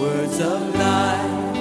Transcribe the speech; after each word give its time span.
Words 0.00 0.40
of 0.40 0.74
life, 0.76 1.56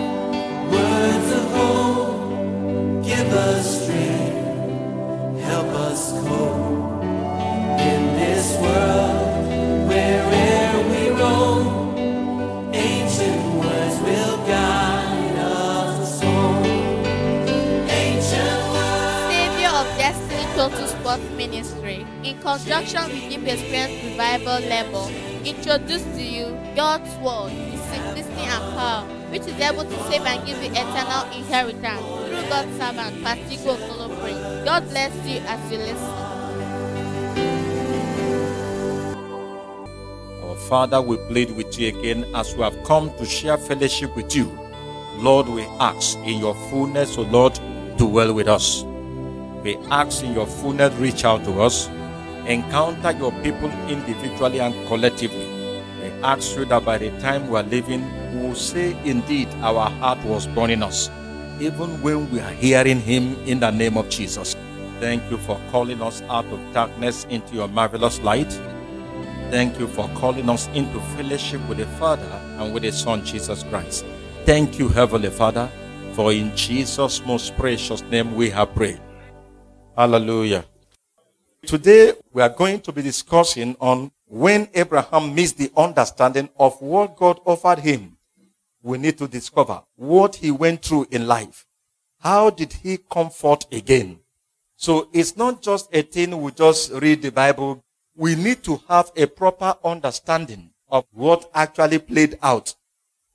words 0.72 1.32
of 1.40 1.46
hope, 1.52 3.04
give 3.04 3.34
us 3.34 3.84
strength, 3.84 5.42
help 5.44 5.68
us 5.68 6.12
cope 6.24 7.04
in 7.84 8.02
this 8.16 8.58
world 8.62 9.90
where'er 9.90 10.72
we 10.90 11.10
roam. 11.20 11.66
Ancient 12.74 13.44
words 13.60 14.00
will 14.08 14.38
guide 14.48 15.36
us 15.40 16.22
home. 16.22 16.64
Ancient 17.90 18.62
words. 18.72 19.34
Savior 19.36 19.74
of 19.82 19.88
Destiny 19.98 20.46
Total 20.56 20.88
Sports 20.88 21.30
Ministry, 21.36 22.08
in 22.24 22.40
conjunction 22.40 23.04
with 23.04 23.30
Deep 23.30 23.46
Experience 23.46 24.02
Revival 24.02 24.60
Level, 24.70 25.12
introduce 25.44 26.04
to 26.16 26.24
you 26.24 26.58
God's 26.74 27.14
Word, 27.18 27.52
Which 29.30 29.42
is 29.42 29.60
able 29.60 29.84
to 29.84 30.04
save 30.10 30.26
and 30.26 30.46
give 30.46 30.64
you 30.64 30.72
eternal 30.72 31.26
inheritance 31.36 32.00
through 32.00 32.50
God's 32.50 32.72
servant, 32.80 33.24
Patigo 33.24 33.76
Kolopre. 33.76 34.64
God 34.64 34.90
bless 34.90 35.14
you 35.28 35.40
as 35.46 35.72
you 35.72 35.80
listen. 35.80 36.16
Our 40.44 40.56
Father, 40.70 41.02
we 41.02 41.18
plead 41.28 41.52
with 41.58 41.78
you 41.78 41.90
again 41.90 42.24
as 42.34 42.56
we 42.56 42.62
have 42.64 42.82
come 42.86 43.12
to 43.18 43.26
share 43.26 43.58
fellowship 43.58 44.16
with 44.16 44.34
you. 44.34 44.50
Lord, 45.18 45.50
we 45.50 45.64
ask 45.82 46.18
in 46.20 46.40
your 46.40 46.56
fullness, 46.70 47.18
O 47.18 47.24
Lord, 47.24 47.60
dwell 47.98 48.34
with 48.34 48.48
us. 48.48 48.84
We 49.62 49.76
ask 49.92 50.24
in 50.24 50.32
your 50.34 50.48
fullness, 50.48 50.94
reach 50.96 51.26
out 51.26 51.44
to 51.44 51.62
us, 51.62 51.90
encounter 52.48 53.12
your 53.12 53.34
people 53.44 53.70
individually 53.90 54.62
and 54.62 54.74
collectively. 54.88 55.46
We 56.02 56.08
ask 56.24 56.56
you 56.56 56.64
that 56.66 56.86
by 56.86 56.98
the 56.98 57.12
time 57.20 57.50
we 57.50 57.58
are 57.58 57.64
living, 57.64 58.10
we 58.34 58.42
will 58.42 58.56
say, 58.56 58.96
Indeed, 59.04 59.48
our 59.62 59.90
heart 59.90 60.24
was 60.24 60.48
burning 60.48 60.84
us, 60.84 61.10
even 61.60 62.02
when 62.02 62.30
we 62.32 62.40
are 62.40 62.52
hearing 62.52 63.00
Him 63.00 63.36
in 63.46 63.60
the 63.60 63.72
name 63.72 63.98
of 63.98 64.10
Jesus. 64.10 64.56
Thank 65.00 65.30
you 65.32 65.38
for 65.38 65.60
calling 65.72 66.02
us 66.02 66.22
out 66.24 66.46
of 66.48 66.60
darkness 66.74 67.26
into 67.30 67.56
your 67.56 67.68
marvelous 67.68 68.20
light. 68.22 68.52
Thank 69.50 69.80
you 69.80 69.88
for 69.88 70.08
calling 70.16 70.50
us 70.50 70.68
into 70.74 71.00
fellowship 71.18 71.62
with 71.68 71.80
the 71.80 71.88
Father 71.98 72.30
and 72.60 72.74
with 72.74 72.84
the 72.84 72.92
Son, 72.92 73.26
Jesus 73.26 73.64
Christ. 73.64 74.06
Thank 74.46 74.78
you, 74.78 74.90
Heavenly 74.90 75.30
Father, 75.30 75.70
for 76.14 76.32
in 76.34 76.56
Jesus' 76.56 77.26
most 77.26 77.56
precious 77.56 78.02
name 78.04 78.36
we 78.36 78.50
have 78.50 78.76
prayed. 78.76 79.02
Hallelujah. 79.98 80.66
Today 81.66 82.14
we 82.32 82.42
are 82.42 82.50
going 82.50 82.80
to 82.82 82.92
be 82.92 83.02
discussing 83.02 83.76
on 83.80 84.12
when 84.28 84.70
Abraham 84.74 85.34
missed 85.34 85.58
the 85.58 85.72
understanding 85.76 86.50
of 86.58 86.80
what 86.82 87.18
God 87.18 87.40
offered 87.46 87.80
him. 87.80 88.18
We 88.82 88.98
need 88.98 89.18
to 89.18 89.28
discover 89.28 89.84
what 89.96 90.36
he 90.38 90.52
went 90.52 90.84
through 90.84 91.08
in 91.12 91.28
life. 91.28 91.66
How 92.20 92.50
did 92.50 92.74
he 92.74 92.98
come 92.98 93.30
forth 93.30 93.72
again? 93.72 94.20
So 94.76 95.10
it's 95.14 95.36
not 95.36 95.62
just 95.62 95.90
a 95.94 96.02
thing 96.02 96.42
we 96.42 96.52
just 96.52 96.92
read 96.92 97.22
the 97.22 97.32
Bible. 97.32 97.84
We 98.16 98.36
need 98.36 98.64
to 98.64 98.82
have 98.88 99.12
a 99.16 99.26
proper 99.28 99.76
understanding 99.84 100.72
of 100.90 101.06
what 101.12 101.50
actually 101.54 102.00
played 102.00 102.38
out. 102.42 102.76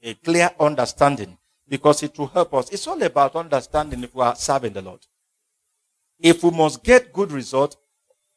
A 0.02 0.14
clear 0.14 0.50
understanding 0.60 1.38
because 1.68 2.02
it 2.02 2.18
will 2.18 2.26
help 2.26 2.52
us. 2.54 2.70
It's 2.70 2.86
all 2.86 3.02
about 3.02 3.36
understanding 3.36 4.04
if 4.04 4.14
we 4.14 4.22
are 4.22 4.36
serving 4.36 4.74
the 4.74 4.82
Lord. 4.82 5.00
If 6.20 6.42
we 6.42 6.50
must 6.50 6.82
get 6.82 7.12
good 7.12 7.32
result, 7.32 7.76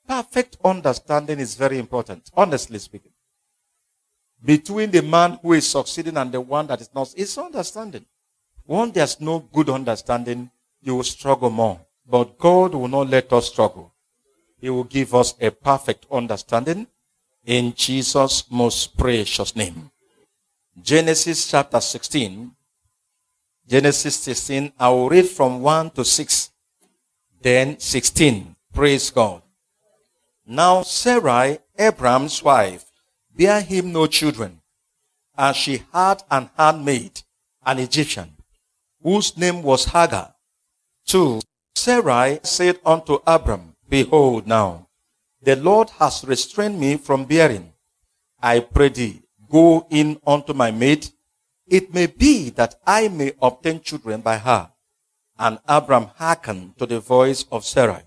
perfect 0.07 0.57
understanding 0.63 1.39
is 1.39 1.55
very 1.55 1.77
important, 1.77 2.29
honestly 2.33 2.79
speaking. 2.79 3.11
Between 4.47 4.91
the 4.91 5.01
man 5.01 5.37
who 5.41 5.51
is 5.51 5.69
succeeding 5.69 6.15
and 6.15 6.31
the 6.31 6.39
one 6.39 6.67
that 6.67 6.79
is 6.79 6.89
not, 6.95 7.13
is 7.17 7.37
understanding. 7.37 8.05
When 8.65 8.91
there's 8.93 9.19
no 9.19 9.39
good 9.39 9.69
understanding, 9.69 10.49
you 10.81 10.95
will 10.95 11.03
struggle 11.03 11.49
more. 11.49 11.81
But 12.09 12.37
God 12.37 12.73
will 12.73 12.87
not 12.87 13.09
let 13.09 13.33
us 13.33 13.49
struggle. 13.49 13.93
He 14.57 14.69
will 14.69 14.85
give 14.85 15.13
us 15.13 15.35
a 15.41 15.51
perfect 15.51 16.05
understanding 16.09 16.87
in 17.45 17.73
Jesus' 17.73 18.45
most 18.49 18.97
precious 18.97 19.53
name. 19.53 19.91
Genesis 20.81 21.51
chapter 21.51 21.81
16. 21.81 22.49
Genesis 23.67 24.15
16. 24.15 24.71
I 24.79 24.87
will 24.87 25.09
read 25.09 25.27
from 25.27 25.61
1 25.61 25.89
to 25.89 26.05
6. 26.05 26.51
Then 27.41 27.77
16. 27.79 28.55
Praise 28.73 29.09
God. 29.09 29.41
Now 30.45 30.83
Sarai, 30.83 31.59
Abraham's 31.77 32.41
wife, 32.41 32.86
bare 33.37 33.61
him 33.61 33.93
no 33.93 34.07
children, 34.07 34.59
and 35.37 35.55
she 35.55 35.83
had 35.93 36.23
an 36.31 36.49
handmaid, 36.57 37.21
an 37.65 37.79
Egyptian, 37.79 38.35
whose 39.01 39.37
name 39.37 39.61
was 39.61 39.85
Hagar. 39.85 40.33
2. 41.05 41.41
Sarai 41.75 42.39
said 42.43 42.79
unto 42.83 43.19
Abram, 43.25 43.75
Behold 43.87 44.47
now, 44.47 44.87
the 45.41 45.55
Lord 45.55 45.89
has 45.91 46.25
restrained 46.25 46.79
me 46.79 46.97
from 46.97 47.25
bearing. 47.25 47.71
I 48.41 48.59
pray 48.59 48.89
thee, 48.89 49.21
go 49.49 49.85
in 49.89 50.19
unto 50.25 50.53
my 50.53 50.71
maid. 50.71 51.07
It 51.67 51.93
may 51.93 52.07
be 52.07 52.49
that 52.51 52.75
I 52.85 53.07
may 53.07 53.33
obtain 53.41 53.81
children 53.81 54.21
by 54.21 54.37
her. 54.37 54.71
And 55.37 55.59
Abram 55.67 56.07
hearkened 56.15 56.77
to 56.79 56.85
the 56.87 56.99
voice 56.99 57.45
of 57.51 57.63
Sarai. 57.63 58.01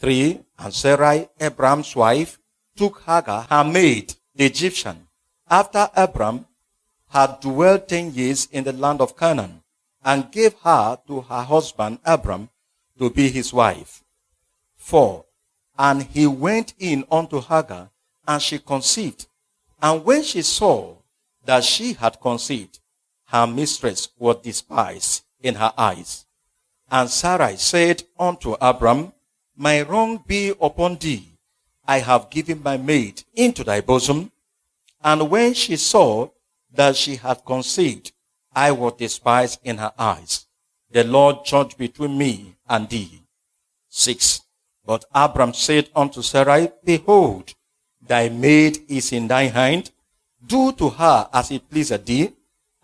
3. 0.00 0.40
And 0.58 0.74
Sarai, 0.74 1.28
Abram's 1.40 1.94
wife, 1.94 2.38
took 2.76 3.02
Hagar, 3.06 3.46
her 3.48 3.64
maid, 3.64 4.14
the 4.34 4.46
Egyptian, 4.46 5.08
after 5.48 5.90
Abram 5.94 6.46
had 7.08 7.40
dwelt 7.40 7.88
ten 7.88 8.12
years 8.14 8.46
in 8.50 8.64
the 8.64 8.72
land 8.72 9.00
of 9.00 9.16
Canaan, 9.16 9.62
and 10.04 10.32
gave 10.32 10.54
her 10.64 10.98
to 11.06 11.20
her 11.22 11.42
husband 11.42 11.98
Abram 12.04 12.48
to 12.98 13.10
be 13.10 13.28
his 13.28 13.52
wife. 13.52 14.02
4. 14.76 15.24
And 15.78 16.02
he 16.02 16.26
went 16.26 16.74
in 16.78 17.04
unto 17.10 17.40
Hagar, 17.40 17.90
and 18.26 18.42
she 18.42 18.58
conceived. 18.58 19.26
And 19.80 20.04
when 20.04 20.22
she 20.22 20.42
saw 20.42 20.96
that 21.44 21.64
she 21.64 21.92
had 21.92 22.20
conceived, 22.20 22.80
her 23.26 23.46
mistress 23.46 24.08
was 24.18 24.36
despised 24.42 25.22
in 25.40 25.54
her 25.56 25.72
eyes. 25.76 26.26
And 26.90 27.08
Sarai 27.08 27.56
said 27.56 28.02
unto 28.18 28.54
Abram, 28.60 29.12
My 29.56 29.82
wrong 29.82 30.22
be 30.26 30.52
upon 30.60 30.96
thee. 30.96 31.31
I 31.86 31.98
have 31.98 32.30
given 32.30 32.62
my 32.62 32.76
maid 32.76 33.24
into 33.34 33.64
thy 33.64 33.80
bosom. 33.80 34.30
And 35.02 35.30
when 35.30 35.54
she 35.54 35.76
saw 35.76 36.28
that 36.72 36.96
she 36.96 37.16
had 37.16 37.44
conceived, 37.44 38.12
I 38.54 38.70
was 38.72 38.94
despised 38.98 39.60
in 39.64 39.78
her 39.78 39.92
eyes. 39.98 40.46
The 40.90 41.04
Lord 41.04 41.44
judge 41.44 41.76
between 41.76 42.18
me 42.18 42.56
and 42.68 42.88
thee. 42.88 43.22
6. 43.88 44.42
But 44.84 45.04
Abram 45.14 45.54
said 45.54 45.90
unto 45.94 46.22
Sarai, 46.22 46.70
Behold, 46.84 47.54
thy 48.00 48.28
maid 48.28 48.78
is 48.88 49.12
in 49.12 49.28
thy 49.28 49.44
hand. 49.44 49.90
Do 50.44 50.72
to 50.72 50.90
her 50.90 51.28
as 51.32 51.50
it 51.50 51.70
pleaseth 51.70 52.04
thee. 52.04 52.32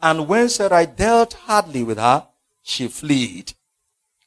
And 0.01 0.29
when 0.29 0.49
Sarai 0.49 0.87
dealt 0.87 1.35
hardly 1.35 1.83
with 1.83 1.99
her, 1.99 2.27
she 2.63 2.89
fled. 2.89 3.53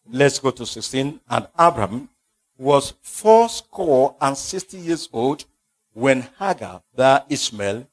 Let's 0.09 0.39
go 0.39 0.51
to 0.51 0.65
16. 0.65 1.21
And 1.29 1.47
Abram 1.57 2.09
was 2.61 2.93
fourscore 3.01 4.15
and 4.21 4.37
sixty 4.37 4.77
years 4.77 5.09
old 5.11 5.45
when 5.93 6.27
Hagar 6.37 6.83
bare 6.95 7.23
Ishmael 7.27 7.87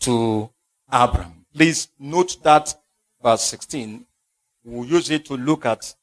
to 0.00 0.50
Abram. 0.90 1.46
Please 1.54 1.88
note 2.00 2.42
that 2.42 2.74
verse 3.22 3.42
16. 3.44 4.04
We'll 4.64 4.88
use 4.88 5.08
it 5.10 5.24
to 5.26 5.34
look 5.34 5.64
at 5.64 5.94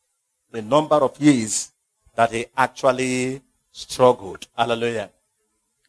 the 0.49 0.61
number 0.61 0.95
of 0.95 1.19
years 1.19 1.73
that 2.15 2.31
he 2.31 2.45
actually 2.55 3.41
struggled. 3.71 4.47
Hallelujah. 4.57 5.11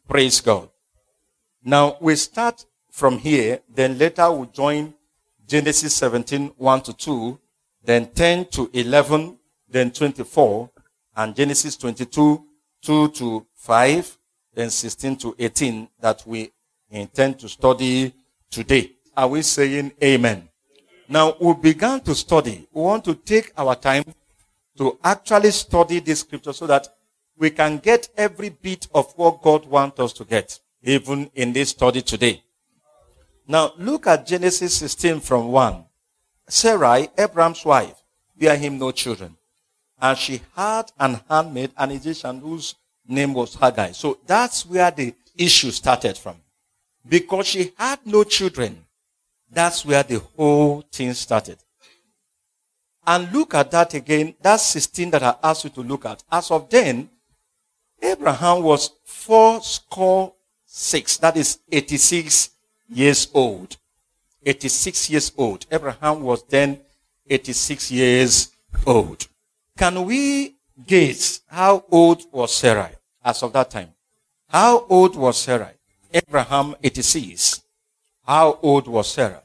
Praise 0.07 0.41
God. 0.41 0.69
Now 1.63 1.97
we 2.01 2.15
start 2.17 2.65
from 2.91 3.19
here, 3.19 3.61
then 3.73 3.97
later 3.97 4.29
we'll 4.29 4.45
join 4.45 4.93
Genesis 5.47 5.95
17, 5.95 6.51
1 6.57 6.81
to 6.81 6.93
2, 6.93 7.39
then 7.85 8.07
10 8.07 8.45
to 8.47 8.69
11, 8.73 9.37
then 9.69 9.91
24, 9.91 10.69
and 11.17 11.35
Genesis 11.35 11.75
22, 11.75 12.45
2 12.81 13.07
to 13.09 13.45
5, 13.55 14.17
then 14.53 14.69
16 14.69 15.15
to 15.17 15.35
18 15.37 15.89
that 15.99 16.23
we 16.27 16.51
intend 16.91 17.39
to 17.39 17.49
study 17.49 18.13
today. 18.51 18.91
Are 19.15 19.27
we 19.27 19.41
saying 19.41 19.93
amen? 20.01 20.47
Now 21.09 21.35
we 21.41 21.53
began 21.55 22.01
to 22.01 22.13
study. 22.13 22.67
We 22.71 22.81
want 22.81 23.03
to 23.05 23.15
take 23.15 23.51
our 23.57 23.75
time 23.75 24.03
to 24.77 24.99
actually 25.03 25.51
study 25.51 25.99
this 25.99 26.19
scripture 26.19 26.53
so 26.53 26.67
that 26.67 26.87
we 27.35 27.49
can 27.49 27.77
get 27.79 28.09
every 28.15 28.49
bit 28.49 28.87
of 28.93 29.11
what 29.15 29.41
God 29.41 29.65
wants 29.65 29.99
us 29.99 30.13
to 30.13 30.23
get, 30.23 30.59
even 30.83 31.31
in 31.33 31.51
this 31.51 31.69
study 31.69 32.01
today. 32.01 32.43
Now 33.47 33.73
look 33.77 34.05
at 34.05 34.27
Genesis 34.27 34.75
16 34.75 35.21
from 35.21 35.47
1. 35.47 35.83
Sarai, 36.47 37.09
Abraham's 37.17 37.65
wife, 37.65 37.95
bare 38.37 38.57
him 38.57 38.77
no 38.77 38.91
children. 38.91 39.36
And 39.99 40.17
she 40.17 40.41
had 40.55 40.91
an 40.99 41.19
handmaid, 41.29 41.71
an 41.77 41.91
Egyptian 41.91 42.39
whose 42.39 42.75
name 43.07 43.33
was 43.33 43.55
Hagar. 43.55 43.93
So 43.93 44.19
that's 44.25 44.65
where 44.65 44.91
the 44.91 45.13
issue 45.35 45.71
started 45.71 46.17
from. 46.17 46.35
Because 47.07 47.47
she 47.47 47.73
had 47.77 47.99
no 48.05 48.23
children. 48.23 48.85
That's 49.49 49.85
where 49.85 50.03
the 50.03 50.19
whole 50.19 50.81
thing 50.91 51.13
started. 51.13 51.57
And 53.05 53.31
look 53.31 53.53
at 53.53 53.71
that 53.71 53.93
again. 53.93 54.35
That's 54.41 54.63
16 54.63 55.11
that 55.11 55.23
I 55.23 55.35
asked 55.41 55.63
you 55.63 55.69
to 55.71 55.81
look 55.81 56.05
at. 56.05 56.23
As 56.29 56.51
of 56.51 56.69
then, 56.69 57.09
Abraham 58.01 58.61
was 58.63 58.91
four 59.05 59.61
score 59.61 60.33
six. 60.65 61.17
That 61.17 61.37
is 61.37 61.59
86 61.71 62.49
years 62.89 63.29
old. 63.33 63.77
86 64.45 65.09
years 65.09 65.31
old. 65.37 65.65
Abraham 65.71 66.21
was 66.21 66.43
then 66.43 66.79
86 67.29 67.91
years 67.91 68.51
old. 68.85 69.27
Can 69.77 70.05
we 70.05 70.55
guess 70.87 71.41
how 71.47 71.85
old 71.91 72.25
was 72.31 72.53
Sarah 72.53 72.91
as 73.23 73.43
of 73.43 73.53
that 73.53 73.69
time? 73.69 73.89
How 74.49 74.85
old 74.89 75.15
was 75.15 75.37
Sarah? 75.37 75.71
Abraham 76.11 76.75
86. 76.81 77.61
How 78.25 78.57
old 78.63 78.87
was 78.87 79.07
Sarah? 79.07 79.43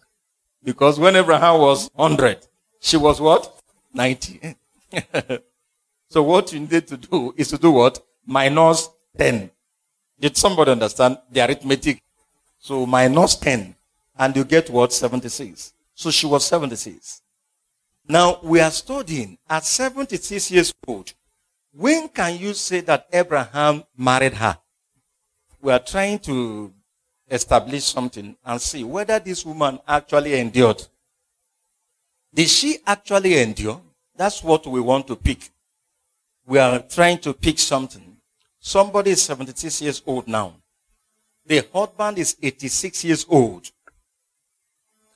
Because 0.65 0.99
when 0.99 1.17
Abraham 1.17 1.61
was 1.61 1.91
100, 1.95 2.39
she 2.81 2.97
was 2.97 3.21
what? 3.21 3.61
90. 3.93 4.57
so 6.09 6.23
what 6.23 6.51
you 6.53 6.61
need 6.61 6.87
to 6.87 6.97
do 6.97 7.35
is 7.37 7.49
to 7.49 7.59
do 7.59 7.71
what? 7.71 8.03
Minus 8.25 8.89
10. 9.19 9.51
Did 10.19 10.37
somebody 10.37 10.71
understand 10.71 11.19
the 11.31 11.45
arithmetic? 11.45 12.01
So 12.59 12.87
minus 12.87 13.37
10 13.37 13.75
and 14.19 14.37
you 14.37 14.45
get 14.45 14.71
what? 14.71 14.95
76. 14.95 15.75
So 15.95 16.11
she 16.11 16.27
was 16.27 16.47
76. 16.47 17.21
Now 18.09 18.41
we 18.43 18.61
are 18.61 18.71
studying 18.71 19.39
at 19.49 19.65
76 19.65 20.51
years 20.51 20.75
old. 20.87 21.13
When 21.73 22.09
can 22.09 22.39
you 22.39 22.53
say 22.55 22.81
that 22.81 23.07
Abraham 23.13 23.85
married 23.97 24.35
her? 24.35 24.59
We 25.61 25.73
are 25.73 25.79
trying 25.79 26.19
to 26.21 26.73
establish 27.31 27.85
something 27.85 28.37
and 28.45 28.61
see 28.61 28.85
whether 28.85 29.19
this 29.19 29.47
woman 29.47 29.79
actually 29.87 30.39
endured. 30.39 30.83
Did 32.35 32.49
she 32.49 32.79
actually 32.87 33.39
endure? 33.39 33.81
That's 34.17 34.43
what 34.43 34.67
we 34.67 34.81
want 34.81 35.07
to 35.07 35.17
pick. 35.17 35.51
We 36.47 36.59
are 36.59 36.81
trying 36.81 37.19
to 37.21 37.33
pick 37.33 37.59
something. 37.59 38.17
Somebody 38.59 39.13
is 39.13 39.23
76 39.23 39.83
years 39.83 40.03
old 40.05 40.29
now. 40.29 40.55
The 41.47 41.67
husband 41.73 42.19
is 42.19 42.37
86 42.43 43.05
years 43.05 43.27
old. 43.29 43.71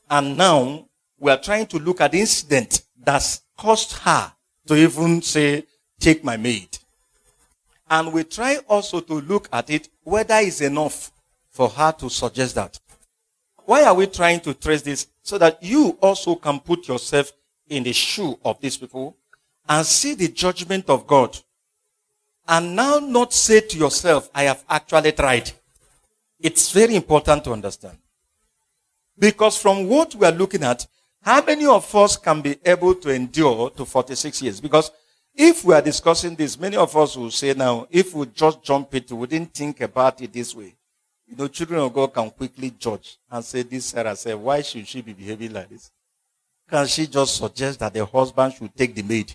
And 0.08 0.36
now 0.36 0.86
we 1.18 1.30
are 1.30 1.40
trying 1.40 1.66
to 1.66 1.78
look 1.78 2.00
at 2.00 2.12
the 2.12 2.20
incident 2.20 2.82
that's 3.02 3.42
caused 3.56 3.92
her 3.98 4.32
to 4.66 4.74
even 4.74 5.22
say, 5.22 5.64
take 5.98 6.22
my 6.22 6.36
maid. 6.36 6.78
And 7.88 8.12
we 8.12 8.24
try 8.24 8.58
also 8.68 9.00
to 9.00 9.14
look 9.20 9.48
at 9.52 9.70
it 9.70 9.88
whether 10.02 10.36
it's 10.36 10.60
enough 10.60 11.12
for 11.50 11.68
her 11.68 11.92
to 11.92 12.10
suggest 12.10 12.54
that. 12.56 12.78
Why 13.64 13.84
are 13.84 13.94
we 13.94 14.06
trying 14.06 14.40
to 14.40 14.54
trace 14.54 14.82
this? 14.82 15.06
So 15.22 15.38
that 15.38 15.62
you 15.62 15.98
also 16.00 16.36
can 16.36 16.60
put 16.60 16.86
yourself 16.86 17.32
in 17.68 17.82
the 17.82 17.92
shoe 17.92 18.38
of 18.44 18.60
these 18.60 18.76
people 18.76 19.16
and 19.68 19.84
see 19.84 20.14
the 20.14 20.28
judgment 20.28 20.88
of 20.88 21.06
God. 21.06 21.36
And 22.46 22.76
now 22.76 22.98
not 22.98 23.32
say 23.32 23.60
to 23.60 23.76
yourself, 23.76 24.30
I 24.34 24.44
have 24.44 24.64
actually 24.68 25.12
tried. 25.12 25.50
It's 26.38 26.70
very 26.70 26.94
important 26.94 27.42
to 27.44 27.52
understand. 27.52 27.98
Because 29.18 29.56
from 29.56 29.88
what 29.88 30.14
we 30.14 30.26
are 30.26 30.32
looking 30.32 30.62
at, 30.62 30.86
how 31.26 31.42
many 31.44 31.66
of 31.66 31.92
us 31.96 32.16
can 32.16 32.40
be 32.40 32.56
able 32.64 32.94
to 32.94 33.10
endure 33.10 33.68
to 33.70 33.84
46 33.84 34.42
years? 34.42 34.60
Because 34.60 34.92
if 35.34 35.64
we 35.64 35.74
are 35.74 35.82
discussing 35.82 36.36
this, 36.36 36.56
many 36.56 36.76
of 36.76 36.96
us 36.96 37.16
will 37.16 37.32
say 37.32 37.52
now, 37.52 37.88
if 37.90 38.14
we 38.14 38.26
just 38.26 38.62
jump 38.62 38.94
it, 38.94 39.10
we 39.10 39.26
didn't 39.26 39.52
think 39.52 39.80
about 39.80 40.22
it 40.22 40.32
this 40.32 40.54
way. 40.54 40.76
You 41.26 41.34
know, 41.34 41.48
children 41.48 41.80
of 41.80 41.92
God 41.92 42.14
can 42.14 42.30
quickly 42.30 42.72
judge 42.78 43.18
and 43.28 43.44
say, 43.44 43.62
this 43.62 43.86
Sarah 43.86 44.14
said, 44.14 44.36
why 44.36 44.62
should 44.62 44.86
she 44.86 45.02
be 45.02 45.14
behaving 45.14 45.52
like 45.52 45.68
this? 45.68 45.90
Can 46.70 46.86
she 46.86 47.08
just 47.08 47.36
suggest 47.38 47.80
that 47.80 47.92
the 47.92 48.06
husband 48.06 48.54
should 48.54 48.76
take 48.76 48.94
the 48.94 49.02
maid? 49.02 49.34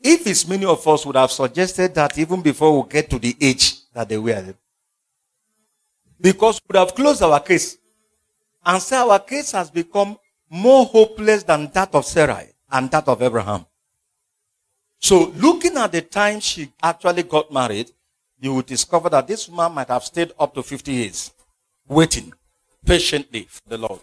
If 0.00 0.26
it's 0.26 0.48
many 0.48 0.64
of 0.64 0.86
us 0.88 1.06
would 1.06 1.14
have 1.14 1.30
suggested 1.30 1.94
that 1.94 2.18
even 2.18 2.42
before 2.42 2.82
we 2.82 2.88
get 2.88 3.08
to 3.10 3.20
the 3.20 3.36
age 3.40 3.88
that 3.92 4.08
they 4.08 4.18
were, 4.18 4.52
because 6.20 6.60
we 6.68 6.72
would 6.76 6.80
have 6.80 6.94
closed 6.96 7.22
our 7.22 7.38
case 7.38 7.78
and 8.66 8.82
say 8.82 8.96
our 8.96 9.20
case 9.20 9.52
has 9.52 9.70
become 9.70 10.18
more 10.54 10.86
hopeless 10.86 11.42
than 11.42 11.68
that 11.72 11.92
of 11.94 12.04
Sarah 12.04 12.44
and 12.70 12.88
that 12.92 13.08
of 13.08 13.20
Abraham. 13.20 13.66
So 15.00 15.32
looking 15.36 15.76
at 15.76 15.90
the 15.90 16.02
time 16.02 16.38
she 16.38 16.72
actually 16.80 17.24
got 17.24 17.52
married, 17.52 17.90
you 18.40 18.54
will 18.54 18.62
discover 18.62 19.08
that 19.08 19.26
this 19.26 19.48
woman 19.48 19.74
might 19.74 19.88
have 19.88 20.04
stayed 20.04 20.32
up 20.38 20.54
to 20.54 20.62
50 20.62 20.92
years 20.92 21.32
waiting 21.88 22.32
patiently 22.86 23.48
for 23.50 23.68
the 23.68 23.78
Lord. 23.78 24.00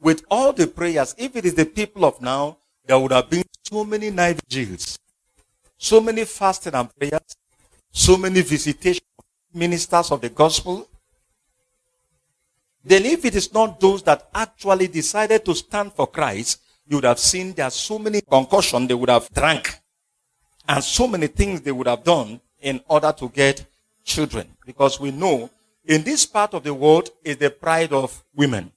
With 0.00 0.24
all 0.28 0.52
the 0.52 0.66
prayers, 0.66 1.14
if 1.16 1.36
it 1.36 1.44
is 1.44 1.54
the 1.54 1.66
people 1.66 2.04
of 2.04 2.20
now, 2.20 2.58
there 2.84 2.98
would 2.98 3.12
have 3.12 3.30
been 3.30 3.44
so 3.62 3.84
many 3.84 4.10
night 4.10 4.40
vigils, 4.48 4.98
so 5.78 6.00
many 6.00 6.24
fasting 6.24 6.74
and 6.74 6.94
prayers, 6.96 7.36
so 7.92 8.16
many 8.16 8.42
visitations 8.42 9.06
of 9.18 9.24
ministers 9.54 10.10
of 10.10 10.20
the 10.20 10.30
gospel, 10.30 10.88
then 12.84 13.06
if 13.06 13.24
it 13.24 13.34
is 13.34 13.52
not 13.52 13.80
those 13.80 14.02
that 14.02 14.28
actually 14.34 14.88
decided 14.88 15.44
to 15.44 15.54
stand 15.54 15.92
for 15.92 16.06
Christ, 16.06 16.60
you 16.86 16.98
would 16.98 17.04
have 17.04 17.18
seen 17.18 17.52
there 17.54 17.66
are 17.66 17.70
so 17.70 17.98
many 17.98 18.20
concussions 18.20 18.88
they 18.88 18.94
would 18.94 19.08
have 19.08 19.30
drank 19.32 19.80
and 20.68 20.84
so 20.84 21.06
many 21.06 21.26
things 21.28 21.62
they 21.62 21.72
would 21.72 21.86
have 21.86 22.04
done 22.04 22.40
in 22.60 22.80
order 22.88 23.12
to 23.12 23.28
get 23.30 23.64
children. 24.04 24.48
Because 24.66 25.00
we 25.00 25.10
know 25.10 25.50
in 25.86 26.02
this 26.02 26.26
part 26.26 26.52
of 26.52 26.62
the 26.62 26.74
world 26.74 27.08
is 27.22 27.38
the 27.38 27.50
pride 27.50 27.92
of 27.92 28.22
women. 28.34 28.70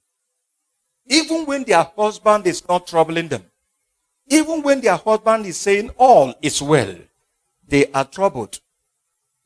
Even 1.06 1.44
when 1.44 1.64
their 1.64 1.82
husband 1.82 2.46
is 2.46 2.66
not 2.68 2.86
troubling 2.86 3.28
them, 3.28 3.44
even 4.26 4.62
when 4.62 4.80
their 4.80 4.96
husband 4.96 5.46
is 5.46 5.56
saying 5.56 5.90
all 5.96 6.34
is 6.42 6.60
well, 6.60 6.94
they 7.66 7.90
are 7.92 8.04
troubled 8.04 8.60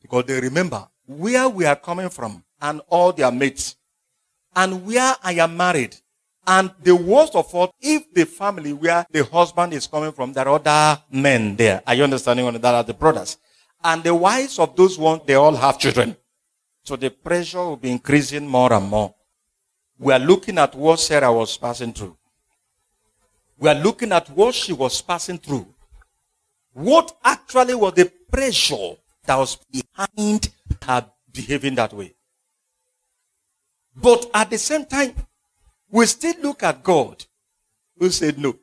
because 0.01 0.25
they 0.25 0.39
remember 0.39 0.87
where 1.05 1.47
we 1.49 1.65
are 1.65 1.75
coming 1.75 2.09
from 2.09 2.43
and 2.61 2.81
all 2.89 3.11
their 3.11 3.31
mates 3.31 3.75
and 4.55 4.85
where 4.85 5.15
I 5.23 5.33
am 5.33 5.57
married. 5.57 5.95
And 6.45 6.71
the 6.83 6.95
worst 6.95 7.35
of 7.35 7.53
all, 7.55 7.73
if 7.79 8.13
the 8.13 8.25
family 8.25 8.73
where 8.73 9.05
the 9.09 9.23
husband 9.23 9.73
is 9.73 9.87
coming 9.87 10.11
from, 10.11 10.33
there 10.33 10.47
are 10.47 10.55
other 10.55 11.01
men 11.09 11.55
there. 11.55 11.81
Are 11.87 11.95
you 11.95 12.03
understanding 12.03 12.51
that 12.51 12.75
are 12.75 12.83
the 12.83 12.93
brothers? 12.93 13.37
And 13.83 14.03
the 14.03 14.13
wives 14.13 14.59
of 14.59 14.75
those 14.75 14.97
ones, 14.97 15.21
they 15.25 15.35
all 15.35 15.55
have 15.55 15.79
children. 15.79 16.17
So 16.83 16.97
the 16.97 17.09
pressure 17.09 17.59
will 17.59 17.77
be 17.77 17.91
increasing 17.91 18.45
more 18.45 18.73
and 18.73 18.89
more. 18.89 19.15
We 19.97 20.11
are 20.11 20.19
looking 20.19 20.57
at 20.57 20.75
what 20.75 20.99
Sarah 20.99 21.31
was 21.31 21.57
passing 21.57 21.93
through. 21.93 22.17
We 23.57 23.69
are 23.69 23.75
looking 23.75 24.11
at 24.11 24.29
what 24.29 24.53
she 24.53 24.73
was 24.73 25.01
passing 25.01 25.37
through. 25.37 25.67
What 26.73 27.15
actually 27.23 27.75
was 27.75 27.93
the 27.93 28.11
pressure 28.29 28.95
that 29.25 29.37
was 29.37 29.57
behind 29.71 30.49
her 30.81 31.05
behaving 31.31 31.75
that 31.75 31.93
way? 31.93 32.13
But 33.95 34.29
at 34.33 34.49
the 34.49 34.57
same 34.57 34.85
time, 34.85 35.13
we 35.89 36.05
still 36.05 36.35
look 36.41 36.63
at 36.63 36.83
God 36.83 37.23
who 37.97 38.09
said 38.09 38.39
no. 38.39 38.55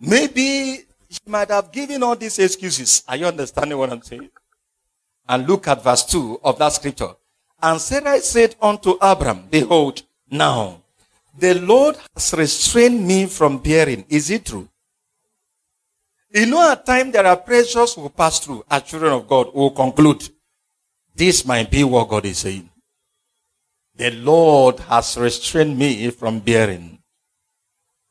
Maybe 0.00 0.84
he 1.08 1.18
might 1.26 1.50
have 1.50 1.72
given 1.72 2.02
all 2.02 2.14
these 2.14 2.38
excuses. 2.38 3.02
Are 3.08 3.16
you 3.16 3.26
understanding 3.26 3.76
what 3.76 3.90
I'm 3.90 4.02
saying? 4.02 4.30
And 5.28 5.48
look 5.48 5.66
at 5.68 5.82
verse 5.82 6.04
2 6.04 6.40
of 6.44 6.58
that 6.58 6.72
scripture. 6.72 7.10
And 7.60 7.80
Sarah 7.80 8.20
said 8.20 8.54
unto 8.62 8.96
Abram, 9.00 9.48
Behold, 9.50 10.02
now 10.30 10.82
the 11.36 11.54
Lord 11.54 11.96
has 12.14 12.32
restrained 12.34 13.06
me 13.06 13.26
from 13.26 13.58
bearing. 13.58 14.04
Is 14.08 14.30
it 14.30 14.46
true? 14.46 14.68
You 16.30 16.46
know, 16.46 16.70
at 16.70 16.84
times 16.84 17.12
there 17.12 17.26
are 17.26 17.36
pressures 17.36 17.96
we 17.96 18.08
pass 18.10 18.38
through 18.38 18.64
as 18.70 18.82
children 18.82 19.12
of 19.12 19.26
God 19.26 19.48
who 19.52 19.70
conclude 19.70 20.28
this 21.14 21.44
might 21.44 21.70
be 21.70 21.82
what 21.84 22.08
God 22.08 22.26
is 22.26 22.38
saying. 22.38 22.67
The 23.98 24.12
Lord 24.12 24.78
has 24.78 25.18
restrained 25.18 25.76
me 25.76 26.10
from 26.10 26.38
bearing. 26.38 27.00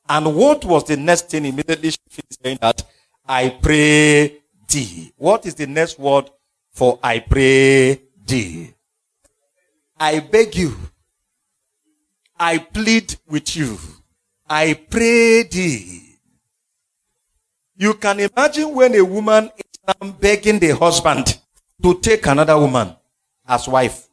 And 0.10 0.36
what 0.36 0.66
was 0.66 0.84
the 0.84 0.98
next 0.98 1.30
thing 1.30 1.46
immediately 1.46 1.92
she 1.92 2.22
saying 2.44 2.60
that 2.62 2.84
I 3.26 3.50
pray 3.50 4.40
thee. 4.68 5.14
What 5.16 5.46
is 5.46 5.56
the 5.56 5.66
next 5.66 5.98
word 5.98 6.30
for 6.72 7.00
I 7.02 7.20
pray 7.20 8.02
thee? 8.26 8.74
I 9.98 10.20
beg 10.20 10.56
you. 10.56 10.76
I 12.38 12.58
plead 12.58 13.16
with 13.28 13.56
you. 13.56 13.78
I 14.50 14.74
pray 14.74 15.44
thee. 15.44 16.04
You 17.78 17.94
can 17.94 18.20
imagine 18.20 18.74
when 18.74 18.94
a 18.96 19.02
woman 19.06 19.52
is 19.58 20.12
begging 20.20 20.60
the 20.60 20.76
husband 20.76 21.40
to 21.82 22.00
take 22.00 22.26
another 22.28 22.58
woman 22.58 22.94
as 23.48 23.68
wife. 23.68 24.07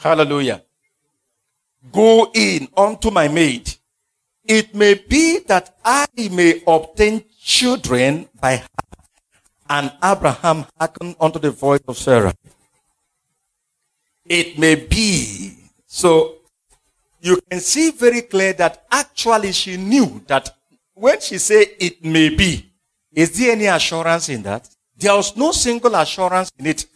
Hallelujah. 0.00 0.62
Go 1.92 2.30
in 2.34 2.68
unto 2.74 3.10
my 3.10 3.28
maid. 3.28 3.70
It 4.44 4.74
may 4.74 4.94
be 4.94 5.40
that 5.40 5.76
I 5.84 6.06
may 6.16 6.62
obtain 6.66 7.22
children 7.38 8.26
by 8.40 8.56
her. 8.56 8.68
And 9.68 9.92
Abraham 10.02 10.64
hearkened 10.78 11.16
unto 11.20 11.38
the 11.38 11.50
voice 11.50 11.82
of 11.86 11.98
Sarah. 11.98 12.34
It 14.24 14.58
may 14.58 14.74
be. 14.74 15.56
So 15.86 16.36
you 17.20 17.38
can 17.50 17.60
see 17.60 17.90
very 17.90 18.22
clear 18.22 18.54
that 18.54 18.86
actually 18.90 19.52
she 19.52 19.76
knew 19.76 20.22
that 20.28 20.56
when 20.94 21.20
she 21.20 21.36
said 21.36 21.66
it 21.78 22.02
may 22.02 22.30
be, 22.30 22.72
is 23.12 23.38
there 23.38 23.52
any 23.52 23.66
assurance 23.66 24.30
in 24.30 24.42
that? 24.44 24.66
There 24.96 25.14
was 25.14 25.36
no 25.36 25.52
single 25.52 25.94
assurance 25.94 26.50
in 26.58 26.66
it. 26.68 26.86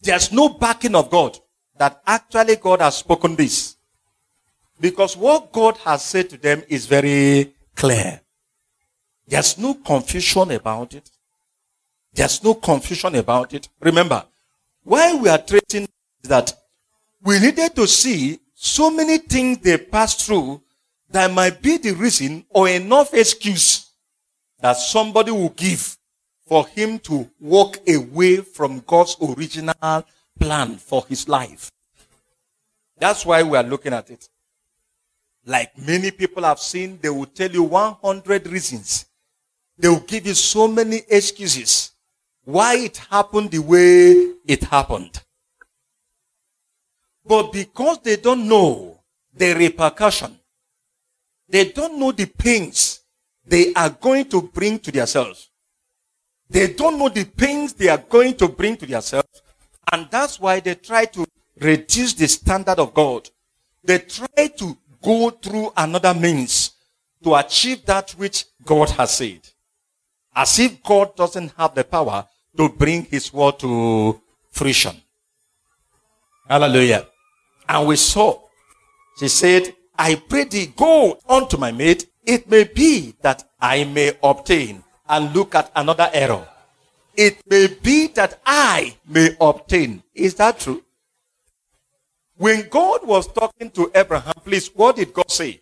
There's 0.00 0.32
no 0.32 0.48
backing 0.48 0.96
of 0.96 1.08
God 1.08 1.38
that 1.78 2.02
actually 2.06 2.56
God 2.56 2.80
has 2.80 2.96
spoken 2.98 3.36
this. 3.36 3.76
Because 4.80 5.16
what 5.16 5.52
God 5.52 5.76
has 5.78 6.04
said 6.04 6.30
to 6.30 6.36
them 6.36 6.62
is 6.68 6.86
very 6.86 7.52
clear. 7.74 8.20
There's 9.26 9.58
no 9.58 9.74
confusion 9.74 10.50
about 10.52 10.94
it. 10.94 11.10
There's 12.12 12.42
no 12.42 12.54
confusion 12.54 13.14
about 13.16 13.54
it. 13.54 13.68
Remember, 13.80 14.24
why 14.84 15.14
we 15.14 15.28
are 15.28 15.38
treating 15.38 15.88
that 16.22 16.52
we 17.22 17.38
needed 17.38 17.74
to 17.76 17.86
see 17.86 18.38
so 18.54 18.90
many 18.90 19.18
things 19.18 19.58
they 19.58 19.76
passed 19.76 20.24
through 20.24 20.62
that 21.10 21.30
might 21.32 21.60
be 21.60 21.78
the 21.78 21.92
reason 21.92 22.44
or 22.50 22.68
enough 22.68 23.14
excuse 23.14 23.90
that 24.60 24.76
somebody 24.76 25.30
will 25.30 25.50
give 25.50 25.96
for 26.46 26.66
him 26.68 26.98
to 27.00 27.30
walk 27.38 27.78
away 27.88 28.36
from 28.38 28.80
God's 28.86 29.16
original 29.20 30.04
plan 30.38 30.76
for 30.76 31.04
his 31.08 31.28
life. 31.28 31.70
That's 32.98 33.24
why 33.24 33.42
we 33.42 33.56
are 33.56 33.62
looking 33.62 33.92
at 33.92 34.10
it. 34.10 34.28
Like 35.46 35.76
many 35.78 36.10
people 36.10 36.42
have 36.42 36.58
seen, 36.58 36.98
they 37.00 37.08
will 37.08 37.26
tell 37.26 37.50
you 37.50 37.62
100 37.62 38.46
reasons. 38.48 39.06
They 39.78 39.88
will 39.88 40.00
give 40.00 40.26
you 40.26 40.34
so 40.34 40.68
many 40.68 41.02
excuses 41.08 41.92
why 42.44 42.76
it 42.76 42.96
happened 42.96 43.50
the 43.50 43.60
way 43.60 44.32
it 44.46 44.64
happened. 44.64 45.22
But 47.24 47.52
because 47.52 48.00
they 48.00 48.16
don't 48.16 48.48
know 48.48 48.98
the 49.34 49.54
repercussion, 49.54 50.38
they 51.48 51.70
don't 51.70 51.98
know 51.98 52.12
the 52.12 52.26
pains 52.26 53.00
they 53.46 53.72
are 53.74 53.90
going 53.90 54.24
to 54.30 54.42
bring 54.42 54.78
to 54.80 54.90
themselves. 54.90 55.50
They 56.50 56.72
don't 56.72 56.98
know 56.98 57.08
the 57.10 57.24
pains 57.24 57.74
they 57.74 57.88
are 57.88 57.98
going 57.98 58.34
to 58.36 58.48
bring 58.48 58.76
to 58.78 58.86
themselves. 58.86 59.27
And 59.92 60.08
that's 60.10 60.38
why 60.38 60.60
they 60.60 60.74
try 60.74 61.06
to 61.06 61.26
reduce 61.60 62.14
the 62.14 62.28
standard 62.28 62.78
of 62.78 62.94
God. 62.94 63.28
They 63.84 63.98
try 63.98 64.48
to 64.58 64.76
go 65.02 65.30
through 65.30 65.72
another 65.76 66.14
means 66.14 66.72
to 67.24 67.34
achieve 67.34 67.84
that 67.86 68.10
which 68.12 68.44
God 68.64 68.90
has 68.90 69.16
said. 69.16 69.40
As 70.34 70.58
if 70.58 70.82
God 70.82 71.16
doesn't 71.16 71.52
have 71.56 71.74
the 71.74 71.84
power 71.84 72.26
to 72.56 72.68
bring 72.68 73.04
his 73.04 73.32
word 73.32 73.58
to 73.60 74.20
fruition. 74.50 74.96
Hallelujah. 76.48 77.06
And 77.68 77.86
we 77.86 77.96
saw, 77.96 78.40
she 79.18 79.28
said, 79.28 79.74
I 79.98 80.14
pray 80.14 80.44
thee 80.44 80.72
go 80.76 81.18
unto 81.28 81.56
my 81.56 81.72
maid. 81.72 82.04
It 82.24 82.48
may 82.48 82.64
be 82.64 83.14
that 83.22 83.48
I 83.60 83.84
may 83.84 84.12
obtain 84.22 84.84
and 85.08 85.34
look 85.34 85.54
at 85.54 85.72
another 85.74 86.08
error. 86.12 86.46
It 87.18 87.42
may 87.50 87.66
be 87.66 88.06
that 88.14 88.38
I 88.46 88.96
may 89.04 89.36
obtain. 89.40 90.04
Is 90.14 90.36
that 90.36 90.60
true? 90.60 90.84
When 92.36 92.68
God 92.68 93.04
was 93.04 93.26
talking 93.26 93.72
to 93.72 93.90
Abraham, 93.92 94.34
please, 94.44 94.68
what 94.68 94.94
did 94.94 95.12
God 95.12 95.28
say? 95.28 95.60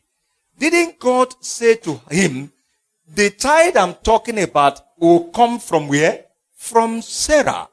Didn't 0.58 0.98
God 0.98 1.34
say 1.42 1.76
to 1.76 1.98
him, 2.10 2.52
the 3.08 3.30
child 3.30 3.78
I'm 3.78 3.94
talking 3.94 4.38
about 4.42 4.82
will 4.98 5.30
come 5.30 5.58
from 5.58 5.88
where? 5.88 6.26
From 6.54 7.00
Sarah. 7.00 7.68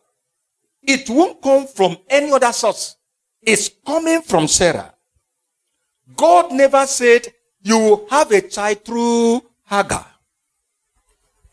It 0.81 1.09
won't 1.09 1.41
come 1.41 1.67
from 1.67 1.97
any 2.09 2.31
other 2.31 2.53
source. 2.53 2.95
It's 3.41 3.69
coming 3.85 4.21
from 4.21 4.47
Sarah. 4.47 4.93
God 6.15 6.53
never 6.53 6.85
said 6.87 7.33
you 7.61 7.77
will 7.77 8.07
have 8.09 8.31
a 8.31 8.47
child 8.47 8.85
through 8.85 9.43
Hagar. 9.65 10.07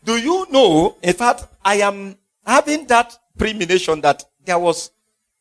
Do 0.05 0.15
you 0.15 0.47
know, 0.49 0.95
in 1.03 1.13
fact, 1.13 1.45
I 1.63 1.75
am 1.81 2.15
having 2.51 2.85
that 2.85 3.17
premonition 3.37 4.01
that 4.01 4.25
there 4.43 4.59
was 4.59 4.91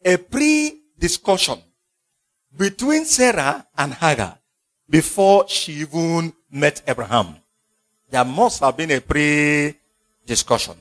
a 0.04 0.16
pre-discussion 0.16 1.58
between 2.56 3.04
Sarah 3.04 3.66
and 3.76 3.92
Hagar 3.92 4.38
before 4.88 5.48
she 5.48 5.72
even 5.72 6.32
met 6.52 6.82
Abraham. 6.86 7.34
There 8.10 8.24
must 8.24 8.60
have 8.60 8.76
been 8.76 8.92
a 8.92 9.00
pre-discussion. 9.00 10.76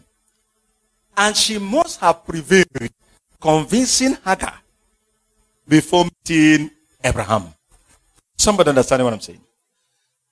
And 1.17 1.35
she 1.35 1.57
must 1.57 1.99
have 1.99 2.23
prevailed, 2.23 2.93
convincing 3.41 4.15
Hagar 4.23 4.53
before 5.67 6.05
meeting 6.05 6.69
Abraham. 7.03 7.45
Somebody 8.37 8.69
understand 8.69 9.03
what 9.03 9.13
I'm 9.13 9.19
saying? 9.19 9.41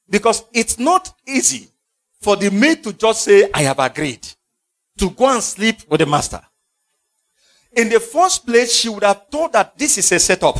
Because 0.07 0.43
it's 0.53 0.77
not 0.77 1.11
easy 1.25 1.69
for 2.21 2.35
the 2.35 2.51
maid 2.51 2.83
to 2.83 2.93
just 2.93 3.23
say, 3.23 3.49
I 3.51 3.63
have 3.63 3.79
agreed 3.79 4.27
to 4.97 5.09
go 5.11 5.29
and 5.29 5.43
sleep 5.43 5.77
with 5.89 5.99
the 5.99 6.05
master. 6.05 6.41
In 7.73 7.89
the 7.89 7.99
first 7.99 8.45
place, 8.45 8.75
she 8.75 8.89
would 8.89 9.03
have 9.03 9.25
thought 9.31 9.53
that 9.53 9.77
this 9.77 9.97
is 9.97 10.11
a 10.11 10.19
setup. 10.19 10.57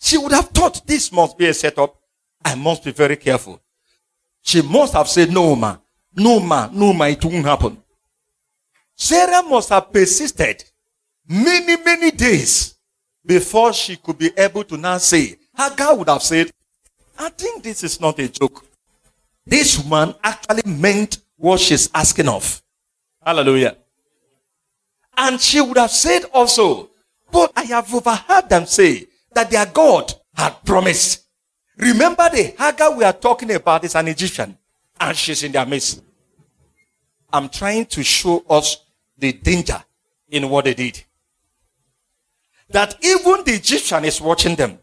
She 0.00 0.18
would 0.18 0.32
have 0.32 0.48
thought 0.48 0.86
this 0.86 1.12
must 1.12 1.38
be 1.38 1.46
a 1.46 1.54
setup. 1.54 1.96
I 2.44 2.54
must 2.54 2.84
be 2.84 2.90
very 2.90 3.16
careful. 3.16 3.60
She 4.42 4.60
must 4.60 4.92
have 4.94 5.08
said, 5.08 5.30
no, 5.30 5.56
ma, 5.56 5.76
no, 6.14 6.40
ma, 6.40 6.68
no, 6.72 6.92
ma, 6.92 7.06
it 7.06 7.24
won't 7.24 7.46
happen. 7.46 7.78
Sarah 8.96 9.42
must 9.42 9.70
have 9.70 9.92
persisted 9.92 10.64
many, 11.26 11.82
many 11.82 12.10
days 12.10 12.74
before 13.24 13.72
she 13.72 13.96
could 13.96 14.18
be 14.18 14.30
able 14.36 14.64
to 14.64 14.76
now 14.76 14.98
say, 14.98 15.36
her 15.56 15.70
Hagar 15.70 15.96
would 15.96 16.08
have 16.08 16.22
said, 16.22 16.50
I 17.18 17.28
think 17.30 17.62
this 17.62 17.84
is 17.84 18.00
not 18.00 18.18
a 18.18 18.28
joke. 18.28 18.64
This 19.46 19.78
woman 19.78 20.14
actually 20.22 20.62
meant 20.70 21.18
what 21.36 21.60
she's 21.60 21.88
asking 21.94 22.28
of. 22.28 22.62
Hallelujah. 23.24 23.76
And 25.16 25.40
she 25.40 25.60
would 25.60 25.78
have 25.78 25.90
said 25.90 26.24
also, 26.32 26.90
but 27.30 27.52
I 27.56 27.64
have 27.64 27.92
overheard 27.94 28.48
them 28.48 28.66
say 28.66 29.06
that 29.32 29.50
their 29.50 29.66
God 29.66 30.12
had 30.34 30.62
promised. 30.64 31.24
Remember 31.76 32.28
the 32.30 32.54
Hagar 32.58 32.96
we 32.96 33.04
are 33.04 33.12
talking 33.12 33.50
about 33.52 33.84
is 33.84 33.94
an 33.94 34.08
Egyptian 34.08 34.56
and 35.00 35.16
she's 35.16 35.42
in 35.42 35.52
their 35.52 35.66
midst. 35.66 36.02
I'm 37.32 37.48
trying 37.48 37.86
to 37.86 38.02
show 38.02 38.44
us 38.48 38.76
the 39.18 39.32
danger 39.32 39.82
in 40.28 40.48
what 40.48 40.66
they 40.66 40.74
did. 40.74 41.02
That 42.70 42.96
even 43.04 43.44
the 43.44 43.54
Egyptian 43.54 44.04
is 44.04 44.20
watching 44.20 44.54
them. 44.56 44.78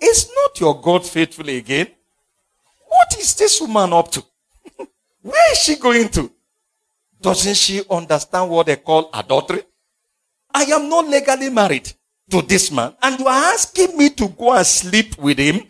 Is 0.00 0.28
not 0.34 0.60
your 0.60 0.80
God 0.80 1.06
faithful 1.06 1.48
again? 1.48 1.88
What 2.86 3.16
is 3.18 3.34
this 3.34 3.60
woman 3.60 3.92
up 3.92 4.10
to? 4.12 4.24
Where 5.22 5.52
is 5.52 5.58
she 5.58 5.76
going 5.76 6.08
to? 6.10 6.30
Doesn't 7.24 7.56
she 7.56 7.82
understand 7.90 8.50
what 8.50 8.66
they 8.66 8.76
call 8.76 9.08
adultery? 9.14 9.62
I 10.52 10.64
am 10.64 10.90
not 10.90 11.08
legally 11.08 11.48
married 11.48 11.90
to 12.28 12.42
this 12.42 12.70
man, 12.70 12.94
and 13.02 13.18
you 13.18 13.26
are 13.26 13.44
asking 13.54 13.96
me 13.96 14.10
to 14.10 14.28
go 14.28 14.52
and 14.52 14.66
sleep 14.66 15.16
with 15.16 15.38
him? 15.38 15.62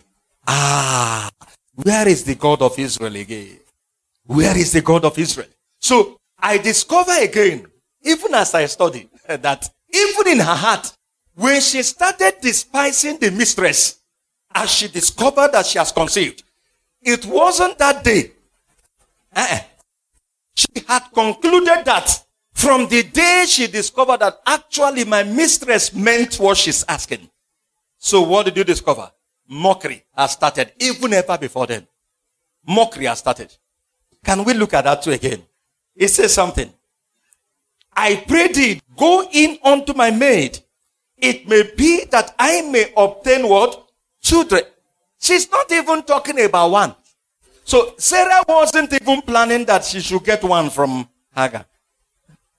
Ah, 0.48 1.30
where 1.76 2.08
is 2.08 2.24
the 2.24 2.34
God 2.34 2.60
of 2.60 2.76
Israel 2.76 3.14
again? 3.14 3.60
Where 4.26 4.56
is 4.58 4.72
the 4.72 4.80
God 4.80 5.04
of 5.04 5.16
Israel? 5.16 5.46
So 5.78 6.18
I 6.36 6.58
discover 6.58 7.12
again, 7.22 7.66
even 8.02 8.34
as 8.34 8.52
I 8.52 8.66
study, 8.66 9.08
that 9.28 9.70
even 9.92 10.26
in 10.32 10.38
her 10.40 10.56
heart, 10.56 10.92
when 11.36 11.60
she 11.60 11.84
started 11.84 12.34
despising 12.40 13.18
the 13.18 13.30
mistress, 13.30 14.00
as 14.52 14.72
she 14.72 14.88
discovered 14.88 15.52
that 15.52 15.66
she 15.66 15.78
has 15.78 15.92
conceived, 15.92 16.42
it 17.00 17.24
wasn't 17.26 17.78
that 17.78 18.02
day. 18.02 18.32
Uh-uh. 19.36 19.60
She 20.54 20.84
had 20.86 21.02
concluded 21.12 21.84
that 21.84 22.24
from 22.52 22.88
the 22.88 23.02
day 23.02 23.44
she 23.48 23.66
discovered 23.66 24.20
that 24.20 24.38
actually 24.46 25.04
my 25.04 25.22
mistress 25.22 25.92
meant 25.92 26.36
what 26.36 26.56
she's 26.56 26.84
asking. 26.88 27.28
So 27.98 28.22
what 28.22 28.46
did 28.46 28.56
you 28.56 28.64
discover? 28.64 29.10
Mockery 29.48 30.04
has 30.16 30.32
started 30.32 30.72
even 30.78 31.12
ever 31.12 31.36
before 31.36 31.66
then. 31.66 31.86
Mockery 32.66 33.06
has 33.06 33.18
started. 33.18 33.54
Can 34.24 34.44
we 34.44 34.54
look 34.54 34.72
at 34.72 34.84
that 34.84 35.02
too 35.02 35.10
again? 35.10 35.42
It 35.94 36.08
says 36.08 36.32
something. 36.32 36.72
I 37.96 38.24
pray 38.26 38.48
thee, 38.48 38.80
go 38.96 39.28
in 39.32 39.58
unto 39.62 39.92
my 39.92 40.10
maid. 40.10 40.58
It 41.16 41.46
may 41.48 41.70
be 41.76 42.04
that 42.10 42.34
I 42.38 42.62
may 42.62 42.92
obtain 42.96 43.48
what? 43.48 43.88
Children. 44.20 44.62
She's 45.20 45.50
not 45.50 45.70
even 45.70 46.02
talking 46.02 46.40
about 46.44 46.70
one. 46.70 46.94
So 47.64 47.94
Sarah 47.96 48.42
wasn't 48.46 48.92
even 48.92 49.22
planning 49.22 49.64
that 49.64 49.84
she 49.84 50.00
should 50.00 50.22
get 50.22 50.44
one 50.44 50.68
from 50.70 51.08
Hagar. 51.34 51.64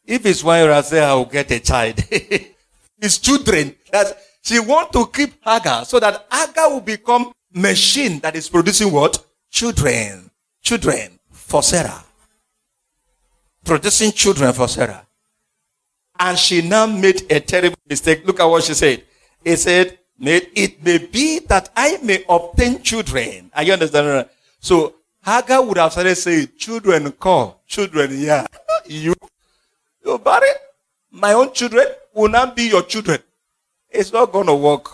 If 0.05 0.25
it's 0.25 0.41
say 0.89 1.03
I 1.03 1.13
will 1.13 1.25
get 1.25 1.49
a 1.51 1.59
child. 1.59 1.99
His 3.01 3.19
children 3.19 3.75
that 3.91 4.17
she 4.41 4.59
want 4.59 4.91
to 4.93 5.05
keep 5.07 5.43
Hagar 5.43 5.85
so 5.85 5.99
that 5.99 6.25
Hagar 6.31 6.71
will 6.71 6.81
become 6.81 7.31
machine 7.53 8.19
that 8.19 8.35
is 8.35 8.49
producing 8.49 8.91
what? 8.91 9.23
Children. 9.49 10.29
Children 10.61 11.19
for 11.31 11.61
Sarah. 11.61 12.03
Producing 13.63 14.11
children 14.11 14.53
for 14.53 14.67
Sarah. 14.67 15.05
And 16.19 16.37
she 16.37 16.61
now 16.61 16.85
made 16.85 17.31
a 17.31 17.39
terrible 17.39 17.77
mistake. 17.87 18.25
Look 18.25 18.39
at 18.39 18.45
what 18.45 18.63
she 18.63 18.73
said. 18.73 19.03
He 19.43 19.55
said, 19.55 19.99
it 20.19 20.83
may 20.83 20.97
be 20.97 21.39
that 21.39 21.69
I 21.75 21.97
may 22.01 22.23
obtain 22.27 22.81
children. 22.81 23.51
Are 23.53 23.63
you 23.63 23.73
understand? 23.73 24.29
So 24.65 24.95
Hagar 25.23 25.61
would 25.63 25.77
have 25.77 25.91
started 25.91 26.15
saying, 26.15 26.49
children 26.57 27.11
call, 27.11 27.61
children, 27.67 28.09
yeah. 28.19 28.47
you, 28.87 29.13
you 30.03 30.17
bury 30.17 30.47
my 31.11 31.33
own 31.33 31.53
children 31.53 31.85
will 32.15 32.29
not 32.29 32.55
be 32.55 32.63
your 32.63 32.81
children. 32.81 33.19
It's 33.91 34.11
not 34.11 34.31
going 34.31 34.47
to 34.47 34.55
work. 34.55 34.89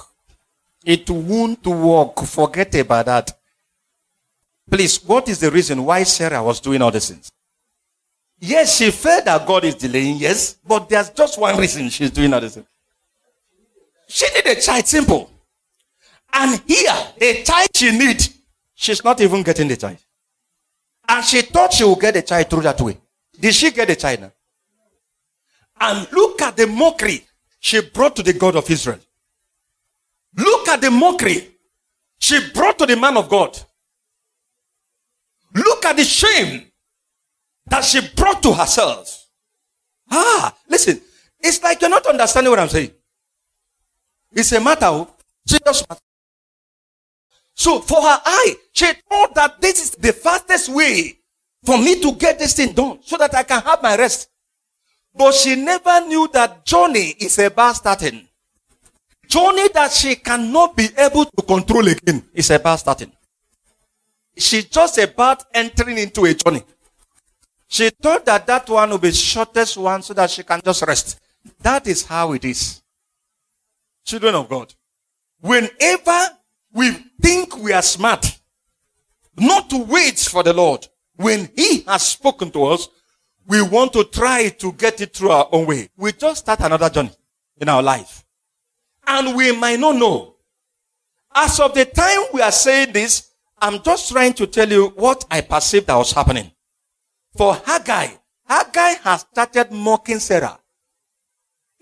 It 0.84 1.10
won't 1.10 1.66
work. 1.66 2.20
Forget 2.26 2.76
about 2.76 3.06
that. 3.06 3.32
Please, 4.70 5.02
what 5.06 5.30
is 5.30 5.40
the 5.40 5.50
reason 5.50 5.86
why 5.86 6.04
Sarah 6.04 6.44
was 6.44 6.60
doing 6.60 6.82
all 6.82 6.92
these 6.92 7.10
things? 7.10 7.32
Yes, 8.42 8.76
she 8.76 8.92
felt 8.92 9.24
that 9.24 9.48
God 9.48 9.64
is 9.64 9.76
delaying, 9.76 10.18
yes, 10.18 10.56
but 10.68 10.90
there's 10.90 11.12
just 11.12 11.40
one 11.40 11.58
reason 11.58 11.88
she's 11.88 12.12
doing 12.12 12.34
all 12.34 12.42
this. 12.42 12.60
She 14.10 14.28
need 14.36 14.48
a 14.48 14.60
child, 14.60 14.86
simple. 14.86 15.32
And 16.34 16.62
here, 16.68 16.94
the 17.18 17.44
child 17.46 17.70
she 17.74 17.98
need, 17.98 18.28
she's 18.82 19.04
not 19.04 19.22
even 19.22 19.44
getting 19.44 19.68
the 19.68 19.78
child. 19.78 20.00
And 21.08 21.24
she 21.24 21.44
thought 21.44 21.72
she 21.72 21.84
would 21.84 22.00
get 22.00 22.16
the 22.16 22.24
child 22.24 22.50
through 22.50 22.64
that 22.64 22.82
way. 22.82 22.98
Did 23.40 23.54
she 23.54 23.70
get 23.70 23.88
the 23.88 23.96
child 23.96 24.22
now? 24.22 24.32
And 25.80 26.12
look 26.12 26.42
at 26.42 26.58
the 26.58 26.66
mockery 26.66 27.24
she 27.60 27.82
brought 27.82 28.16
to 28.16 28.24
the 28.24 28.34
God 28.34 28.56
of 28.56 28.70
Israel. 28.70 29.00
Look 30.36 30.68
at 30.68 30.82
the 30.82 30.90
mockery 30.90 31.48
she 32.20 32.40
brought 32.54 32.80
to 32.80 32.88
the 32.88 32.96
man 32.96 33.18
of 33.18 33.30
God. 33.30 33.58
Look 35.54 35.86
at 35.86 35.96
the 35.98 36.04
shame 36.04 36.66
that 37.68 37.84
she 37.84 38.02
brought 38.16 38.42
to 38.44 38.54
herself. 38.54 39.28
Ah, 40.10 40.56
listen, 40.68 41.00
it's 41.40 41.62
like 41.62 41.82
you're 41.82 41.90
not 41.90 42.06
understanding 42.08 42.50
what 42.50 42.60
I'm 42.60 42.70
saying. 42.70 42.92
It's 44.34 44.52
a 44.54 44.60
matter 44.60 44.86
of 44.88 45.12
serious 45.46 45.86
matter. 45.88 46.02
So 47.62 47.80
for 47.80 48.02
her 48.02 48.20
eye, 48.26 48.56
she 48.74 48.92
thought 49.08 49.36
that 49.36 49.62
this 49.62 49.84
is 49.84 49.92
the 49.92 50.12
fastest 50.14 50.68
way 50.70 51.20
for 51.64 51.78
me 51.78 52.02
to 52.02 52.14
get 52.14 52.40
this 52.40 52.56
thing 52.56 52.74
done 52.74 52.98
so 53.04 53.18
that 53.18 53.36
I 53.36 53.44
can 53.44 53.62
have 53.62 53.84
my 53.84 53.96
rest. 53.96 54.30
But 55.14 55.36
she 55.36 55.56
never 55.56 56.08
knew 56.08 56.28
that 56.34 56.66
journey 56.66 57.14
is 57.20 57.38
about 57.38 57.76
starting. 57.76 58.28
Journey 59.28 59.68
that 59.76 59.92
she 59.92 60.16
cannot 60.16 60.76
be 60.76 60.88
able 60.98 61.26
to 61.26 61.42
control 61.44 61.88
again 61.88 62.24
is 62.34 62.50
about 62.50 62.80
starting. 62.80 63.12
She's 64.36 64.66
just 64.66 64.98
about 64.98 65.44
entering 65.54 66.00
into 66.00 66.26
a 66.26 66.34
journey. 66.34 66.64
She 67.68 67.92
thought 67.92 68.26
that 68.26 68.48
that 68.48 68.68
one 68.72 68.90
will 68.90 68.98
be 68.98 69.12
shortest 69.12 69.78
one 69.78 70.02
so 70.02 70.16
that 70.16 70.32
she 70.32 70.42
can 70.42 70.62
just 70.66 70.82
rest. 70.82 71.20
That 71.60 71.86
is 71.86 72.04
how 72.08 72.34
it 72.34 72.44
is. 72.44 72.82
Children 74.04 74.34
of 74.34 74.50
God. 74.50 74.74
Whenever 75.42 76.30
we 76.74 76.92
think 77.22 77.58
we 77.58 77.74
are 77.74 77.82
smart, 77.82 78.40
not 79.38 79.70
to 79.70 79.78
wait 79.78 80.20
for 80.20 80.44
the 80.44 80.54
Lord, 80.54 80.88
when 81.16 81.50
He 81.56 81.82
has 81.82 82.04
spoken 82.04 82.52
to 82.52 82.66
us, 82.66 82.90
we 83.48 83.62
want 83.62 83.94
to 83.94 84.04
try 84.04 84.50
to 84.50 84.72
get 84.74 85.02
it 85.02 85.14
through 85.16 85.32
our 85.32 85.48
own 85.52 85.68
way. 85.68 85.90
We 85.98 86.12
just 86.14 86.42
start 86.42 86.60
another 86.62 86.90
journey 86.90 87.12
in 87.58 87.70
our 87.70 87.82
life. 87.84 88.24
And 89.06 89.36
we 89.36 89.52
might 89.56 89.80
not 89.80 89.96
know. 89.96 90.36
As 91.34 91.60
of 91.60 91.74
the 91.74 91.86
time 91.86 92.26
we 92.34 92.42
are 92.42 92.52
saying 92.52 92.94
this, 92.94 93.32
I'm 93.58 93.82
just 93.82 94.12
trying 94.12 94.34
to 94.34 94.48
tell 94.48 94.70
you 94.70 94.88
what 94.90 95.26
I 95.30 95.42
perceived 95.42 95.88
that 95.88 95.96
was 95.96 96.12
happening. 96.12 96.52
For 97.38 97.56
Hagar, 97.56 98.10
Hagar 98.48 98.96
has 99.04 99.22
started 99.22 99.72
mocking 99.72 100.20
Sarah. 100.20 100.60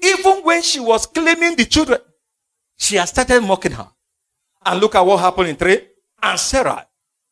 Even 0.01 0.43
when 0.43 0.62
she 0.62 0.79
was 0.79 1.05
claiming 1.05 1.55
the 1.55 1.65
children, 1.65 2.00
she 2.77 2.96
has 2.96 3.10
started 3.10 3.41
mocking 3.41 3.72
her. 3.72 3.88
And 4.69 4.79
look 4.79 4.93
at 4.93 5.01
what 5.01 5.19
happened 5.19 5.49
in 5.49 5.55
3. 5.55 5.79
And 6.21 6.39
Sarah, 6.39 6.85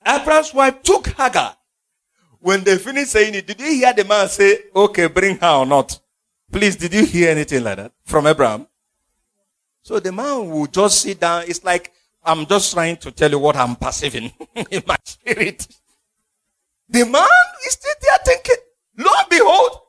Abraham's 0.04 0.56
wife, 0.56 0.82
took 0.82 1.06
Hagar. 1.10 1.56
When 2.40 2.64
they 2.64 2.80
finished 2.80 3.12
saying 3.12 3.36
it, 3.36 3.46
did 3.46 3.62
you 3.62 3.74
hear 3.74 3.94
the 3.94 4.06
man 4.06 4.28
say, 4.28 4.58
okay, 4.76 5.06
bring 5.06 5.38
her 5.38 5.58
or 5.58 5.66
not? 5.68 6.00
Please, 6.52 6.76
did 6.76 6.96
you 6.96 7.06
hear 7.06 7.30
anything 7.30 7.64
like 7.64 7.78
that 7.78 7.92
from 8.06 8.26
Abraham? 8.26 8.66
So 9.84 10.00
the 10.00 10.12
man 10.12 10.50
will 10.50 10.66
just 10.66 11.00
sit 11.04 11.20
down. 11.20 11.44
It's 11.48 11.64
like, 11.64 11.94
I'm 12.24 12.48
just 12.48 12.74
trying 12.74 12.98
to 12.98 13.12
tell 13.12 13.30
you 13.30 13.38
what 13.38 13.56
I'm 13.56 13.76
perceiving 13.76 14.32
in 14.72 14.82
my 14.88 14.98
spirit. 15.04 15.68
The 16.90 17.06
man 17.06 17.28
is 17.68 17.74
still 17.74 17.94
there 18.02 18.18
thinking, 18.26 18.64
lo 18.98 19.12
and 19.20 19.30
behold, 19.30 19.80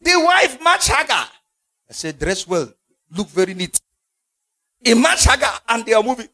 the 0.00 0.20
wife 0.24 0.60
match 0.64 0.88
Hagar. 0.88 1.28
I 1.88 1.92
said, 1.92 2.18
dress 2.18 2.44
well, 2.44 2.72
look 3.16 3.28
very 3.28 3.54
neat. 3.54 3.80
He 4.84 4.94
match 4.94 5.26
Hagar 5.26 5.60
and 5.68 5.86
they 5.86 5.92
are 5.92 6.02
moving. 6.02 6.28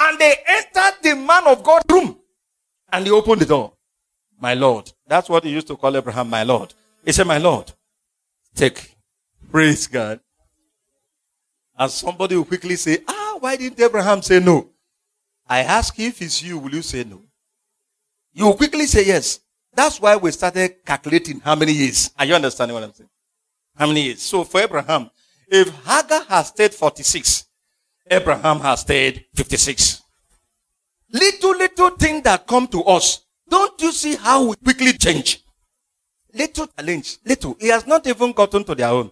And 0.00 0.18
they 0.18 0.34
entered 0.46 1.02
the 1.02 1.14
man 1.14 1.46
of 1.46 1.62
God 1.62 1.82
room. 1.90 2.18
And 2.92 3.04
he 3.04 3.12
opened 3.12 3.42
the 3.42 3.46
door. 3.46 3.74
My 4.40 4.54
Lord. 4.54 4.90
That's 5.06 5.28
what 5.28 5.44
he 5.44 5.50
used 5.50 5.66
to 5.68 5.76
call 5.76 5.96
Abraham, 5.96 6.30
my 6.30 6.42
Lord. 6.42 6.72
He 7.04 7.12
said, 7.12 7.26
my 7.26 7.38
Lord, 7.38 7.70
take. 8.54 8.96
Praise 9.50 9.86
God. 9.86 10.20
And 11.78 11.90
somebody 11.90 12.36
will 12.36 12.44
quickly 12.44 12.76
say, 12.76 12.98
ah, 13.08 13.36
why 13.40 13.56
didn't 13.56 13.80
Abraham 13.80 14.22
say 14.22 14.38
no? 14.40 14.68
I 15.48 15.60
ask 15.60 15.98
if 15.98 16.22
it's 16.22 16.42
you, 16.42 16.58
will 16.58 16.74
you 16.74 16.82
say 16.82 17.04
no? 17.04 17.22
You 18.32 18.46
will 18.46 18.56
quickly 18.56 18.86
say 18.86 19.04
yes. 19.04 19.40
That's 19.74 20.00
why 20.00 20.16
we 20.16 20.30
started 20.30 20.84
calculating 20.84 21.40
how 21.40 21.54
many 21.54 21.72
years. 21.72 22.10
Are 22.18 22.24
you 22.24 22.34
understanding 22.34 22.74
what 22.74 22.84
I'm 22.84 22.92
saying? 22.92 23.10
How 23.76 23.86
many 23.86 24.02
years? 24.02 24.22
So 24.22 24.44
for 24.44 24.60
Abraham, 24.60 25.10
if 25.48 25.68
Hagar 25.84 26.24
has 26.28 26.48
stayed 26.48 26.74
46, 26.74 27.46
Abraham 28.10 28.60
has 28.60 28.80
stayed 28.80 29.24
56. 29.34 30.02
Little, 31.12 31.56
little 31.56 31.90
thing 31.90 32.22
that 32.22 32.46
come 32.46 32.66
to 32.68 32.82
us. 32.84 33.20
Don't 33.48 33.80
you 33.80 33.92
see 33.92 34.16
how 34.16 34.48
we 34.48 34.56
quickly 34.56 34.92
change? 34.92 35.42
Little 36.34 36.66
challenge, 36.66 37.18
little. 37.24 37.56
He 37.60 37.68
has 37.68 37.86
not 37.86 38.06
even 38.06 38.32
gotten 38.32 38.64
to 38.64 38.74
their 38.74 38.88
own. 38.88 39.10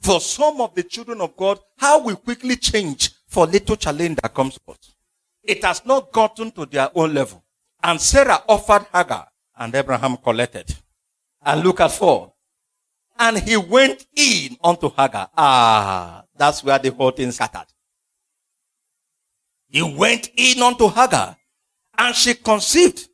For 0.00 0.20
some 0.20 0.60
of 0.60 0.74
the 0.74 0.82
children 0.82 1.20
of 1.20 1.36
God, 1.36 1.58
how 1.78 2.02
we 2.02 2.16
quickly 2.16 2.56
change 2.56 3.10
for 3.28 3.46
little 3.46 3.76
challenge 3.76 4.18
that 4.22 4.34
comes 4.34 4.54
to 4.54 4.72
us. 4.72 4.94
It 5.42 5.64
has 5.64 5.84
not 5.86 6.12
gotten 6.12 6.50
to 6.52 6.66
their 6.66 6.90
own 6.94 7.14
level. 7.14 7.44
And 7.82 8.00
Sarah 8.00 8.42
offered 8.48 8.86
Hagar, 8.92 9.28
and 9.56 9.74
Abraham 9.74 10.16
collected. 10.16 10.74
And 11.44 11.62
look 11.62 11.80
at 11.80 11.92
4. 11.92 12.31
And 13.18 13.38
he 13.38 13.56
went 13.56 14.06
in 14.16 14.56
unto 14.62 14.90
Hagar. 14.90 15.30
Ah, 15.36 16.24
that's 16.36 16.64
where 16.64 16.78
the 16.78 16.90
whole 16.90 17.10
thing 17.10 17.30
started. 17.30 17.66
He 19.68 19.82
went 19.82 20.30
in 20.36 20.62
unto 20.62 20.88
Hagar, 20.88 21.36
and 21.96 22.14
she 22.14 22.34
conceived. 22.34 23.08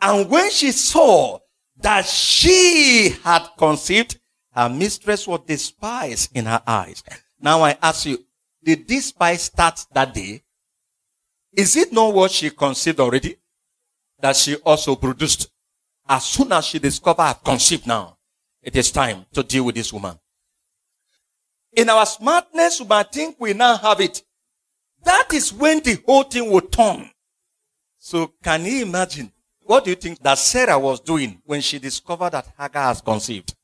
And 0.00 0.28
when 0.28 0.50
she 0.50 0.72
saw 0.72 1.38
that 1.76 2.04
she 2.06 3.14
had 3.22 3.48
conceived, 3.56 4.18
her 4.52 4.68
mistress 4.68 5.26
was 5.26 5.40
despised 5.46 6.30
in 6.34 6.46
her 6.46 6.62
eyes. 6.66 7.02
Now 7.40 7.62
I 7.62 7.76
ask 7.80 8.06
you, 8.06 8.18
did 8.64 8.88
this 8.88 9.06
spice 9.06 9.44
start 9.44 9.86
that 9.92 10.12
day? 10.12 10.42
Is 11.52 11.76
it 11.76 11.92
not 11.92 12.12
what 12.12 12.32
she 12.32 12.50
conceived 12.50 12.98
already? 12.98 13.36
That 14.20 14.36
she 14.36 14.56
also 14.56 14.96
produced. 14.96 15.48
As 16.08 16.24
soon 16.24 16.52
as 16.52 16.66
she 16.66 16.78
discovered 16.80 17.22
I've 17.22 17.44
conceived 17.44 17.86
now, 17.86 18.17
it 18.62 18.76
is 18.76 18.90
time 18.90 19.26
to 19.32 19.42
deal 19.42 19.64
with 19.64 19.74
this 19.74 19.92
woman. 19.92 20.18
In 21.76 21.88
our 21.88 22.06
smartness, 22.06 22.80
we 22.80 22.86
might 22.86 23.12
think 23.12 23.36
we 23.38 23.52
now 23.52 23.76
have 23.76 24.00
it. 24.00 24.22
That 25.04 25.28
is 25.32 25.52
when 25.52 25.80
the 25.80 25.98
whole 26.06 26.24
thing 26.24 26.50
will 26.50 26.62
turn. 26.62 27.10
So 27.98 28.32
can 28.42 28.64
you 28.64 28.82
imagine? 28.82 29.32
What 29.60 29.84
do 29.84 29.90
you 29.90 29.96
think 29.96 30.18
that 30.20 30.38
Sarah 30.38 30.78
was 30.78 31.00
doing 31.00 31.40
when 31.44 31.60
she 31.60 31.78
discovered 31.78 32.30
that 32.30 32.48
Hagar 32.58 32.84
has 32.84 33.00
conceived? 33.00 33.54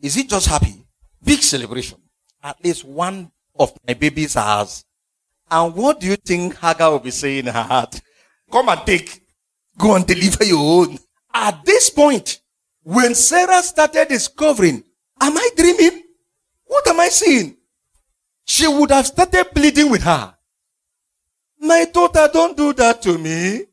Is 0.00 0.16
it 0.16 0.28
just 0.28 0.46
happy? 0.46 0.84
Big 1.24 1.40
celebration. 1.42 1.98
At 2.42 2.62
least 2.62 2.84
one 2.84 3.30
of 3.58 3.72
my 3.86 3.94
babies 3.94 4.34
has. 4.34 4.84
And 5.50 5.74
what 5.74 6.00
do 6.00 6.06
you 6.06 6.16
think 6.16 6.58
Hagar 6.58 6.90
will 6.90 6.98
be 6.98 7.10
saying 7.10 7.46
in 7.46 7.54
her 7.54 7.62
heart? 7.62 8.00
Come 8.50 8.68
and 8.68 8.80
take. 8.84 9.22
Go 9.78 9.94
and 9.96 10.06
deliver 10.06 10.44
your 10.44 10.82
own. 10.82 10.98
At 11.32 11.64
this 11.64 11.90
point, 11.90 12.40
when 12.84 13.14
Sarah 13.14 13.62
started 13.62 14.08
discovering, 14.08 14.84
am 15.20 15.36
I 15.36 15.50
dreaming? 15.56 16.02
What 16.66 16.86
am 16.86 17.00
I 17.00 17.08
seeing? 17.08 17.56
She 18.44 18.68
would 18.68 18.90
have 18.90 19.06
started 19.06 19.46
pleading 19.54 19.90
with 19.90 20.02
her. 20.02 20.34
My 21.58 21.86
daughter, 21.86 22.28
don't 22.30 22.56
do 22.56 22.74
that 22.74 23.00
to 23.02 23.16
me. 23.16 23.64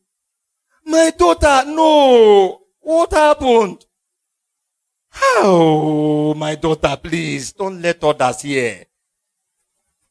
My 0.86 1.12
daughter, 1.18 1.64
no. 1.68 2.62
What 2.80 3.12
happened? 3.12 3.86
Oh, 5.14 6.34
my 6.34 6.56
daughter, 6.56 6.98
please 7.02 7.52
don't 7.52 7.82
let 7.82 8.02
others 8.04 8.42
hear. 8.42 8.86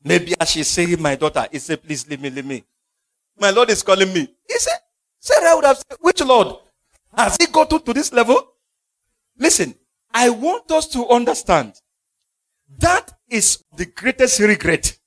Maybe 0.05 0.35
as 0.39 0.51
she's 0.51 0.69
saying, 0.69 1.01
my 1.01 1.15
daughter, 1.15 1.47
he 1.51 1.59
said, 1.59 1.83
please 1.83 2.07
leave 2.07 2.21
me, 2.21 2.29
leave 2.29 2.45
me. 2.45 2.65
My 3.39 3.51
Lord 3.51 3.71
is 3.71 3.83
calling 3.83 4.13
me. 4.13 4.29
He 4.47 4.59
said, 4.59 4.79
Sarah 5.19 5.57
would 5.57 5.65
have 5.65 5.79
said, 5.79 5.97
which 6.01 6.21
Lord? 6.21 6.57
Has 7.17 7.37
he 7.41 7.47
got 7.47 7.71
to 7.71 7.93
this 7.93 8.13
level? 8.13 8.50
Listen, 9.41 9.75
I 10.13 10.29
want 10.29 10.71
us 10.71 10.87
to 10.89 11.09
understand 11.09 11.73
that 12.79 13.11
is 13.29 13.65
the 13.77 13.87
greatest 13.87 14.39
regret 14.39 14.99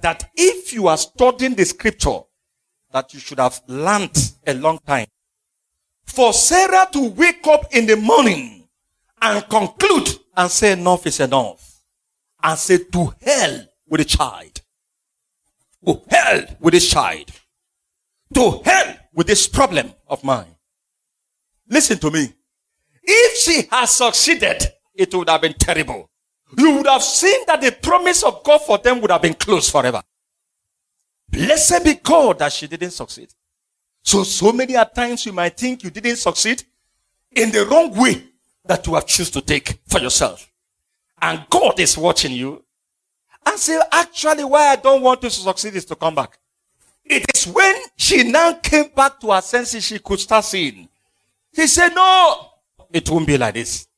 that 0.00 0.30
if 0.34 0.72
you 0.72 0.88
are 0.88 0.96
studying 0.96 1.54
the 1.54 1.64
scripture, 1.64 2.20
that 2.90 3.12
you 3.12 3.20
should 3.20 3.38
have 3.38 3.60
learned 3.68 4.16
a 4.46 4.54
long 4.54 4.78
time. 4.86 5.06
For 6.06 6.32
Sarah 6.32 6.88
to 6.92 7.10
wake 7.10 7.46
up 7.46 7.66
in 7.74 7.86
the 7.86 7.96
morning 7.96 8.66
and 9.20 9.48
conclude 9.48 10.08
and 10.36 10.50
say 10.50 10.72
enough 10.72 11.06
is 11.06 11.20
enough 11.20 11.82
and 12.42 12.58
say 12.58 12.78
to 12.78 13.14
hell 13.20 13.66
with 13.86 14.00
the 14.00 14.04
child. 14.04 14.62
To 15.86 16.00
hell 16.08 16.46
with 16.60 16.72
this 16.72 16.88
child. 16.88 17.30
To 18.34 18.62
hell 18.64 18.96
with 19.12 19.26
this 19.26 19.46
problem 19.46 19.92
of 20.08 20.24
mine. 20.24 20.56
Listen 21.68 21.98
to 21.98 22.10
me. 22.10 22.32
If 23.04 23.38
she 23.38 23.68
has 23.70 23.90
succeeded, 23.90 24.62
it 24.94 25.14
would 25.14 25.28
have 25.28 25.42
been 25.42 25.54
terrible. 25.54 26.08
You 26.56 26.76
would 26.76 26.86
have 26.86 27.02
seen 27.02 27.44
that 27.46 27.60
the 27.60 27.72
promise 27.72 28.22
of 28.22 28.42
God 28.44 28.58
for 28.58 28.78
them 28.78 29.00
would 29.00 29.10
have 29.10 29.22
been 29.22 29.34
closed 29.34 29.70
forever. 29.70 30.02
Blessed 31.28 31.84
be 31.84 31.94
God 31.94 32.38
that 32.38 32.52
she 32.52 32.66
didn't 32.66 32.92
succeed. 32.92 33.28
So, 34.02 34.22
so 34.22 34.52
many 34.52 34.74
times 34.94 35.26
you 35.26 35.32
might 35.32 35.56
think 35.56 35.82
you 35.82 35.90
didn't 35.90 36.16
succeed 36.16 36.62
in 37.32 37.50
the 37.50 37.66
wrong 37.66 37.94
way 37.94 38.22
that 38.64 38.86
you 38.86 38.94
have 38.94 39.06
choose 39.06 39.30
to 39.30 39.40
take 39.40 39.80
for 39.86 39.98
yourself. 39.98 40.50
And 41.20 41.44
God 41.50 41.80
is 41.80 41.98
watching 41.98 42.32
you 42.32 42.62
and 43.44 43.58
say, 43.58 43.80
actually, 43.90 44.44
why 44.44 44.68
I 44.68 44.76
don't 44.76 45.02
want 45.02 45.22
you 45.22 45.28
to 45.28 45.34
succeed 45.34 45.74
is 45.74 45.84
to 45.86 45.96
come 45.96 46.14
back. 46.14 46.38
It 47.04 47.24
is 47.34 47.46
when 47.46 47.74
she 47.96 48.22
now 48.24 48.54
came 48.54 48.88
back 48.94 49.20
to 49.20 49.32
her 49.32 49.40
senses, 49.40 49.84
she 49.84 49.98
could 49.98 50.20
start 50.20 50.44
seeing. 50.44 50.88
He 51.52 51.66
said, 51.66 51.94
no, 51.94 52.50
it 52.94 53.10
won't 53.10 53.26
be 53.26 53.36
like 53.36 53.54
this. 53.54 53.88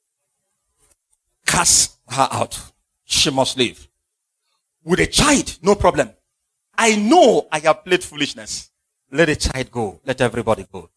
Cast 1.45 1.99
her 2.09 2.29
out. 2.33 2.59
She 3.05 3.31
must 3.31 3.57
leave. 3.59 3.87
With 4.83 5.01
a 5.01 5.07
child, 5.07 5.59
no 5.63 5.75
problem. 5.75 6.11
I 6.77 6.97
know 6.97 7.47
I 7.53 7.59
have 7.61 7.85
played 7.85 8.03
foolishness. 8.03 8.71
Let 9.13 9.27
the 9.27 9.37
child 9.37 9.71
go. 9.71 10.01
Let 10.05 10.21
everybody 10.23 10.67
go. 10.73 10.91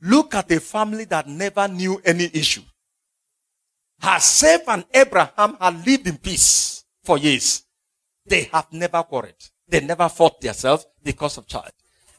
Look 0.00 0.34
at 0.34 0.50
a 0.52 0.60
family 0.60 1.04
that 1.06 1.26
never 1.26 1.66
knew 1.68 2.00
any 2.04 2.30
issue. 2.32 2.62
Herself 4.00 4.62
and 4.68 4.84
Abraham 4.94 5.56
had 5.60 5.84
lived 5.84 6.06
in 6.06 6.16
peace 6.16 6.84
for 7.02 7.18
years. 7.18 7.64
They 8.24 8.44
have 8.52 8.72
never 8.72 9.02
quarreled. 9.02 9.50
They 9.68 9.80
never 9.80 10.08
fought 10.08 10.40
themselves 10.40 10.86
because 11.02 11.36
of 11.38 11.46
child. 11.46 11.72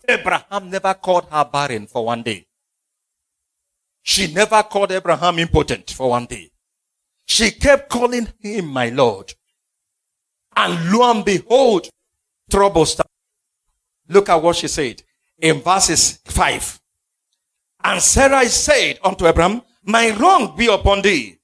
Abraham 0.07 0.69
never 0.69 0.93
called 0.93 1.25
her 1.31 1.45
barren 1.45 1.87
for 1.87 2.05
one 2.05 2.23
day. 2.23 2.45
She 4.03 4.31
never 4.33 4.63
called 4.63 4.91
Abraham 4.91 5.39
impotent 5.39 5.91
for 5.91 6.09
one 6.09 6.25
day. 6.25 6.51
She 7.25 7.51
kept 7.51 7.89
calling 7.89 8.27
him 8.39 8.65
my 8.67 8.89
Lord. 8.89 9.33
And 10.55 10.91
lo 10.91 11.09
and 11.09 11.23
behold, 11.23 11.89
trouble 12.49 12.85
started. 12.85 13.09
Look 14.09 14.29
at 14.29 14.41
what 14.41 14.57
she 14.57 14.67
said 14.67 15.03
in 15.39 15.61
verses 15.61 16.19
5. 16.25 16.79
And 17.83 18.01
Sarah 18.01 18.45
said 18.45 18.99
unto 19.03 19.25
Abraham, 19.25 19.61
My 19.83 20.09
wrong 20.11 20.55
be 20.55 20.67
upon 20.67 21.01
thee. 21.01 21.37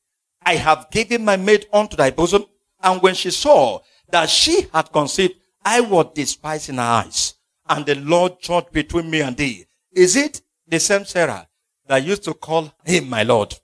I 0.46 0.56
have 0.56 0.90
given 0.92 1.26
my 1.26 1.38
maid 1.38 1.68
unto 1.72 1.96
thy 1.96 2.12
bosom. 2.12 2.46
And 2.82 3.02
when 3.02 3.16
she 3.16 3.32
saw 3.32 3.80
that 4.10 4.30
she 4.30 4.68
had 4.74 4.92
conceived, 4.92 5.36
I 5.64 5.82
was 5.82 6.12
despised 6.14 6.70
in 6.70 6.76
her 6.76 6.82
eyes. 6.84 7.36
And 7.68 7.86
the 7.86 7.96
Lord 7.96 8.40
judged 8.42 8.72
between 8.72 9.10
me 9.10 9.22
and 9.22 9.36
thee. 9.36 9.66
Is 9.92 10.16
it 10.16 10.42
the 10.68 10.80
same 10.80 11.06
Sarah 11.06 11.48
that 11.88 12.04
used 12.04 12.24
to 12.24 12.34
call 12.34 12.74
him 12.84 13.10
my 13.10 13.24
Lord? 13.24 13.56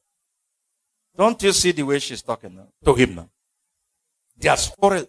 Don't 1.15 1.41
you 1.43 1.51
see 1.51 1.71
the 1.71 1.83
way 1.83 1.99
she's 1.99 2.21
talking 2.21 2.59
to 2.83 2.93
him 2.95 3.15
now? 3.15 3.29
There's 4.37 4.69
quarrel. 4.69 5.05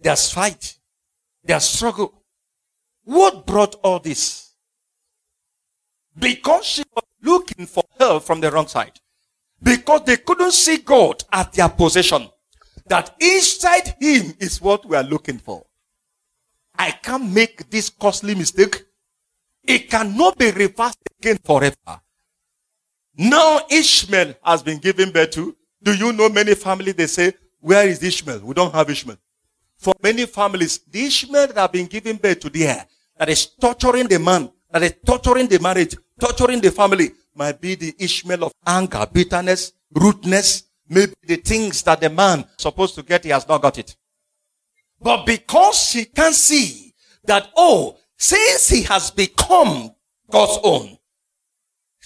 There's 0.00 0.32
fight. 0.32 0.78
There's 1.44 1.64
struggle. 1.64 2.22
What 3.04 3.46
brought 3.46 3.74
all 3.82 3.98
this? 3.98 4.52
Because 6.18 6.64
she 6.64 6.82
was 6.94 7.04
looking 7.22 7.66
for 7.66 7.84
help 7.98 8.24
from 8.24 8.40
the 8.40 8.50
wrong 8.50 8.66
side. 8.66 8.98
Because 9.62 10.02
they 10.04 10.16
couldn't 10.16 10.52
see 10.52 10.78
God 10.78 11.22
at 11.32 11.52
their 11.52 11.68
possession. 11.68 12.28
That 12.86 13.14
inside 13.20 13.96
Him 14.00 14.34
is 14.38 14.60
what 14.60 14.86
we 14.86 14.96
are 14.96 15.02
looking 15.02 15.38
for. 15.38 15.64
I 16.78 16.90
can't 16.90 17.32
make 17.32 17.68
this 17.70 17.90
costly 17.90 18.34
mistake. 18.34 18.84
It 19.64 19.90
cannot 19.90 20.38
be 20.38 20.50
reversed 20.50 20.98
again 21.18 21.38
forever. 21.42 22.00
Now 23.16 23.60
Ishmael 23.70 24.34
has 24.44 24.62
been 24.62 24.78
given 24.78 25.10
birth 25.10 25.30
to. 25.32 25.56
Do 25.82 25.94
you 25.94 26.12
know 26.12 26.28
many 26.28 26.54
families 26.54 26.94
they 26.94 27.06
say, 27.06 27.32
where 27.60 27.88
is 27.88 28.02
Ishmael? 28.02 28.40
We 28.40 28.54
don't 28.54 28.74
have 28.74 28.90
Ishmael. 28.90 29.16
For 29.78 29.94
many 30.02 30.26
families, 30.26 30.78
the 30.78 31.04
Ishmael 31.04 31.48
that 31.48 31.56
have 31.56 31.72
been 31.72 31.86
given 31.86 32.16
birth 32.16 32.40
to 32.40 32.50
there, 32.50 32.86
that 33.18 33.28
is 33.28 33.46
torturing 33.46 34.08
the 34.08 34.18
man, 34.18 34.50
that 34.70 34.82
is 34.82 34.94
torturing 35.04 35.48
the 35.48 35.58
marriage, 35.58 35.96
torturing 36.18 36.60
the 36.60 36.70
family, 36.70 37.12
might 37.34 37.60
be 37.60 37.74
the 37.74 37.94
Ishmael 37.98 38.44
of 38.44 38.52
anger, 38.66 39.06
bitterness, 39.10 39.72
rudeness, 39.92 40.64
maybe 40.88 41.12
the 41.22 41.36
things 41.36 41.82
that 41.82 42.00
the 42.00 42.10
man 42.10 42.44
supposed 42.56 42.94
to 42.94 43.02
get, 43.02 43.24
he 43.24 43.30
has 43.30 43.46
not 43.48 43.62
got 43.62 43.78
it. 43.78 43.96
But 45.00 45.26
because 45.26 45.90
she 45.90 46.06
can 46.06 46.32
see 46.32 46.94
that, 47.24 47.50
oh, 47.56 47.98
since 48.16 48.68
he 48.68 48.82
has 48.84 49.10
become 49.10 49.90
God's 50.30 50.58
own, 50.62 50.95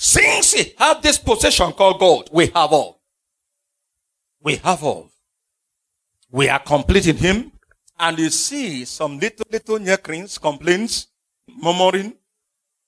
since 0.03 0.55
he 0.55 0.73
have 0.79 1.03
this 1.03 1.19
possession 1.19 1.73
called 1.73 2.01
God, 2.01 2.31
we 2.33 2.47
have 2.47 2.73
all. 2.73 3.03
We 4.43 4.57
have 4.57 4.83
all. 4.83 5.11
We 6.31 6.49
are 6.49 6.59
complete 6.59 7.07
in 7.07 7.19
him. 7.19 7.53
And 7.99 8.19
you 8.19 8.31
see 8.31 8.87
some 8.87 9.19
little, 9.19 9.45
little 9.53 9.79
nyakins, 9.79 10.41
complaints, 10.41 11.09
murmuring. 11.47 12.15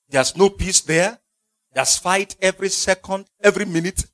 There's 0.08 0.34
no 0.38 0.48
peace 0.48 0.80
there. 0.80 1.18
There's 1.74 1.98
fight 1.98 2.34
every 2.40 2.70
second, 2.70 3.26
every 3.42 3.66
minute. 3.66 4.06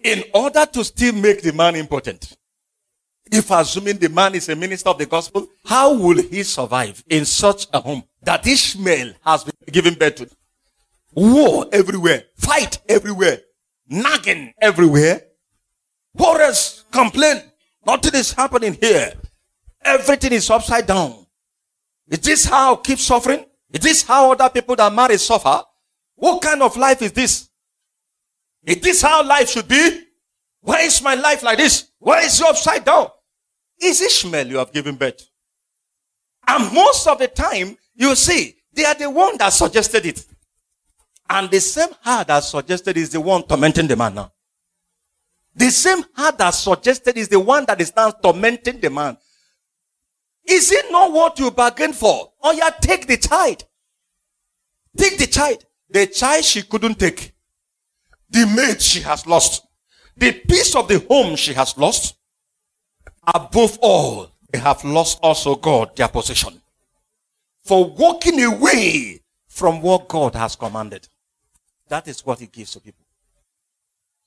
In 0.00 0.24
order 0.34 0.66
to 0.66 0.84
still 0.84 1.14
make 1.14 1.40
the 1.40 1.54
man 1.54 1.74
important. 1.74 2.36
If 3.32 3.50
assuming 3.50 3.96
the 3.96 4.10
man 4.10 4.34
is 4.34 4.46
a 4.50 4.56
minister 4.56 4.90
of 4.90 4.98
the 4.98 5.06
gospel, 5.06 5.48
how 5.64 5.94
will 5.94 6.20
he 6.20 6.42
survive 6.42 7.02
in 7.08 7.24
such 7.24 7.66
a 7.72 7.80
home 7.80 8.04
that 8.22 8.46
Ishmael 8.46 9.14
has 9.24 9.44
been 9.44 9.54
given 9.72 9.94
birth 9.94 10.16
to? 10.16 10.28
War 11.18 11.66
everywhere, 11.72 12.26
fight 12.36 12.78
everywhere, 12.88 13.40
nagging 13.88 14.52
everywhere. 14.62 15.20
Warriors 16.14 16.84
complain. 16.92 17.42
Nothing 17.84 18.14
is 18.14 18.32
happening 18.32 18.78
here. 18.80 19.14
Everything 19.84 20.32
is 20.34 20.48
upside 20.48 20.86
down. 20.86 21.26
Is 22.06 22.20
this 22.20 22.44
how 22.44 22.76
I 22.76 22.80
keep 22.80 23.00
suffering? 23.00 23.44
Is 23.72 23.80
this 23.80 24.02
how 24.04 24.30
other 24.30 24.48
people 24.48 24.76
that 24.76 24.94
marry 24.94 25.18
suffer? 25.18 25.60
What 26.14 26.40
kind 26.40 26.62
of 26.62 26.76
life 26.76 27.02
is 27.02 27.10
this? 27.10 27.48
Is 28.64 28.80
this 28.80 29.02
how 29.02 29.26
life 29.26 29.50
should 29.50 29.66
be? 29.66 30.02
Why 30.60 30.82
is 30.82 31.02
my 31.02 31.16
life 31.16 31.42
like 31.42 31.58
this? 31.58 31.90
Why 31.98 32.20
is 32.20 32.40
it 32.40 32.46
upside 32.46 32.84
down? 32.84 33.08
Is 33.82 34.00
Ishmael 34.00 34.46
you 34.46 34.58
have 34.58 34.72
given 34.72 34.94
birth? 34.94 35.28
And 36.46 36.72
most 36.72 37.08
of 37.08 37.18
the 37.18 37.26
time, 37.26 37.76
you 37.96 38.14
see, 38.14 38.54
they 38.72 38.84
are 38.84 38.94
the 38.94 39.10
one 39.10 39.36
that 39.38 39.48
suggested 39.48 40.06
it. 40.06 40.24
And 41.30 41.50
the 41.50 41.60
same 41.60 41.90
heart 42.02 42.28
that 42.28 42.40
suggested 42.40 42.96
is 42.96 43.10
the 43.10 43.20
one 43.20 43.42
tormenting 43.42 43.86
the 43.86 43.96
man 43.96 44.14
now. 44.14 44.32
The 45.54 45.70
same 45.70 46.04
heart 46.14 46.38
that 46.38 46.50
suggested 46.50 47.16
is 47.16 47.28
the 47.28 47.40
one 47.40 47.64
that 47.66 47.80
is 47.80 47.94
now 47.94 48.10
tormenting 48.10 48.80
the 48.80 48.90
man. 48.90 49.16
Is 50.46 50.72
it 50.72 50.90
not 50.90 51.12
what 51.12 51.38
you 51.38 51.50
bargained 51.50 51.96
for? 51.96 52.32
Oh 52.42 52.52
yeah, 52.52 52.70
take 52.70 53.06
the 53.06 53.18
child. 53.18 53.64
Take 54.96 55.18
the 55.18 55.26
child. 55.26 55.64
The 55.90 56.06
child 56.06 56.44
she 56.44 56.62
couldn't 56.62 56.98
take. 56.98 57.32
The 58.30 58.46
maid 58.46 58.80
she 58.80 59.00
has 59.00 59.26
lost. 59.26 59.66
The 60.16 60.32
peace 60.32 60.74
of 60.74 60.88
the 60.88 61.00
home 61.08 61.36
she 61.36 61.52
has 61.54 61.76
lost. 61.76 62.16
Above 63.34 63.78
all, 63.82 64.32
they 64.50 64.58
have 64.58 64.82
lost 64.84 65.18
also 65.22 65.54
God, 65.54 65.94
their 65.96 66.08
possession. 66.08 66.60
For 67.64 67.84
walking 67.84 68.42
away 68.42 69.20
from 69.48 69.82
what 69.82 70.08
God 70.08 70.34
has 70.34 70.56
commanded. 70.56 71.08
That 71.88 72.08
is 72.08 72.24
what 72.24 72.40
he 72.40 72.46
gives 72.46 72.72
to 72.72 72.80
people. 72.80 73.04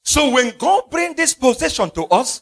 So 0.04 0.32
when 0.32 0.54
God 0.58 0.90
brings 0.90 1.16
this 1.16 1.34
possession 1.34 1.90
to 1.92 2.06
us 2.06 2.42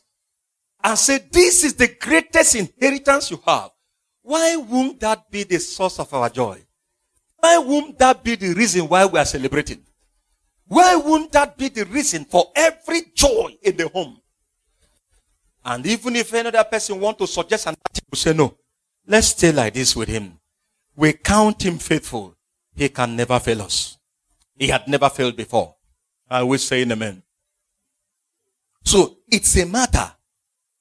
and 0.83 0.97
say, 0.97 1.19
this 1.31 1.63
is 1.63 1.75
the 1.75 1.87
greatest 1.99 2.55
inheritance 2.55 3.31
you 3.31 3.39
have, 3.45 3.71
why 4.21 4.55
won't 4.55 4.99
that 5.01 5.29
be 5.29 5.43
the 5.43 5.59
source 5.59 5.99
of 5.99 6.13
our 6.13 6.29
joy? 6.29 6.61
Why 7.37 7.57
won't 7.57 7.97
that 7.99 8.23
be 8.23 8.35
the 8.35 8.53
reason 8.53 8.87
why 8.87 9.05
we 9.05 9.19
are 9.19 9.25
celebrating? 9.25 9.83
Why 10.67 10.95
won't 10.95 11.31
that 11.31 11.57
be 11.57 11.69
the 11.69 11.85
reason 11.85 12.25
for 12.25 12.45
every 12.55 13.01
joy 13.13 13.57
in 13.61 13.75
the 13.75 13.87
home? 13.87 14.21
And 15.65 15.85
even 15.85 16.15
if 16.15 16.33
another 16.33 16.63
person 16.63 16.99
want 16.99 17.17
to 17.19 17.27
suggest 17.27 17.67
and 17.67 17.77
will 18.09 18.17
say 18.17 18.33
no, 18.33 18.55
let's 19.05 19.27
stay 19.27 19.51
like 19.51 19.73
this 19.73 19.95
with 19.95 20.07
him. 20.07 20.39
We 20.95 21.13
count 21.13 21.65
him 21.65 21.77
faithful. 21.77 22.35
He 22.75 22.89
can 22.89 23.15
never 23.15 23.39
fail 23.39 23.61
us. 23.61 23.98
He 24.59 24.67
had 24.67 24.87
never 24.89 25.09
failed 25.09 25.37
before. 25.37 25.75
I 26.29 26.43
will 26.43 26.59
say 26.59 26.81
amen. 26.81 27.23
So 28.83 29.17
it's 29.31 29.55
a 29.57 29.65
matter. 29.65 30.11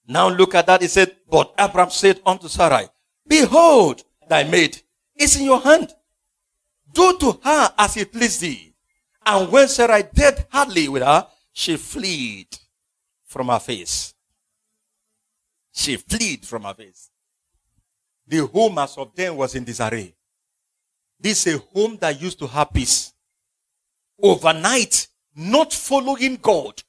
Now 0.06 0.28
look 0.28 0.54
at 0.56 0.66
that. 0.66 0.82
He 0.82 0.88
said, 0.88 1.16
but 1.30 1.54
Abraham 1.56 1.90
said 1.90 2.20
unto 2.26 2.48
Sarai, 2.48 2.88
Behold, 3.26 4.02
thy 4.28 4.42
maid 4.42 4.82
is 5.16 5.38
in 5.38 5.46
your 5.46 5.60
hand. 5.60 5.94
Do 6.92 7.16
to 7.18 7.40
her 7.44 7.72
as 7.78 7.96
it 7.96 8.12
pleased 8.12 8.40
thee. 8.40 8.74
And 9.24 9.52
when 9.52 9.68
Sarai 9.68 10.04
dealt 10.12 10.46
hardly 10.50 10.88
with 10.88 11.02
her, 11.02 11.28
she 11.52 11.76
fled 11.76 12.46
from 13.26 13.48
her 13.48 13.60
face. 13.60 14.14
She 15.72 15.96
fled 15.96 16.44
from 16.44 16.64
her 16.64 16.74
face. 16.74 17.10
The 18.26 18.44
home 18.46 18.78
as 18.78 18.96
of 18.98 19.14
them 19.14 19.36
was 19.36 19.54
in 19.54 19.64
disarray. 19.64 20.14
This 21.20 21.46
is 21.46 21.54
a 21.54 21.58
home 21.58 21.96
that 22.00 22.20
used 22.20 22.38
to 22.40 22.46
have 22.48 22.72
peace. 22.72 23.12
Overnight, 24.22 25.08
not 25.36 25.72
following 25.72 26.36
God, 26.36 26.82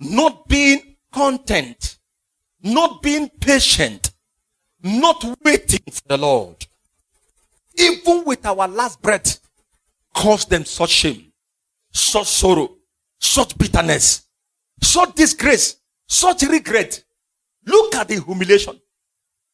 not 0.00 0.48
being 0.48 0.96
content, 1.12 1.98
not 2.62 3.02
being 3.02 3.28
patient, 3.40 4.12
not 4.82 5.24
waiting 5.44 5.82
for 5.90 6.02
the 6.06 6.16
Lord, 6.16 6.66
even 7.76 8.24
with 8.24 8.44
our 8.46 8.66
last 8.66 9.00
breath, 9.02 9.40
cause 10.14 10.44
them 10.46 10.64
such 10.64 10.90
shame, 10.90 11.32
such 11.92 12.26
sorrow, 12.26 12.76
such 13.18 13.56
bitterness, 13.58 14.26
such 14.80 15.14
disgrace, 15.14 15.76
such 16.06 16.42
regret. 16.42 17.04
Look 17.66 17.94
at 17.94 18.08
the 18.08 18.20
humiliation 18.20 18.80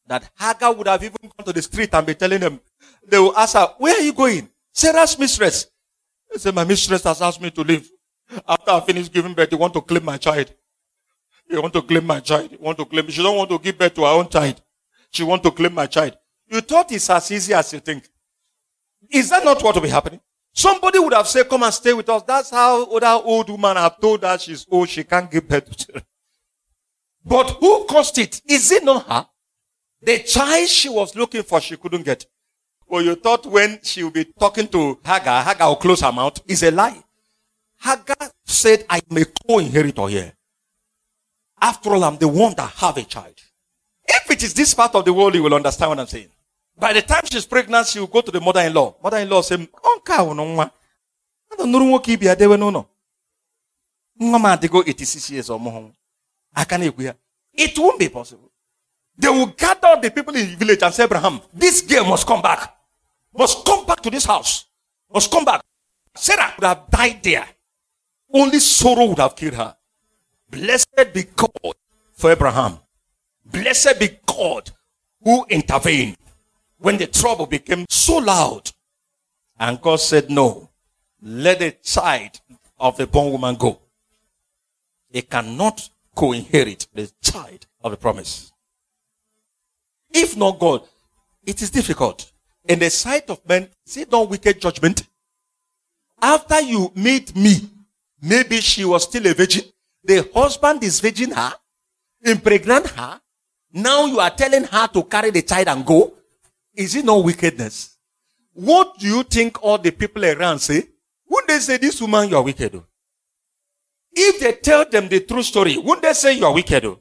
that 0.07 0.29
Hagar 0.39 0.73
would 0.73 0.87
have 0.87 1.03
even 1.03 1.17
gone 1.21 1.45
to 1.45 1.53
the 1.53 1.61
street 1.61 1.93
and 1.93 2.07
be 2.07 2.15
telling 2.15 2.39
them, 2.39 2.59
they 3.07 3.19
will 3.19 3.37
ask 3.37 3.53
her, 3.55 3.67
where 3.77 3.95
are 3.95 4.03
you 4.03 4.13
going? 4.13 4.49
Sarah's 4.73 5.17
mistress. 5.19 5.67
They 6.31 6.37
say, 6.37 6.51
my 6.51 6.63
mistress 6.63 7.03
has 7.03 7.21
asked 7.21 7.41
me 7.41 7.51
to 7.51 7.61
leave. 7.61 7.89
After 8.47 8.71
I 8.71 8.79
finish 8.81 9.11
giving 9.11 9.33
birth, 9.33 9.51
you 9.51 9.57
want 9.57 9.73
to 9.73 9.81
claim 9.81 10.05
my 10.05 10.17
child. 10.17 10.53
You 11.49 11.61
want 11.61 11.73
to 11.73 11.81
claim 11.81 12.05
my 12.05 12.19
child. 12.19 12.51
You 12.51 12.59
want 12.59 12.77
to 12.77 12.85
claim. 12.85 13.09
She 13.09 13.23
don't 13.23 13.37
want 13.37 13.49
to 13.49 13.57
give 13.57 13.77
birth 13.77 13.95
to 13.95 14.01
her 14.01 14.07
own 14.07 14.29
child. 14.29 14.61
She 15.09 15.23
want 15.23 15.41
to 15.43 15.51
claim 15.51 15.73
my 15.73 15.87
child. 15.87 16.15
You 16.47 16.61
thought 16.61 16.91
it's 16.91 17.09
as 17.09 17.31
easy 17.31 17.53
as 17.53 17.73
you 17.73 17.79
think. 17.79 18.07
Is 19.09 19.29
that 19.29 19.43
not 19.43 19.63
what 19.63 19.73
will 19.73 19.81
be 19.81 19.89
happening? 19.89 20.19
Somebody 20.53 20.99
would 20.99 21.13
have 21.13 21.27
said, 21.27 21.49
come 21.49 21.63
and 21.63 21.73
stay 21.73 21.93
with 21.93 22.09
us. 22.09 22.21
That's 22.23 22.49
how 22.51 22.85
that 22.99 23.21
old 23.23 23.49
woman 23.49 23.77
have 23.77 23.99
told 23.99 24.23
her 24.23 24.37
she's 24.37 24.65
old. 24.69 24.89
She 24.89 25.03
can't 25.03 25.29
give 25.29 25.47
birth 25.47 25.65
to 25.65 25.85
children. 25.85 26.05
But 27.25 27.49
who 27.59 27.85
caused 27.85 28.17
it? 28.17 28.41
Is 28.45 28.71
it 28.71 28.83
not 28.83 29.07
her? 29.07 29.27
The 30.01 30.19
child 30.19 30.67
she 30.67 30.89
was 30.89 31.15
looking 31.15 31.43
for, 31.43 31.59
she 31.59 31.77
couldn't 31.77 32.03
get. 32.03 32.25
Well, 32.89 33.03
you 33.03 33.13
thought 33.15 33.45
when 33.45 33.79
she 33.83 34.03
will 34.03 34.11
be 34.11 34.25
talking 34.25 34.67
to 34.69 34.97
Hagar, 35.05 35.43
Hagar 35.43 35.67
will 35.67 35.75
close 35.75 36.01
her 36.01 36.11
mouth. 36.11 36.41
Is 36.47 36.63
a 36.63 36.71
lie. 36.71 37.03
Hagar 37.81 38.31
said, 38.45 38.83
I 38.89 38.99
am 39.09 39.17
a 39.17 39.25
co-inheritor 39.25 40.07
here. 40.07 40.33
After 41.61 41.91
all, 41.91 42.03
I'm 42.03 42.17
the 42.17 42.27
one 42.27 42.55
that 42.55 42.69
have 42.71 42.97
a 42.97 43.03
child. 43.03 43.35
If 44.07 44.31
it 44.31 44.41
is 44.43 44.53
this 44.55 44.73
part 44.73 44.95
of 44.95 45.05
the 45.05 45.13
world, 45.13 45.35
you 45.35 45.43
will 45.43 45.53
understand 45.53 45.89
what 45.89 45.99
I'm 45.99 46.07
saying. 46.07 46.29
By 46.77 46.93
the 46.93 47.03
time 47.03 47.21
she's 47.25 47.45
pregnant, 47.45 47.87
she 47.87 47.99
will 47.99 48.07
go 48.07 48.21
to 48.21 48.31
the 48.31 48.41
mother-in-law. 48.41 48.95
Mother-in-law 49.03 49.41
say, 49.41 49.57
Onka 49.57 50.17
nwa. 50.17 50.71
I 51.51 51.55
don't 51.57 51.71
know 51.71 51.83
what 51.83 52.07
no 52.59 52.69
no. 52.69 52.87
Mama 54.19 54.59
go 54.69 54.83
86 54.85 55.29
years 55.29 55.49
or 55.49 55.59
more. 55.59 55.91
I 56.55 56.63
can't 56.63 56.83
agree. 56.83 57.11
It 57.53 57.77
won't 57.77 57.99
be 57.99 58.09
possible. 58.09 58.51
They 59.17 59.29
will 59.29 59.47
gather 59.47 59.99
the 60.01 60.09
people 60.09 60.35
in 60.35 60.49
the 60.49 60.55
village 60.55 60.81
and 60.81 60.93
say, 60.93 61.03
Abraham, 61.03 61.41
this 61.53 61.81
girl 61.81 62.05
must 62.05 62.25
come 62.25 62.41
back. 62.41 62.78
Must 63.37 63.65
come 63.65 63.85
back 63.85 64.01
to 64.01 64.09
this 64.09 64.25
house. 64.25 64.65
Must 65.13 65.31
come 65.31 65.45
back. 65.45 65.61
Sarah 66.15 66.53
would 66.57 66.65
have 66.65 66.89
died 66.89 67.23
there. 67.23 67.47
Only 68.33 68.59
sorrow 68.59 69.05
would 69.05 69.19
have 69.19 69.35
killed 69.35 69.55
her. 69.55 69.75
Blessed 70.49 71.13
be 71.13 71.23
God 71.35 71.75
for 72.13 72.31
Abraham. 72.31 72.79
Blessed 73.45 73.99
be 73.99 74.19
God 74.25 74.71
who 75.23 75.45
intervened 75.49 76.17
when 76.77 76.97
the 76.97 77.07
trouble 77.07 77.45
became 77.45 77.85
so 77.89 78.17
loud. 78.17 78.71
And 79.59 79.81
God 79.81 79.99
said, 79.99 80.29
no, 80.29 80.69
let 81.21 81.59
the 81.59 81.71
child 81.83 82.39
of 82.79 82.97
the 82.97 83.07
born 83.07 83.31
woman 83.31 83.55
go. 83.55 83.79
He 85.11 85.21
cannot 85.21 85.89
co-inherit 86.15 86.87
the 86.93 87.11
child 87.21 87.65
of 87.81 87.91
the 87.91 87.97
promise. 87.97 88.51
If 90.11 90.37
not 90.37 90.59
God, 90.59 90.83
it 91.45 91.61
is 91.61 91.69
difficult. 91.69 92.28
In 92.65 92.79
the 92.79 92.89
sight 92.89 93.29
of 93.29 93.47
men, 93.47 93.69
see 93.85 94.05
not 94.11 94.29
wicked 94.29 94.61
judgment. 94.61 95.07
After 96.21 96.61
you 96.61 96.91
meet 96.95 97.35
me, 97.35 97.69
maybe 98.21 98.57
she 98.61 98.83
was 98.85 99.03
still 99.03 99.25
a 99.27 99.33
virgin. 99.33 99.63
The 100.03 100.29
husband 100.33 100.83
is 100.83 100.99
virgin 100.99 101.31
her, 101.31 101.53
impregnate 102.23 102.87
her. 102.87 103.21
Now 103.71 104.05
you 104.05 104.19
are 104.19 104.29
telling 104.29 104.63
her 104.63 104.87
to 104.87 105.03
carry 105.03 105.31
the 105.31 105.41
child 105.41 105.67
and 105.67 105.85
go. 105.85 106.13
Is 106.75 106.95
it 106.95 107.05
not 107.05 107.23
wickedness? 107.23 107.97
What 108.53 108.99
do 108.99 109.07
you 109.07 109.23
think 109.23 109.63
all 109.63 109.77
the 109.77 109.91
people 109.91 110.25
around 110.25 110.59
say? 110.59 110.83
Wouldn't 111.27 111.47
they 111.47 111.59
say, 111.59 111.77
this 111.77 112.01
woman, 112.01 112.29
you 112.29 112.35
are 112.35 112.43
wicked? 112.43 112.75
Oh. 112.75 112.85
If 114.11 114.39
they 114.39 114.53
tell 114.53 114.89
them 114.89 115.07
the 115.07 115.21
true 115.21 115.43
story, 115.43 115.77
wouldn't 115.77 116.01
they 116.01 116.13
say 116.13 116.33
you 116.33 116.45
are 116.45 116.53
wicked? 116.53 116.83
Oh. 116.85 116.99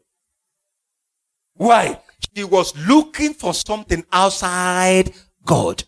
Why? 1.54 2.00
She 2.36 2.44
was 2.44 2.76
looking 2.86 3.34
for 3.34 3.54
something 3.54 4.04
outside 4.12 5.12
God. 5.48 5.82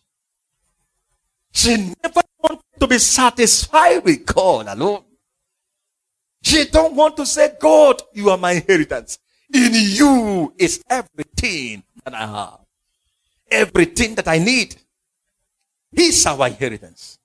She 1.53 1.77
never 1.77 2.23
wanted 2.43 2.65
to 2.81 2.87
be 2.87 2.99
satisfied 2.99 4.03
with 4.03 4.25
God 4.25 4.67
alone. 4.69 5.05
She 6.43 6.65
don't 6.65 6.95
want 6.95 7.19
to 7.19 7.27
say, 7.27 7.53
God, 7.61 8.01
you 8.15 8.31
are 8.31 8.39
my 8.39 8.53
inheritance. 8.53 9.19
In 9.53 9.73
you 9.75 10.55
is 10.57 10.83
everything 10.89 11.83
that 12.03 12.15
I 12.15 12.27
have. 12.27 12.61
Everything 13.51 14.15
that 14.15 14.29
I 14.29 14.39
need. 14.39 14.77
He's 15.93 16.25
our 16.25 16.47
inheritance. 16.47 17.19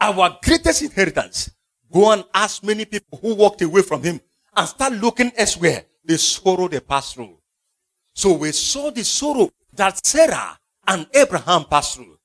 Our 0.00 0.38
greatest 0.40 0.82
inheritance. 0.82 1.50
Go 1.92 2.12
and 2.12 2.24
ask 2.32 2.62
many 2.62 2.84
people 2.84 3.18
who 3.20 3.34
walked 3.34 3.62
away 3.62 3.82
from 3.82 4.04
him 4.04 4.20
and 4.56 4.68
start 4.68 4.92
looking 4.92 5.32
elsewhere. 5.36 5.84
The 6.04 6.16
sorrow 6.16 6.68
they 6.68 6.78
passed 6.78 7.16
through. 7.16 7.38
So 8.14 8.34
we 8.34 8.52
saw 8.52 8.92
the 8.92 9.02
sorrow 9.02 9.50
that 9.74 10.06
Sarah 10.06 10.59
and 10.90 11.06
Abraham 11.14 11.64
passed 11.64 11.94
through. 11.94 12.18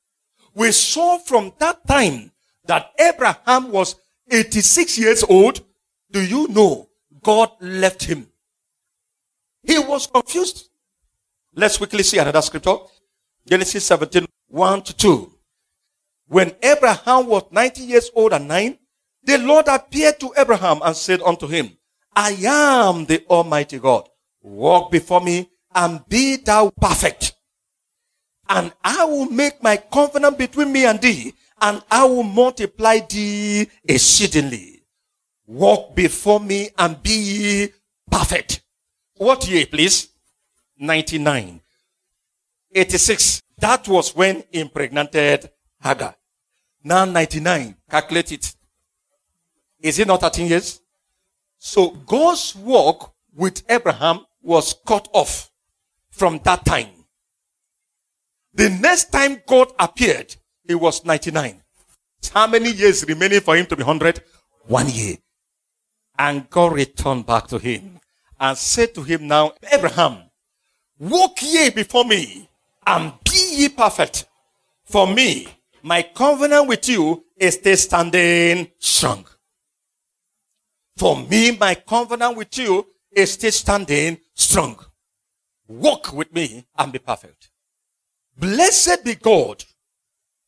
We 0.55 0.71
saw 0.71 1.19
from 1.19 1.53
that 1.59 1.87
time 1.87 2.31
that 2.65 2.91
Abraham 2.99 3.71
was 3.71 3.95
86 4.29 4.97
years 4.97 5.23
old. 5.23 5.61
Do 6.09 6.19
you 6.19 6.47
know 6.47 6.89
God 7.21 7.51
left 7.61 8.03
him? 8.05 8.27
He 9.61 9.77
was 9.77 10.07
confused. 10.07 10.69
Let's 11.53 11.77
quickly 11.77 12.01
see 12.01 12.17
another 12.17 12.41
scripture. 12.41 12.77
Genesis 13.47 13.85
17, 13.85 14.25
1 14.47 14.81
to 14.81 14.95
2. 14.95 15.31
When 16.27 16.55
Abraham 16.63 17.27
was 17.27 17.43
90 17.51 17.83
years 17.83 18.09
old 18.15 18.33
and 18.33 18.47
9, 18.47 18.79
the 19.23 19.37
Lord 19.37 19.67
appeared 19.67 20.19
to 20.21 20.33
Abraham 20.35 20.79
and 20.83 20.95
said 20.95 21.21
unto 21.21 21.47
him, 21.47 21.77
I 22.15 22.31
am 22.47 23.05
the 23.05 23.23
Almighty 23.29 23.77
God. 23.77 24.09
Walk 24.41 24.91
before 24.91 25.21
me 25.21 25.51
and 25.75 26.01
be 26.09 26.37
thou 26.37 26.71
perfect. 26.81 27.34
And 28.47 28.71
I 28.83 29.05
will 29.05 29.25
make 29.25 29.61
my 29.63 29.77
covenant 29.77 30.37
between 30.37 30.71
me 30.71 30.85
and 30.85 31.01
thee, 31.01 31.33
and 31.61 31.81
I 31.89 32.05
will 32.05 32.23
multiply 32.23 32.99
thee 32.99 33.67
exceedingly. 33.83 34.83
Walk 35.47 35.95
before 35.95 36.39
me 36.39 36.69
and 36.77 37.01
be 37.01 37.69
perfect. 38.09 38.61
What 39.17 39.47
year, 39.47 39.65
please? 39.65 40.09
99. 40.77 41.61
86. 42.73 43.41
That 43.57 43.87
was 43.87 44.15
when 44.15 44.43
impregnated 44.51 45.49
Hagar. 45.81 46.15
Now 46.83 47.05
99. 47.05 47.75
Calculate 47.89 48.31
it. 48.33 48.55
Is 49.79 49.99
it 49.99 50.07
not 50.07 50.21
13 50.21 50.47
years? 50.47 50.81
So 51.57 51.89
God's 51.91 52.55
work 52.55 53.11
with 53.33 53.63
Abraham 53.69 54.25
was 54.41 54.75
cut 54.85 55.07
off 55.13 55.49
from 56.09 56.39
that 56.43 56.65
time. 56.65 56.89
The 58.55 58.69
next 58.69 59.11
time 59.11 59.41
God 59.45 59.73
appeared, 59.77 60.33
he 60.65 60.75
was 60.75 61.03
99. 61.03 61.61
How 62.33 62.47
many 62.47 62.71
years 62.71 63.05
remaining 63.05 63.41
for 63.41 63.57
him 63.57 63.65
to 63.65 63.75
be 63.75 63.83
100? 63.83 64.23
One 64.67 64.89
year. 64.89 65.17
And 66.17 66.49
God 66.49 66.73
returned 66.73 67.25
back 67.25 67.47
to 67.47 67.57
him 67.57 67.99
and 68.39 68.57
said 68.57 68.95
to 68.95 69.03
him 69.03 69.27
now, 69.27 69.51
Abraham, 69.73 70.29
walk 70.97 71.41
ye 71.41 71.69
before 71.69 72.05
me 72.05 72.49
and 72.87 73.11
be 73.25 73.55
ye 73.57 73.69
perfect. 73.69 74.25
For 74.85 75.05
me, 75.05 75.47
my 75.83 76.03
covenant 76.03 76.69
with 76.69 76.87
you 76.87 77.25
is 77.37 77.55
still 77.55 77.75
standing 77.75 78.71
strong. 78.79 79.25
For 80.95 81.17
me, 81.17 81.57
my 81.57 81.75
covenant 81.75 82.37
with 82.37 82.57
you 82.57 82.87
is 83.11 83.33
still 83.33 83.51
standing 83.51 84.17
strong. 84.33 84.79
Walk 85.67 86.13
with 86.13 86.33
me 86.33 86.65
and 86.77 86.93
be 86.93 86.99
perfect. 86.99 87.49
Blessed 88.37 89.03
be 89.03 89.15
God 89.15 89.63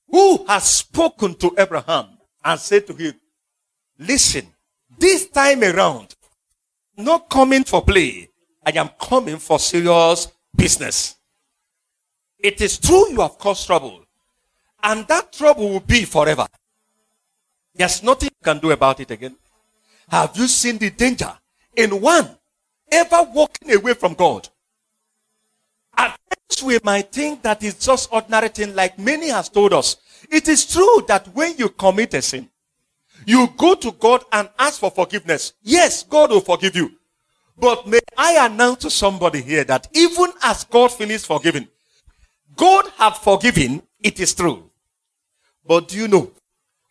who 0.10 0.46
has 0.48 0.64
spoken 0.64 1.36
to 1.36 1.54
Abraham 1.58 2.18
and 2.44 2.60
said 2.60 2.88
to 2.88 2.94
him, 2.94 3.14
listen, 4.00 4.48
this 4.98 5.28
time 5.28 5.64
around, 5.64 6.16
not 6.98 7.30
coming 7.30 7.64
for 7.64 7.84
play. 7.84 8.30
I 8.66 8.72
am 8.72 8.90
coming 9.00 9.38
for 9.38 9.60
serious 9.60 10.28
business. 10.56 11.16
It 12.40 12.60
is 12.62 12.78
true 12.78 13.10
you 13.12 13.22
have 13.22 13.38
caused 13.38 13.66
trouble. 13.66 14.04
And 14.84 15.08
that 15.08 15.32
trouble 15.34 15.70
will 15.70 15.80
be 15.80 16.06
forever. 16.06 16.46
There's 17.74 18.04
nothing 18.04 18.30
you 18.30 18.44
can 18.44 18.60
do 18.60 18.72
about 18.72 19.00
it 19.00 19.12
again. 19.12 19.36
Have 20.10 20.36
you 20.36 20.48
seen 20.48 20.78
the 20.78 20.90
danger 20.90 21.34
in 21.76 22.02
one 22.02 22.30
ever 22.92 23.24
walking 23.34 23.74
away 23.74 23.94
from 23.94 24.14
God? 24.14 24.50
Times 26.50 26.64
we 26.64 26.80
might 26.84 27.12
think 27.12 27.42
that 27.44 27.64
it's 27.64 27.86
just 27.86 28.12
ordinary 28.12 28.50
thing 28.50 28.76
like 28.76 28.98
many 28.98 29.30
has 29.30 29.50
told 29.50 29.74
us. 29.74 29.98
It 30.30 30.48
is 30.48 30.66
true 30.66 31.04
that 31.08 31.28
when 31.34 31.58
you 31.58 31.70
commit 31.70 32.14
a 32.14 32.22
sin, 32.22 32.50
you 33.26 33.48
go 33.58 33.76
to 33.76 33.92
God 33.92 34.24
and 34.32 34.50
ask 34.58 34.80
for 34.80 34.92
forgiveness. 34.92 35.54
Yes, 35.62 36.04
God 36.04 36.32
will 36.32 36.42
forgive 36.42 36.76
you. 36.76 36.92
But 37.60 37.88
may 37.88 38.00
I 38.18 38.46
announce 38.46 38.84
to 38.84 38.90
somebody 38.90 39.42
here 39.42 39.64
that 39.64 39.88
even 39.94 40.32
as 40.44 40.64
God 40.64 40.92
finished 40.92 41.26
forgiving, 41.26 41.68
God 42.56 42.86
have 42.98 43.18
forgiven, 43.18 43.82
it 44.02 44.20
is 44.20 44.34
true. 44.34 44.70
But 45.66 45.90
do 45.90 45.98
you 45.98 46.08
know, 46.08 46.32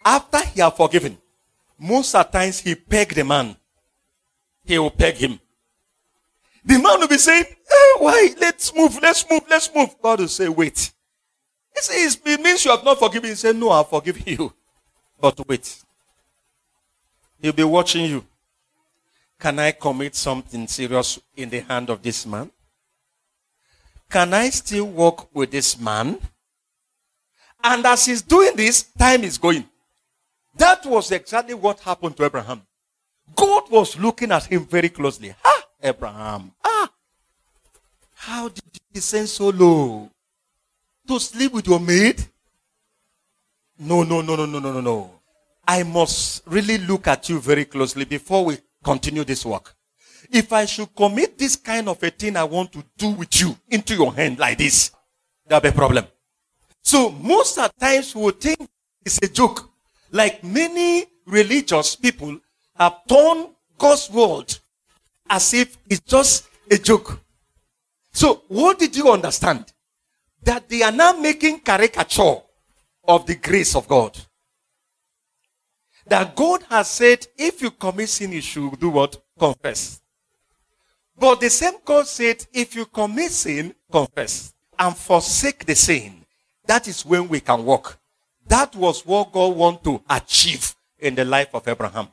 after 0.04 0.38
he 0.46 0.60
have 0.60 0.76
forgiven, 0.76 1.18
most 1.78 2.14
of 2.14 2.30
times 2.30 2.60
he 2.60 2.74
pegged 2.74 3.14
the 3.14 3.24
man. 3.24 3.56
He 4.64 4.78
will 4.78 4.90
peg 4.90 5.14
him. 5.14 5.38
The 6.66 6.78
man 6.80 6.98
will 6.98 7.06
be 7.06 7.16
saying, 7.16 7.44
eh, 7.44 7.98
why? 7.98 8.34
Let's 8.40 8.74
move, 8.74 8.98
let's 9.00 9.24
move, 9.30 9.42
let's 9.48 9.72
move. 9.72 9.94
God 10.02 10.18
will 10.18 10.28
say, 10.28 10.48
wait. 10.48 10.92
He 11.72 11.80
says, 11.80 12.20
it 12.24 12.40
means 12.40 12.64
you 12.64 12.72
have 12.72 12.82
not 12.82 12.98
forgiven. 12.98 13.30
He 13.30 13.36
said, 13.36 13.54
no, 13.54 13.70
I've 13.70 13.88
forgiven 13.88 14.22
you. 14.26 14.52
But 15.20 15.46
wait. 15.46 15.76
He'll 17.40 17.52
be 17.52 17.62
watching 17.62 18.06
you. 18.06 18.24
Can 19.38 19.60
I 19.60 19.70
commit 19.70 20.16
something 20.16 20.66
serious 20.66 21.20
in 21.36 21.50
the 21.50 21.60
hand 21.60 21.88
of 21.88 22.02
this 22.02 22.26
man? 22.26 22.50
Can 24.10 24.34
I 24.34 24.48
still 24.50 24.86
walk 24.86 25.28
with 25.32 25.52
this 25.52 25.78
man? 25.78 26.18
And 27.62 27.86
as 27.86 28.06
he's 28.06 28.22
doing 28.22 28.56
this, 28.56 28.82
time 28.82 29.22
is 29.22 29.38
going. 29.38 29.64
That 30.56 30.84
was 30.84 31.12
exactly 31.12 31.54
what 31.54 31.78
happened 31.80 32.16
to 32.16 32.24
Abraham. 32.24 32.62
God 33.34 33.70
was 33.70 33.98
looking 33.98 34.32
at 34.32 34.44
him 34.46 34.64
very 34.64 34.88
closely. 34.88 35.34
Ah, 35.44 35.55
Abraham. 35.82 36.52
Ah, 36.64 36.90
how 38.14 38.48
did 38.48 38.64
you 38.72 38.80
descend 38.92 39.28
so 39.28 39.50
low? 39.50 40.10
To 41.08 41.20
sleep 41.20 41.52
with 41.52 41.66
your 41.66 41.80
maid? 41.80 42.24
No, 43.78 44.02
no, 44.02 44.22
no, 44.22 44.36
no, 44.36 44.46
no, 44.46 44.58
no, 44.58 44.72
no, 44.72 44.80
no. 44.80 45.10
I 45.66 45.82
must 45.82 46.42
really 46.46 46.78
look 46.78 47.06
at 47.06 47.28
you 47.28 47.40
very 47.40 47.64
closely 47.64 48.04
before 48.04 48.44
we 48.44 48.58
continue 48.82 49.24
this 49.24 49.44
work. 49.44 49.74
If 50.30 50.52
I 50.52 50.64
should 50.64 50.94
commit 50.94 51.38
this 51.38 51.56
kind 51.56 51.88
of 51.88 52.02
a 52.02 52.10
thing 52.10 52.36
I 52.36 52.44
want 52.44 52.72
to 52.72 52.84
do 52.96 53.10
with 53.10 53.40
you 53.40 53.56
into 53.68 53.94
your 53.94 54.14
hand 54.14 54.38
like 54.38 54.58
this, 54.58 54.90
there'll 55.46 55.60
be 55.60 55.68
a 55.68 55.72
problem. 55.72 56.06
So 56.82 57.10
most 57.10 57.58
of 57.58 57.70
the 57.78 57.86
times 57.86 58.14
we 58.14 58.30
think 58.32 58.68
it's 59.04 59.18
a 59.22 59.28
joke. 59.28 59.70
Like 60.10 60.42
many 60.42 61.06
religious 61.26 61.96
people 61.96 62.38
have 62.76 63.00
turned 63.08 63.48
God's 63.78 64.10
word 64.10 64.56
as 65.28 65.54
if 65.54 65.76
it's 65.88 66.00
just 66.00 66.48
a 66.70 66.78
joke. 66.78 67.20
So 68.12 68.42
what 68.48 68.78
did 68.78 68.96
you 68.96 69.10
understand? 69.10 69.72
That 70.42 70.68
they 70.68 70.82
are 70.82 70.92
now 70.92 71.12
making 71.12 71.60
caricature 71.60 72.36
of 73.06 73.26
the 73.26 73.36
grace 73.36 73.74
of 73.74 73.86
God. 73.88 74.16
That 76.06 76.36
God 76.36 76.62
has 76.70 76.88
said, 76.88 77.26
if 77.36 77.60
you 77.60 77.70
commit 77.72 78.08
sin, 78.08 78.32
you 78.32 78.40
should 78.40 78.78
do 78.78 78.90
what? 78.90 79.20
Confess. 79.38 80.00
But 81.18 81.40
the 81.40 81.50
same 81.50 81.74
God 81.84 82.06
said, 82.06 82.46
if 82.52 82.74
you 82.74 82.86
commit 82.86 83.32
sin, 83.32 83.74
confess 83.90 84.54
and 84.78 84.96
forsake 84.96 85.64
the 85.64 85.74
sin. 85.74 86.24
That 86.66 86.86
is 86.88 87.04
when 87.04 87.28
we 87.28 87.40
can 87.40 87.64
walk. 87.64 87.98
That 88.46 88.76
was 88.76 89.04
what 89.04 89.32
God 89.32 89.56
wanted 89.56 89.84
to 89.84 90.02
achieve 90.08 90.74
in 90.98 91.14
the 91.14 91.24
life 91.24 91.54
of 91.54 91.66
Abraham. 91.66 92.08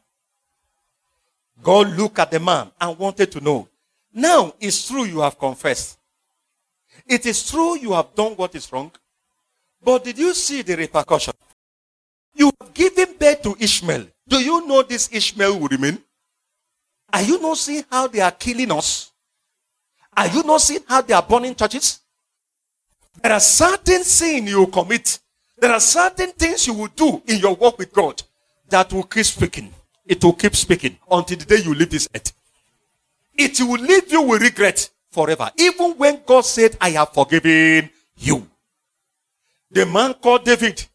God 1.62 1.96
looked 1.98 2.20
at 2.20 2.32
the 2.32 2.40
man 2.40 2.72
and 2.80 2.98
wanted 2.98 3.32
to 3.32 3.42
know. 3.42 3.68
Now, 4.14 4.54
it's 4.60 4.88
true 4.88 5.06
you 5.06 5.20
have 5.22 5.38
confessed. 5.38 5.98
It 7.08 7.26
is 7.26 7.50
true 7.50 7.78
you 7.78 7.94
have 7.94 8.14
done 8.16 8.34
what 8.34 8.56
is 8.56 8.72
wrong. 8.72 8.92
But 9.84 10.04
did 10.04 10.18
you 10.18 10.34
see 10.34 10.62
the 10.62 10.76
repercussion? 10.76 11.34
You 12.36 12.52
have 12.60 12.74
given 12.74 13.16
birth 13.20 13.42
to 13.44 13.56
Ishmael. 13.60 14.08
Do 14.28 14.44
you 14.44 14.66
know 14.66 14.84
this 14.84 15.10
Ishmael 15.12 15.60
will 15.60 15.68
remain? 15.68 16.00
Are 17.12 17.22
you 17.22 17.40
not 17.42 17.58
seeing 17.58 17.84
how 17.92 18.08
they 18.08 18.22
are 18.22 18.32
killing 18.32 18.72
us? 18.72 19.12
Are 20.16 20.28
you 20.28 20.44
not 20.44 20.62
seeing 20.62 20.84
how 20.88 21.02
they 21.02 21.14
are 21.14 21.22
burning 21.22 21.56
churches? 21.56 22.00
There 23.22 23.32
are 23.32 23.40
certain 23.40 24.04
sins 24.04 24.50
you 24.50 24.66
commit. 24.68 25.20
There 25.58 25.72
are 25.72 25.80
certain 25.80 26.32
things 26.32 26.66
you 26.68 26.74
will 26.74 26.88
do 26.88 27.22
in 27.28 27.40
your 27.40 27.56
walk 27.56 27.78
with 27.78 27.94
God 27.94 28.22
that 28.70 28.92
will 28.92 29.04
keep 29.04 29.26
speaking. 29.26 29.74
It 30.06 30.24
will 30.24 30.34
keep 30.34 30.56
speaking 30.56 30.98
until 31.10 31.38
the 31.38 31.46
day 31.46 31.64
you 31.64 31.74
leave 31.74 31.90
this 31.90 32.08
earth. 32.16 32.34
It 33.36 33.60
will 33.60 33.82
leave 33.82 34.12
you 34.12 34.22
with 34.22 34.42
regret 34.42 34.90
forever. 35.10 35.52
Even 35.58 35.94
when 35.98 36.22
God 36.26 36.42
said, 36.46 36.78
I 36.80 36.92
have 36.92 37.14
forgiven 37.14 37.90
you. 38.18 38.48
The 39.72 39.86
man 39.86 40.14
called 40.16 40.44
David 40.44 40.86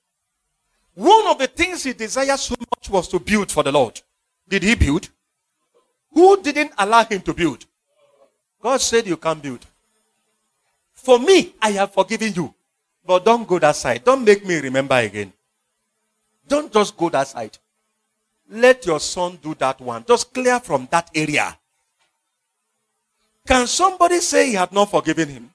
one 0.99 1.29
of 1.29 1.38
the 1.38 1.47
things 1.47 1.85
he 1.85 1.92
desired 1.92 2.40
so 2.40 2.57
much 2.59 2.90
was 2.90 3.07
to 3.07 3.21
build 3.21 3.53
for 3.53 3.62
the 3.62 3.71
Lord. 3.71 4.01
Did 4.49 4.64
he 4.64 4.75
build? 4.75 5.09
Who 6.12 6.42
didn't 6.42 6.73
allow 6.77 7.05
him 7.05 7.21
to 7.21 7.33
build? 7.33 7.64
God 8.61 8.81
said 8.81 9.07
you 9.07 9.16
can't 9.16 9.40
build. 9.40 9.64
For 10.92 11.21
me, 11.21 11.55
I 11.62 11.71
have 11.71 11.94
forgiven 11.94 12.33
you. 12.35 12.53
But 13.07 13.25
don't 13.25 13.47
go 13.47 13.61
that 13.61 13.77
side. 13.77 14.03
Don't 14.03 14.25
make 14.25 14.44
me 14.44 14.59
remember 14.59 14.97
again. 14.97 15.33
Don't 16.49 16.73
just 16.73 16.97
go 16.97 17.09
that 17.11 17.29
side. 17.29 17.57
Let 18.51 18.87
your 18.87 19.01
son 19.01 19.39
do 19.43 19.55
that 19.57 19.81
one. 19.81 20.05
Just 20.07 20.33
clear 20.33 20.59
from 20.61 20.89
that 20.91 21.11
area. 21.15 21.57
Can 23.47 23.67
somebody 23.67 24.21
say 24.21 24.49
he 24.49 24.55
had 24.55 24.73
not 24.73 24.91
forgiven 24.91 25.29
him? 25.29 25.51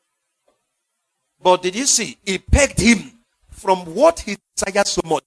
But 1.41 1.62
did 1.62 1.75
you 1.75 1.86
see? 1.86 2.17
He 2.23 2.38
pegged 2.38 2.79
him 2.79 3.12
from 3.49 3.79
what 3.93 4.19
he 4.19 4.38
desired 4.56 4.88
so 4.88 5.01
much 5.06 5.23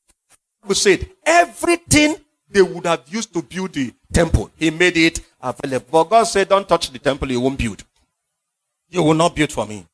He 0.66 0.74
said 0.74 1.08
everything 1.24 2.16
they 2.48 2.62
would 2.62 2.86
have 2.86 3.02
used 3.08 3.32
to 3.34 3.42
build 3.42 3.72
the 3.72 3.92
temple, 4.12 4.50
he 4.56 4.70
made 4.70 4.96
it 4.96 5.20
available. 5.40 5.86
But 5.90 6.04
God 6.10 6.24
said, 6.24 6.48
Don't 6.48 6.68
touch 6.68 6.90
the 6.90 6.98
temple, 6.98 7.30
you 7.30 7.40
won't 7.40 7.58
build. 7.58 7.84
You 8.88 9.02
will 9.02 9.14
not 9.14 9.34
build 9.34 9.52
for 9.52 9.66
me. 9.66 9.84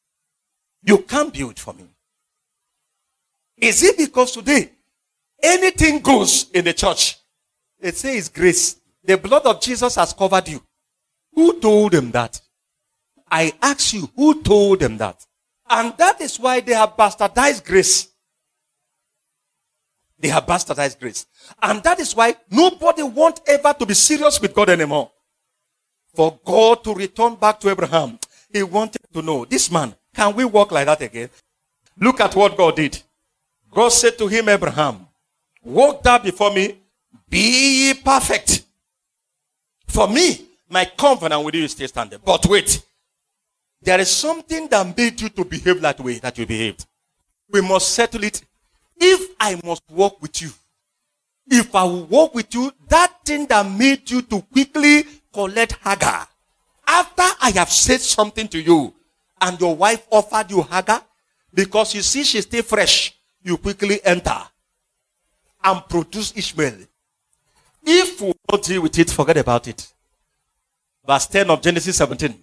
You 0.85 0.99
can't 0.99 1.33
build 1.33 1.59
for 1.59 1.73
me. 1.75 1.85
Is 3.57 3.83
it 3.83 3.97
because 3.97 4.33
today 4.33 4.71
anything 5.43 6.01
goes 6.01 6.51
in 6.51 6.65
the 6.65 6.73
church? 6.73 7.17
It 7.83 7.97
says 7.97 8.29
grace. 8.29 8.77
The 9.05 9.18
blood 9.18 9.45
of 9.45 9.61
Jesus 9.61 9.97
has 9.97 10.12
covered 10.12 10.49
you. 10.49 10.62
Who 11.35 11.59
told 11.59 11.92
them 11.92 12.12
that? 12.12 12.40
I 13.29 13.53
ask 13.61 13.92
you, 13.92 14.09
who 14.14 14.42
told 14.42 14.81
them 14.81 14.99
that? 14.99 15.27
And 15.68 15.97
that 15.97 16.21
is 16.21 16.38
why 16.38 16.61
they 16.61 16.75
have 16.75 16.97
bastardized 16.97 17.64
grace. 17.64 18.09
They 20.18 20.29
have 20.29 20.47
bastardized 20.47 21.01
grace. 21.01 21.27
And 21.61 21.83
that 21.83 21.99
is 21.99 22.14
why 22.14 22.37
nobody 22.51 23.03
wants 23.03 23.40
ever 23.47 23.73
to 23.73 23.87
be 23.87 23.95
serious 23.95 24.40
with 24.40 24.55
God 24.55 24.71
anymore. 24.71 25.11
For 26.14 26.38
God 26.45 26.85
to 26.85 26.95
return 26.95 27.35
back 27.35 27.59
to 27.61 27.71
Abraham, 27.71 28.18
he 28.53 28.62
wanted 28.62 29.01
to 29.12 29.23
know, 29.23 29.45
this 29.47 29.71
man, 29.71 29.95
can 30.14 30.37
we 30.37 30.45
walk 30.45 30.71
like 30.71 30.87
that 30.87 31.01
again? 31.01 31.31
Look 31.99 32.21
at 32.21 32.37
what 32.37 32.57
God 32.57 32.77
did. 32.77 33.03
God 33.73 33.88
said 33.88 34.18
to 34.18 34.29
him, 34.29 34.51
Abraham, 34.51 35.07
walk 35.64 36.03
thou 36.03 36.18
before 36.18 36.53
me, 36.53 36.82
be 37.29 37.87
ye 37.87 37.94
perfect. 37.94 38.64
For 39.87 40.09
me, 40.09 40.46
my 40.68 40.85
covenant 40.85 41.44
with 41.44 41.54
you 41.54 41.65
is 41.65 41.73
still 41.73 41.88
standing. 41.88 42.19
But 42.25 42.46
wait, 42.46 42.83
there 43.81 44.00
is 44.00 44.10
something 44.10 44.69
that 44.69 44.96
made 44.96 45.21
you 45.21 45.29
to 45.31 45.44
behave 45.44 45.81
that 45.81 46.00
way 46.00 46.19
that 46.19 46.38
you 46.38 46.46
behaved. 46.46 46.87
We 47.50 47.60
must 47.60 47.88
settle 47.94 48.25
it 48.25 48.42
if 48.96 49.35
I 49.40 49.60
must 49.65 49.83
walk 49.90 50.23
with 50.23 50.40
you, 50.40 50.50
if 51.50 51.75
I 51.75 51.83
will 51.85 52.04
walk 52.04 52.35
with 52.35 52.54
you, 52.54 52.73
that 52.88 53.13
thing 53.25 53.46
that 53.46 53.69
made 53.69 54.08
you 54.10 54.23
to 54.23 54.40
quickly 54.42 55.04
collect 55.33 55.77
Hagar, 55.83 56.29
after 56.87 57.25
I 57.40 57.50
have 57.56 57.71
said 57.71 58.00
something 58.00 58.46
to 58.48 58.60
you, 58.60 58.94
and 59.40 59.60
your 59.60 59.75
wife 59.75 60.06
offered 60.10 60.50
you 60.50 60.63
Hagar, 60.63 61.02
because 61.52 61.94
you 61.94 62.02
see 62.02 62.23
she's 62.23 62.44
still 62.44 62.63
fresh, 62.63 63.15
you 63.42 63.56
quickly 63.56 64.00
enter 64.04 64.38
and 65.65 65.83
produce 65.88 66.33
Ishmael. 66.37 66.77
If 67.85 68.21
we 68.21 68.33
don't 68.49 68.63
deal 68.63 68.83
with 68.83 68.99
it, 68.99 69.11
forget 69.11 69.37
about 69.37 69.69
it. 69.69 69.93
Verse 71.07 71.27
10 71.27 71.51
of 71.51 71.63
Genesis 71.63 71.97
17. 71.97 72.35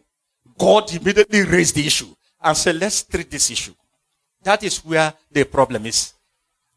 God 0.58 0.94
immediately 0.94 1.44
raised 1.44 1.76
the 1.76 1.86
issue 1.86 2.14
and 2.42 2.58
said, 2.58 2.76
let's 2.76 3.04
treat 3.04 3.32
this 3.32 3.50
issue. 3.50 3.74
That 4.44 4.64
is 4.64 4.84
where 4.84 5.14
the 5.32 5.44
problem 5.46 5.86
is. 5.86 6.14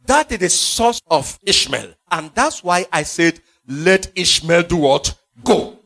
That 0.07 0.31
is 0.33 0.39
the 0.39 0.51
source 0.51 1.01
of 1.09 1.39
Ishmael. 1.45 1.95
And 2.11 2.31
that's 2.35 2.63
why 2.63 2.87
I 2.93 3.03
said, 3.03 3.41
let 3.67 4.11
Ishmael 4.15 4.65
do 4.65 4.77
what? 4.77 5.15
Go. 5.45 5.79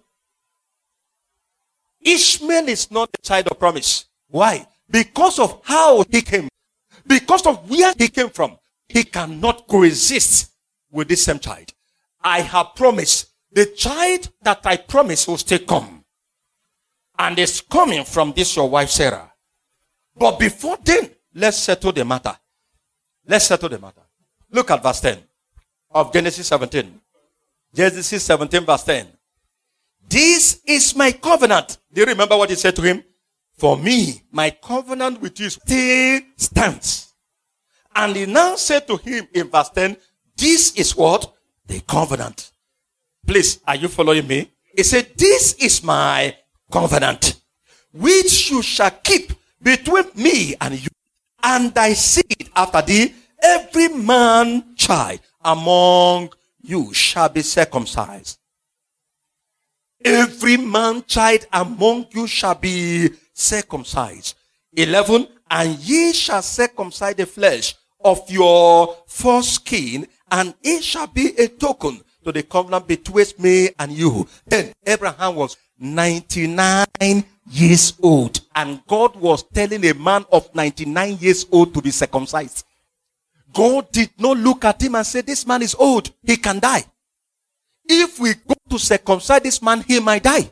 Ishmael 2.00 2.68
is 2.68 2.90
not 2.90 3.10
the 3.12 3.22
child 3.22 3.48
of 3.48 3.58
promise. 3.58 4.06
Why? 4.28 4.66
because 4.90 5.38
of 5.38 5.60
how 5.64 6.04
he 6.10 6.22
came, 6.22 6.48
because 7.06 7.46
of 7.46 7.68
where 7.68 7.92
he 7.98 8.08
came 8.08 8.30
from, 8.30 8.56
he 8.88 9.04
cannot 9.04 9.66
coexist 9.66 10.50
with 10.90 11.08
this 11.08 11.24
same 11.24 11.38
child. 11.38 11.72
I 12.26 12.40
have 12.40 12.74
promised 12.74 13.28
the 13.52 13.66
child 13.66 14.30
that 14.42 14.66
I 14.66 14.78
promised 14.78 15.28
will 15.28 15.36
still 15.36 15.60
come. 15.60 16.04
And 17.16 17.38
it's 17.38 17.60
coming 17.60 18.04
from 18.04 18.32
this 18.32 18.56
your 18.56 18.68
wife 18.68 18.90
Sarah. 18.90 19.32
But 20.16 20.40
before 20.40 20.76
then, 20.82 21.08
let's 21.36 21.56
settle 21.58 21.92
the 21.92 22.04
matter. 22.04 22.36
Let's 23.28 23.44
settle 23.44 23.68
the 23.68 23.78
matter. 23.78 24.02
Look 24.50 24.72
at 24.72 24.82
verse 24.82 25.00
10 25.00 25.18
of 25.92 26.12
Genesis 26.12 26.48
17. 26.48 27.00
Genesis 27.72 28.24
17 28.24 28.64
verse 28.64 28.82
10. 28.82 29.06
This 30.08 30.60
is 30.66 30.96
my 30.96 31.12
covenant. 31.12 31.78
Do 31.92 32.00
you 32.00 32.08
remember 32.08 32.36
what 32.36 32.50
he 32.50 32.56
said 32.56 32.74
to 32.74 32.82
him? 32.82 33.04
For 33.56 33.76
me, 33.76 34.22
my 34.32 34.50
covenant 34.50 35.20
with 35.20 35.38
you 35.38 35.48
still 35.48 36.20
stands. 36.36 37.14
And 37.94 38.16
he 38.16 38.26
now 38.26 38.56
said 38.56 38.88
to 38.88 38.96
him 38.96 39.28
in 39.32 39.48
verse 39.48 39.70
10, 39.70 39.96
this 40.36 40.72
is 40.74 40.96
what? 40.96 41.35
The 41.66 41.80
covenant. 41.80 42.52
Please, 43.26 43.60
are 43.66 43.76
you 43.76 43.88
following 43.88 44.26
me? 44.26 44.50
He 44.74 44.82
said, 44.82 45.12
this 45.16 45.54
is 45.54 45.82
my 45.82 46.36
covenant, 46.70 47.40
which 47.92 48.50
you 48.50 48.62
shall 48.62 48.90
keep 48.90 49.32
between 49.62 50.04
me 50.14 50.54
and 50.60 50.80
you 50.80 50.88
and 51.42 51.72
thy 51.74 51.92
seed 51.92 52.50
after 52.54 52.82
thee, 52.82 53.14
every 53.42 53.88
man 53.88 54.74
child 54.76 55.20
among 55.44 56.30
you 56.62 56.92
shall 56.92 57.28
be 57.28 57.42
circumcised. 57.42 58.38
Every 60.04 60.56
man 60.56 61.04
child 61.06 61.46
among 61.52 62.06
you 62.10 62.26
shall 62.26 62.54
be 62.54 63.10
circumcised. 63.32 64.36
11. 64.72 65.28
And 65.50 65.78
ye 65.78 66.12
shall 66.12 66.42
circumcise 66.42 67.14
the 67.14 67.26
flesh 67.26 67.74
of 68.04 68.28
your 68.30 68.96
foreskin, 69.06 70.06
and 70.30 70.54
it 70.62 70.82
shall 70.82 71.06
be 71.06 71.28
a 71.38 71.48
token 71.48 72.00
to 72.24 72.32
the 72.32 72.42
covenant 72.42 72.86
between 72.86 73.26
me 73.38 73.70
and 73.78 73.92
you. 73.92 74.26
Then 74.46 74.72
Abraham 74.84 75.36
was 75.36 75.56
99 75.78 77.24
years 77.50 77.94
old, 78.02 78.40
and 78.54 78.84
God 78.86 79.16
was 79.16 79.44
telling 79.44 79.84
a 79.86 79.94
man 79.94 80.24
of 80.32 80.52
99 80.54 81.18
years 81.18 81.46
old 81.50 81.72
to 81.74 81.82
be 81.82 81.90
circumcised. 81.90 82.64
God 83.52 83.90
did 83.92 84.10
not 84.18 84.36
look 84.36 84.64
at 84.64 84.82
him 84.82 84.96
and 84.96 85.06
say, 85.06 85.20
This 85.20 85.46
man 85.46 85.62
is 85.62 85.74
old, 85.74 86.10
he 86.22 86.36
can 86.36 86.58
die. 86.58 86.84
If 87.88 88.18
we 88.18 88.34
go 88.34 88.54
to 88.70 88.78
circumcise 88.78 89.42
this 89.42 89.62
man, 89.62 89.82
he 89.82 90.00
might 90.00 90.24
die. 90.24 90.50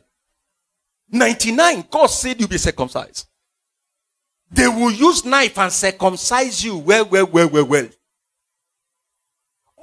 99, 1.11 1.85
God 1.91 2.07
said 2.07 2.41
you 2.41 2.49
be 2.49 2.59
circumcised. 2.59 3.27
They 4.51 4.69
will 4.69 4.91
use 4.91 5.25
knife 5.25 5.59
and 5.59 5.73
circumcise 5.73 6.65
you 6.65 6.79
well, 6.79 7.05
well, 7.07 7.27
well, 7.27 7.49
well, 7.49 7.65
well. 7.65 7.89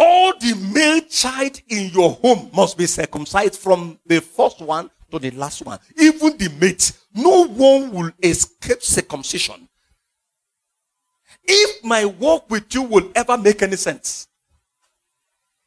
All 0.04 0.34
the 0.40 0.56
male 0.74 1.02
child 1.02 1.62
in 1.70 1.92
your 1.92 2.10
home 2.10 2.50
must 2.56 2.76
be 2.76 2.88
circumcised 2.88 3.58
from 3.58 4.00
the 4.08 4.20
first 4.20 4.60
one 4.60 4.90
to 5.12 5.20
the 5.20 5.30
last 5.30 5.64
one. 5.64 5.78
Even 5.96 6.36
the 6.38 6.50
mates. 6.60 7.06
No 7.14 7.46
one 7.46 7.92
will 7.92 8.10
escape 8.24 8.82
circumcision. 8.82 9.70
If 11.44 11.84
my 11.84 12.06
work 12.06 12.50
with 12.50 12.74
you 12.74 12.82
will 12.82 13.12
ever 13.14 13.38
make 13.38 13.62
any 13.62 13.76
sense, 13.76 14.28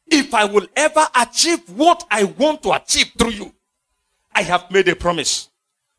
if 0.07 0.33
I 0.33 0.43
will 0.43 0.67
ever 0.75 1.07
achieve 1.15 1.69
what 1.69 2.05
I 2.11 2.25
want 2.25 2.61
to 2.63 2.73
achieve 2.73 3.11
through 3.17 3.31
you, 3.31 3.53
I 4.33 4.41
have 4.41 4.69
made 4.69 4.89
a 4.89 4.97
promise. 4.97 5.49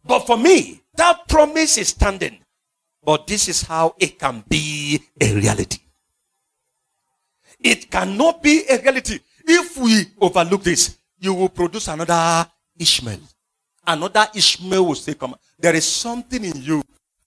But 0.04 0.26
for 0.26 0.36
me, 0.36 0.82
that 0.96 1.26
promise 1.26 1.78
is 1.78 1.88
standing. 1.88 2.40
But 3.02 3.26
this 3.26 3.48
is 3.48 3.62
how 3.62 3.94
it 3.98 4.18
can 4.18 4.44
be 4.46 5.00
a 5.22 5.34
reality. 5.34 5.78
It 7.66 7.90
cannot 7.90 8.44
be 8.44 8.62
a 8.70 8.78
reality. 8.80 9.18
If 9.44 9.76
we 9.76 10.06
overlook 10.20 10.62
this, 10.62 10.98
you 11.18 11.34
will 11.34 11.48
produce 11.48 11.88
another 11.88 12.48
Ishmael. 12.78 13.18
Another 13.84 14.28
Ishmael 14.32 14.86
will 14.86 14.94
say, 14.94 15.14
Come, 15.14 15.34
there 15.58 15.74
is 15.74 15.84
something 15.84 16.44
in 16.44 16.62
you 16.62 16.80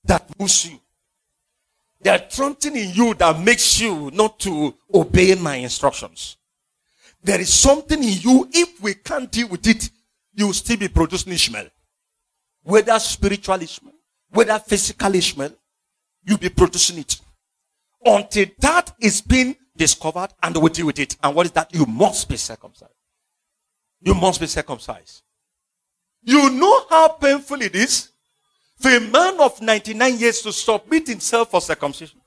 that 0.05 0.23
moves 0.39 0.65
you. 0.65 0.79
There's 2.01 2.33
something 2.33 2.73
in 2.73 2.91
you 2.93 3.13
that 3.15 3.37
makes 3.37 3.81
you 3.81 4.11
not 4.13 4.39
to 4.39 4.73
obey 4.93 5.35
my 5.35 5.55
instructions. 5.55 6.37
There 7.21 7.41
is 7.41 7.51
something 7.53 8.01
in 8.01 8.19
you, 8.21 8.47
if 8.53 8.81
we 8.81 8.93
can't 8.93 9.29
deal 9.29 9.49
with 9.49 9.67
it, 9.67 9.89
you 10.33 10.45
will 10.47 10.53
still 10.53 10.77
be 10.77 10.87
producing 10.87 11.33
Ishmael. 11.33 11.67
Whether 12.63 12.97
spiritual 12.99 13.61
Ishmael, 13.61 13.93
whether 14.29 14.57
physical 14.59 15.13
Ishmael, 15.13 15.51
you'll 16.23 16.37
be 16.37 16.47
producing 16.47 16.99
it. 16.99 17.19
Until 18.05 18.45
that 18.59 18.95
is 19.01 19.19
being 19.19 19.57
discovered 19.79 20.29
and 20.43 20.55
we 20.57 20.69
deal 20.69 20.85
with 20.87 20.99
it. 20.99 21.15
And 21.23 21.33
what 21.33 21.47
is 21.47 21.51
that? 21.53 21.73
You 21.73 21.85
must 21.85 22.29
be 22.29 22.37
circumcised. 22.37 22.93
You 24.01 24.13
must 24.13 24.39
be 24.39 24.45
circumcised. 24.45 25.23
You 26.21 26.49
know 26.51 26.85
how 26.89 27.07
painful 27.07 27.61
it 27.61 27.75
is 27.75 28.09
for 28.75 28.91
a 28.91 28.99
man 28.99 29.39
of 29.39 29.61
99 29.61 30.17
years 30.19 30.41
to 30.41 30.51
submit 30.51 31.07
himself 31.07 31.51
for 31.51 31.61
circumcision. 31.61 32.19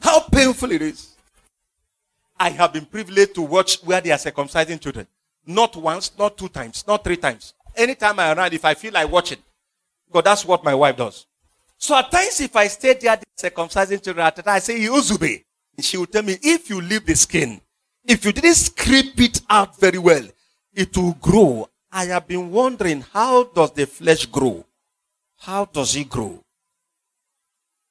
How 0.00 0.20
painful 0.20 0.70
it 0.70 0.82
is. 0.82 1.14
I 2.38 2.50
have 2.50 2.72
been 2.72 2.84
privileged 2.84 3.34
to 3.36 3.42
watch 3.42 3.82
where 3.82 4.00
they 4.00 4.10
are 4.10 4.18
circumcising 4.18 4.80
children. 4.80 5.06
Not 5.46 5.74
once, 5.76 6.12
not 6.18 6.36
two 6.36 6.48
times, 6.48 6.84
not 6.86 7.02
three 7.02 7.16
times. 7.16 7.54
Anytime 7.74 8.18
I 8.20 8.32
arrive, 8.32 8.52
if 8.52 8.64
I 8.64 8.74
feel 8.74 8.92
like 8.92 9.10
watching, 9.10 9.38
because 10.06 10.24
that's 10.24 10.44
what 10.44 10.62
my 10.62 10.74
wife 10.74 10.96
does. 10.96 11.26
So 11.78 11.96
at 11.96 12.10
times, 12.10 12.40
if 12.40 12.54
I 12.54 12.66
stay 12.66 12.94
there 12.94 13.18
circumcising 13.38 14.02
children, 14.04 14.26
at 14.26 14.46
I 14.46 14.58
say, 14.58 14.78
Uzube. 14.80 15.44
She 15.80 15.96
would 15.96 16.12
tell 16.12 16.22
me, 16.22 16.36
if 16.42 16.70
you 16.70 16.80
leave 16.80 17.06
the 17.06 17.16
skin, 17.16 17.60
if 18.04 18.24
you 18.24 18.32
didn't 18.32 18.54
scrape 18.54 19.18
it 19.20 19.40
out 19.48 19.78
very 19.78 19.98
well, 19.98 20.26
it 20.74 20.96
will 20.96 21.14
grow. 21.14 21.68
I 21.90 22.06
have 22.06 22.26
been 22.26 22.50
wondering, 22.50 23.04
how 23.12 23.44
does 23.44 23.72
the 23.72 23.86
flesh 23.86 24.26
grow? 24.26 24.64
How 25.38 25.64
does 25.64 25.96
it 25.96 26.08
grow? 26.08 26.42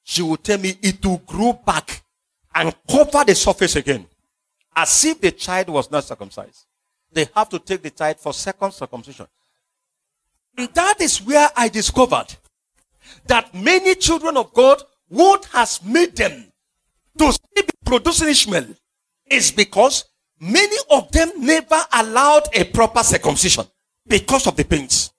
She 0.04 0.22
would 0.22 0.42
tell 0.42 0.58
me 0.58 0.76
it 0.82 1.04
will 1.04 1.18
grow 1.18 1.52
back 1.52 2.02
and 2.54 2.74
cover 2.88 3.24
the 3.24 3.34
surface 3.34 3.76
again 3.76 4.06
as 4.74 5.04
if 5.04 5.20
the 5.20 5.30
child 5.30 5.68
was 5.68 5.90
not 5.90 6.04
circumcised. 6.04 6.66
They 7.12 7.28
have 7.34 7.48
to 7.50 7.58
take 7.58 7.82
the 7.82 7.90
child 7.90 8.18
for 8.18 8.32
second 8.32 8.72
circumcision. 8.72 9.26
And 10.56 10.68
that 10.74 11.00
is 11.00 11.20
where 11.22 11.48
I 11.56 11.68
discovered 11.68 12.34
that 13.26 13.54
many 13.54 13.94
children 13.94 14.36
of 14.36 14.52
God, 14.52 14.82
what 15.08 15.44
has 15.46 15.82
made 15.84 16.16
them 16.16 16.51
to 17.18 17.32
still 17.32 17.62
be 17.64 17.72
producing 17.84 18.28
Ishmael 18.28 18.66
is 19.30 19.50
because 19.50 20.04
many 20.40 20.76
of 20.90 21.10
them 21.12 21.30
never 21.38 21.80
allowed 21.92 22.48
a 22.54 22.64
proper 22.64 23.02
circumcision 23.02 23.64
because 24.06 24.46
of 24.46 24.56
the 24.56 24.64
pains. 24.64 25.12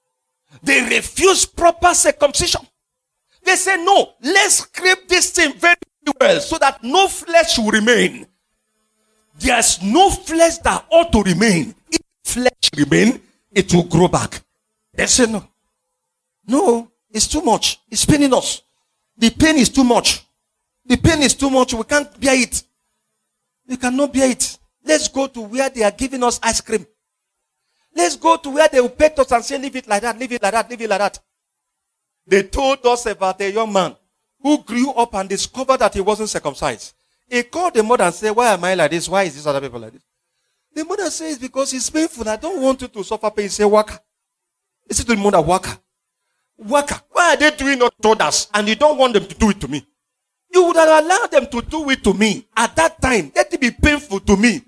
They 0.61 0.81
refuse 0.81 1.45
proper 1.45 1.93
circumcision. 1.93 2.61
They 3.43 3.55
say, 3.55 3.83
no, 3.83 4.13
let's 4.21 4.59
scrape 4.59 5.07
this 5.07 5.31
thing 5.31 5.53
very 5.53 5.75
well 6.19 6.39
so 6.39 6.57
that 6.57 6.83
no 6.83 7.07
flesh 7.07 7.57
will 7.57 7.71
remain. 7.71 8.25
There's 9.39 9.81
no 9.81 10.09
flesh 10.09 10.59
that 10.59 10.85
ought 10.89 11.11
to 11.11 11.21
remain. 11.23 11.75
If 11.91 11.99
flesh 12.23 12.69
remain, 12.77 13.19
it 13.51 13.73
will 13.73 13.83
grow 13.83 14.07
back. 14.07 14.41
They 14.93 15.07
say 15.07 15.25
no. 15.25 15.45
No, 16.47 16.91
it's 17.09 17.27
too 17.27 17.41
much. 17.41 17.79
It's 17.89 18.05
paining 18.05 18.33
us. 18.33 18.61
The 19.17 19.29
pain 19.29 19.57
is 19.57 19.69
too 19.69 19.83
much. 19.83 20.25
The 20.86 20.97
pain 20.97 21.21
is 21.21 21.34
too 21.34 21.49
much. 21.49 21.73
We 21.73 21.84
can't 21.84 22.19
bear 22.19 22.36
it. 22.36 22.63
We 23.67 23.77
cannot 23.77 24.13
bear 24.13 24.29
it. 24.29 24.57
Let's 24.84 25.07
go 25.07 25.27
to 25.27 25.41
where 25.41 25.69
they 25.69 25.84
are 25.84 25.91
giving 25.91 26.23
us 26.23 26.39
ice 26.43 26.59
cream. 26.61 26.86
Let's 27.95 28.15
go 28.15 28.38
to 28.38 28.49
where 28.49 28.67
they 28.67 28.81
will 28.81 28.89
pet 28.89 29.17
us 29.19 29.31
and 29.31 29.43
say, 29.43 29.57
leave 29.57 29.75
it 29.75 29.88
like 29.88 30.01
that, 30.01 30.17
leave 30.17 30.31
it 30.31 30.41
like 30.41 30.51
that, 30.51 30.69
leave 30.69 30.81
it 30.81 30.89
like 30.89 30.99
that. 30.99 31.19
They 32.25 32.43
told 32.43 32.86
us 32.86 33.05
about 33.05 33.39
a 33.41 33.51
young 33.51 33.71
man 33.71 33.95
who 34.41 34.63
grew 34.63 34.91
up 34.91 35.13
and 35.13 35.29
discovered 35.29 35.77
that 35.77 35.93
he 35.93 36.01
wasn't 36.01 36.29
circumcised. 36.29 36.93
He 37.29 37.43
called 37.43 37.73
the 37.73 37.84
mother 37.84 38.03
and 38.03 38.13
said, 38.13 38.31
Why 38.31 38.53
am 38.53 38.63
I 38.63 38.73
like 38.73 38.91
this? 38.91 39.07
Why 39.07 39.23
is 39.23 39.36
this 39.36 39.45
other 39.45 39.61
people 39.61 39.79
like 39.79 39.93
this? 39.93 40.03
The 40.73 40.84
mother 40.84 41.09
says, 41.09 41.38
Because 41.38 41.73
it's 41.73 41.89
painful. 41.89 42.27
I 42.27 42.36
don't 42.36 42.61
want 42.61 42.81
you 42.81 42.88
to 42.88 43.03
suffer 43.03 43.29
pain. 43.31 43.45
He 43.45 43.49
said, 43.49 43.65
Waka. 43.65 43.99
He 44.88 44.93
said 44.93 45.05
to 45.07 45.15
the 45.15 45.21
mother, 45.21 45.41
Waka. 45.41 45.79
Waka. 46.57 47.03
Why 47.11 47.34
are 47.34 47.38
they 47.38 47.51
doing 47.51 47.79
not 47.79 47.93
to 48.01 48.09
us? 48.09 48.47
And 48.53 48.67
you 48.67 48.75
don't 48.75 48.97
want 48.97 49.13
them 49.13 49.25
to 49.25 49.36
do 49.36 49.49
it 49.49 49.59
to 49.61 49.67
me. 49.67 49.86
You 50.54 50.66
would 50.66 50.76
have 50.76 51.04
allowed 51.04 51.32
them 51.32 51.47
to 51.47 51.62
do 51.62 51.89
it 51.89 52.04
to 52.04 52.14
me 52.14 52.45
at 52.56 52.76
that 52.76 53.01
time. 53.01 53.32
Let 53.36 53.54
it 53.54 53.62
be 53.62 53.72
painful 53.72 54.20
to 54.22 54.38
me. 54.38 54.62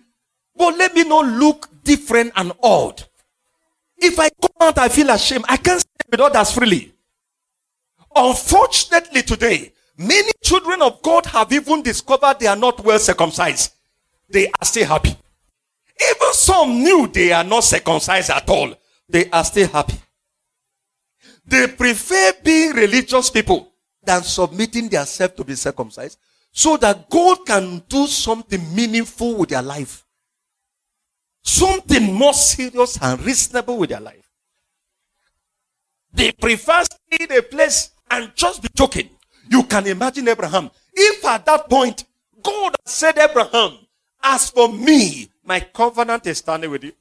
But 0.56 0.78
let 0.78 0.96
me 0.96 1.04
not 1.04 1.26
look 1.26 1.70
different 1.84 2.34
and 2.36 2.52
odd. 2.64 3.04
If 3.98 4.20
I 4.20 4.30
come 4.30 4.68
out, 4.68 4.78
I 4.78 4.90
feel 4.90 5.10
ashamed. 5.10 5.46
I 5.48 5.58
can't 5.58 5.80
stay 5.80 6.06
with 6.10 6.20
others 6.20 6.52
freely. 6.52 6.94
Unfortunately, 8.16 9.22
today, 9.22 9.74
Many 9.98 10.32
children 10.44 10.82
of 10.82 11.02
God 11.02 11.26
have 11.28 11.52
even 11.54 11.82
discovered 11.82 12.40
they 12.40 12.48
are 12.48 12.56
not 12.56 12.84
well 12.84 13.00
circumcised. 13.00 13.74
They 14.30 14.48
are 14.48 14.66
still 14.66 14.88
happy. 14.88 15.10
Even 15.10 16.34
some 16.34 16.84
knew 16.84 17.08
they 17.08 17.32
are 17.32 17.44
not 17.44 17.64
circumcised 17.64 18.30
at 18.30 18.50
all. 18.50 18.74
They 19.08 19.30
are 19.30 19.44
still 19.44 19.70
happy. 19.70 19.96
They 21.46 21.68
prefer 21.68 22.34
being 22.44 22.72
religious 22.74 23.30
people 23.30 23.72
than 24.06 24.24
submitting 24.24 24.90
themselves 24.90 25.36
to 25.36 25.44
be 25.44 25.56
circumcised 25.56 26.20
so 26.52 26.78
that 26.78 27.10
God 27.10 27.46
can 27.46 27.84
do 27.90 28.08
something 28.08 28.74
meaningful 28.74 29.36
with 29.36 29.50
their 29.50 29.62
life. 29.62 30.06
Something 31.42 32.14
more 32.14 32.34
serious 32.34 32.98
and 33.02 33.22
reasonable 33.24 33.78
with 33.78 33.90
their 33.90 34.00
life. 34.00 34.30
They 36.14 36.32
prefer 36.32 36.84
staying 36.84 37.30
in 37.30 37.38
a 37.38 37.42
place 37.42 37.92
and 38.10 38.32
just 38.36 38.62
be 38.62 38.70
joking. 38.74 39.10
You 39.50 39.64
can 39.64 39.86
imagine 39.86 40.28
Abraham. 40.28 40.72
If 40.94 41.26
at 41.26 41.46
that 41.46 41.70
point, 41.70 42.06
God 42.42 42.76
said, 42.86 43.18
Abraham, 43.18 43.78
as 44.24 44.50
for 44.50 44.72
me, 44.72 45.30
my 45.44 45.60
covenant 45.60 46.26
is 46.26 46.38
standing 46.40 46.72
with 46.72 46.84
you. 46.84 46.94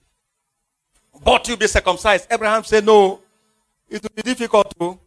But 1.22 1.46
you'll 1.46 1.56
be 1.56 1.66
circumcised. 1.66 2.26
Abraham 2.30 2.64
said, 2.64 2.84
No, 2.84 3.20
it 3.88 4.02
will 4.02 4.10
be 4.14 4.22
difficult. 4.22 4.74
Though. 4.78 4.98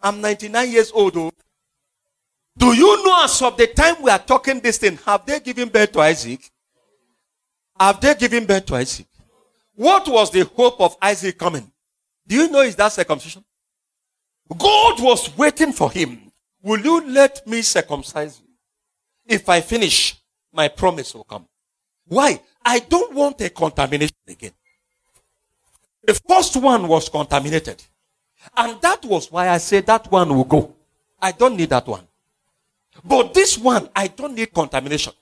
I'm 0.00 0.20
99 0.20 0.70
years 0.70 0.92
old. 0.92 1.14
Though. 1.14 1.32
Do 2.58 2.72
you 2.72 3.04
know 3.04 3.24
as 3.24 3.42
of 3.42 3.56
the 3.56 3.66
time 3.66 4.02
we 4.02 4.10
are 4.10 4.18
talking 4.18 4.60
this 4.60 4.78
thing, 4.78 4.98
have 5.04 5.26
they 5.26 5.40
given 5.40 5.68
birth 5.68 5.92
to 5.92 6.00
Isaac? 6.00 6.50
Have 7.78 8.00
they 8.00 8.14
given 8.14 8.46
birth 8.46 8.66
to 8.66 8.76
Isaac? 8.76 9.06
What 9.74 10.08
was 10.08 10.30
the 10.30 10.44
hope 10.44 10.80
of 10.80 10.96
Isaac 11.02 11.38
coming? 11.38 11.70
Do 12.26 12.34
you 12.34 12.50
know 12.50 12.62
is 12.62 12.74
that 12.76 12.92
circumcision? 12.92 13.44
God 14.56 15.02
was 15.02 15.36
waiting 15.36 15.72
for 15.72 15.90
him. 15.90 16.32
Will 16.62 16.80
you 16.80 17.06
let 17.08 17.46
me 17.46 17.62
circumcise 17.62 18.40
you? 18.40 18.48
If 19.36 19.48
I 19.48 19.60
finish, 19.60 20.16
my 20.52 20.68
promise 20.68 21.14
will 21.14 21.24
come. 21.24 21.46
Why? 22.06 22.40
I 22.64 22.78
don't 22.78 23.12
want 23.14 23.40
a 23.42 23.50
contamination 23.50 24.16
again. 24.26 24.52
The 26.04 26.14
first 26.28 26.56
one 26.56 26.88
was 26.88 27.08
contaminated. 27.08 27.82
And 28.56 28.80
that 28.80 29.04
was 29.04 29.30
why 29.30 29.48
I 29.48 29.58
said 29.58 29.86
that 29.86 30.10
one 30.10 30.34
will 30.34 30.44
go. 30.44 30.74
I 31.20 31.32
don't 31.32 31.56
need 31.56 31.70
that 31.70 31.86
one. 31.86 32.06
But 33.04 33.34
this 33.34 33.58
one, 33.58 33.88
I 33.94 34.08
don't 34.08 34.34
need 34.34 34.52
contamination. 34.52 35.12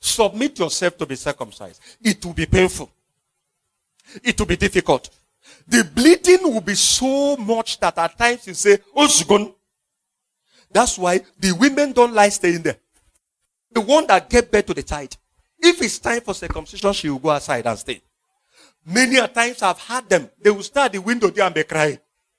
Submit 0.00 0.58
yourself 0.58 0.98
to 0.98 1.06
be 1.06 1.16
circumcised. 1.16 1.80
It 2.02 2.24
will 2.24 2.34
be 2.34 2.46
painful. 2.46 2.90
It 4.22 4.38
will 4.38 4.46
be 4.46 4.56
difficult. 4.56 5.10
The 5.66 5.84
bleeding 5.84 6.42
will 6.42 6.60
be 6.60 6.74
so 6.74 7.36
much 7.36 7.80
that 7.80 7.96
at 7.98 8.18
times 8.18 8.46
you 8.46 8.54
say, 8.54 8.78
Oh, 8.94 9.08
gone. 9.26 9.54
That's 10.70 10.98
why 10.98 11.20
the 11.38 11.52
women 11.52 11.92
don't 11.92 12.12
like 12.12 12.32
staying 12.32 12.62
there. 12.62 12.76
The 13.72 13.80
one 13.80 14.06
that 14.08 14.28
get 14.28 14.50
birth 14.50 14.66
to 14.66 14.74
the 14.74 14.82
child. 14.82 15.16
If 15.58 15.80
it's 15.80 15.98
time 15.98 16.20
for 16.20 16.34
circumcision, 16.34 16.92
she 16.92 17.08
will 17.08 17.18
go 17.18 17.30
outside 17.30 17.66
and 17.66 17.78
stay. 17.78 18.02
Many 18.84 19.16
a 19.16 19.26
times 19.26 19.62
I've 19.62 19.78
had 19.78 20.08
them. 20.08 20.30
They 20.40 20.50
will 20.50 20.62
start 20.62 20.92
the 20.92 20.98
window 20.98 21.30
there 21.30 21.46
and 21.46 21.54
be 21.54 21.64
crying. 21.64 21.98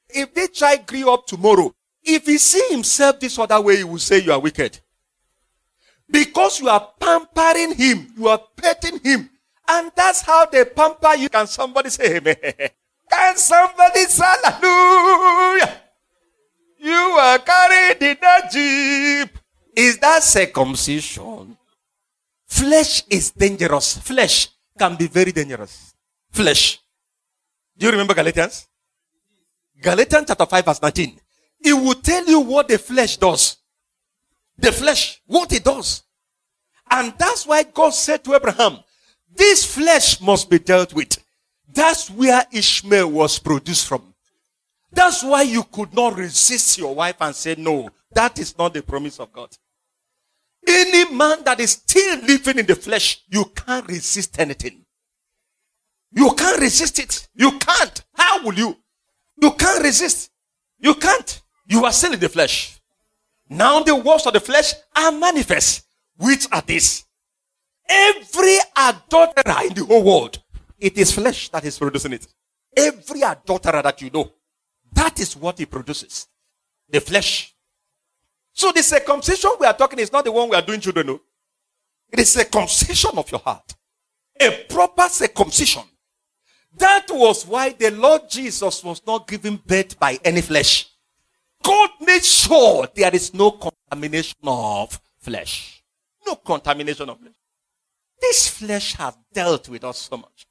If 0.10 0.34
they 0.34 0.48
try 0.48 0.76
grew 0.78 1.12
up 1.12 1.26
tomorrow, 1.26 1.74
if 2.04 2.26
he 2.26 2.38
see 2.38 2.68
himself 2.70 3.20
this 3.20 3.39
other 3.39 3.60
way, 3.60 3.78
he 3.78 3.84
will 3.84 3.98
say 3.98 4.20
you 4.20 4.32
are 4.32 4.39
wicked. 4.39 4.80
Because 6.10 6.60
you 6.60 6.70
are 6.70 6.91
pampering 6.99 7.76
him, 7.76 8.14
you 8.18 8.28
are 8.28 8.41
petting 8.56 8.99
him. 8.99 9.30
And 9.68 9.91
that's 9.95 10.22
how 10.22 10.45
they 10.45 10.64
pamper 10.66 11.16
you. 11.16 11.30
Can 11.30 11.47
somebody 11.47 11.89
say 11.89 12.18
amen? 12.18 12.36
Can 13.12 13.38
somebody 13.38 14.01
say 14.06 14.24
hallelujah? 14.43 15.82
You 16.80 16.93
are 16.93 17.39
carried 17.39 18.01
in 18.03 18.18
a 18.22 18.51
jeep. 18.51 19.30
Is 19.76 19.97
that 19.97 20.24
circumcision? 20.24 21.58
Flesh 22.45 23.03
is 23.10 23.32
dangerous. 23.32 23.97
Flesh 23.97 24.49
can 24.78 24.95
be 24.95 25.08
very 25.08 25.32
dangerous. 25.32 25.95
Flesh. 26.32 26.80
Do 27.78 27.88
you 27.88 27.91
remember 27.91 28.14
Galatians? 28.14 28.68
Galatians 29.82 30.26
chapter 30.28 30.45
5 30.45 30.66
verse 30.66 30.82
19. 30.82 31.20
It 31.62 31.74
will 31.74 31.95
tell 31.95 32.26
you 32.26 32.39
what 32.39 32.68
the 32.68 32.78
flesh 32.78 33.18
does. 33.18 33.58
The 34.58 34.72
flesh, 34.72 35.22
what 35.26 35.51
it 35.53 35.64
does. 35.64 36.03
And 36.89 37.14
that's 37.18 37.45
why 37.45 37.64
God 37.64 37.93
said 37.93 38.24
to 38.24 38.36
Abraham, 38.36 38.80
this 39.36 39.66
flesh 39.66 40.22
must 40.22 40.49
be 40.49 40.60
dealt 40.60 40.93
with. 40.93 41.18
That's 41.74 42.10
where 42.10 42.45
Ishmael 42.51 43.12
was 43.12 43.38
produced 43.38 43.88
from. 43.88 44.14
That's 44.91 45.24
why 45.24 45.41
you 45.41 45.64
could 45.64 45.93
not 45.93 46.18
resist 46.18 46.78
your 46.78 46.95
wife 46.95 47.18
and 47.20 47.36
say, 47.36 47.56
no, 47.58 47.89
that 48.14 48.39
is 48.39 48.58
not 48.58 48.74
the 48.74 48.82
promise 48.82 49.20
of 49.20 49.34
God. 49.34 49.49
Any 50.66 51.14
man 51.14 51.43
that 51.43 51.60
is 51.60 51.72
still 51.72 52.20
living 52.22 52.60
in 52.60 52.66
the 52.66 52.76
flesh, 52.76 53.22
you 53.30 53.45
can't 53.56 53.88
resist 53.88 54.39
anything. 54.39 54.86
You 56.12 56.34
can't 56.34 56.62
resist 56.62 56.97
it. 56.99 57.28
You 57.36 57.60
can't. 57.60 58.03
How 58.14 58.41
will 58.43 58.53
you? 58.53 58.78
You 59.41 59.51
can't 59.51 59.84
resist. 59.84 60.32
You 60.80 60.95
can't. 60.95 61.41
You 61.68 61.84
are 61.84 61.91
still 61.91 62.14
in 62.14 62.20
the 62.20 62.30
flesh. 62.30 62.74
Now 63.50 63.82
the 63.82 63.96
works 63.96 64.26
of 64.26 64.34
the 64.34 64.39
flesh 64.39 64.74
are 64.96 65.12
manifest. 65.12 65.84
Which 66.18 66.48
are 66.52 66.62
these? 66.62 67.06
Every 67.88 68.58
adulterer 68.76 69.68
in 69.68 69.74
the 69.74 69.86
whole 69.86 70.04
world, 70.04 70.41
it 70.80 70.98
is 70.98 71.12
flesh 71.12 71.50
that 71.50 71.64
is 71.66 71.78
producing 71.78 72.14
it. 72.14 72.28
Every 72.76 73.22
adulterer 73.22 73.82
that 73.82 74.02
you 74.02 74.10
know, 74.10 74.32
that 74.93 75.20
is 75.20 75.36
what 75.36 75.60
he 75.60 75.66
produces. 75.66 76.28
The 76.89 77.02
flesh. 77.02 77.54
So 78.54 78.72
the 78.72 78.82
circumcision 78.82 79.52
we 79.60 79.66
are 79.66 79.74
talking 79.74 80.00
is 80.00 80.12
not 80.12 80.24
the 80.26 80.32
one 80.32 80.50
we 80.50 80.56
are 80.56 80.62
doing 80.62 80.80
children. 80.80 81.08
No. 81.08 81.22
It 82.12 82.20
is 82.20 82.36
a 82.36 82.39
circumcision 82.39 83.12
of 83.18 83.30
your 83.30 83.41
heart. 83.41 83.76
A 84.39 84.66
proper 84.70 85.10
circumcision. 85.10 85.84
That 86.78 87.08
was 87.10 87.46
why 87.46 87.70
the 87.70 87.91
Lord 87.91 88.30
Jesus 88.30 88.84
was 88.84 89.02
not 89.06 89.28
given 89.28 89.60
birth 89.66 89.98
by 90.00 90.20
any 90.24 90.41
flesh. 90.41 90.89
God 91.66 91.89
made 91.99 92.24
sure 92.24 92.88
there 92.93 93.13
is 93.16 93.34
no 93.34 93.51
contamination 93.51 94.38
of 94.43 94.99
flesh. 95.18 95.84
No 96.26 96.36
contamination 96.36 97.09
of 97.09 97.20
flesh. 97.20 97.34
This 98.22 98.47
flesh 98.47 98.93
has 98.93 99.16
dealt 99.34 99.68
with 99.68 99.84
us 99.84 99.97
so 99.97 100.18
much. 100.18 100.45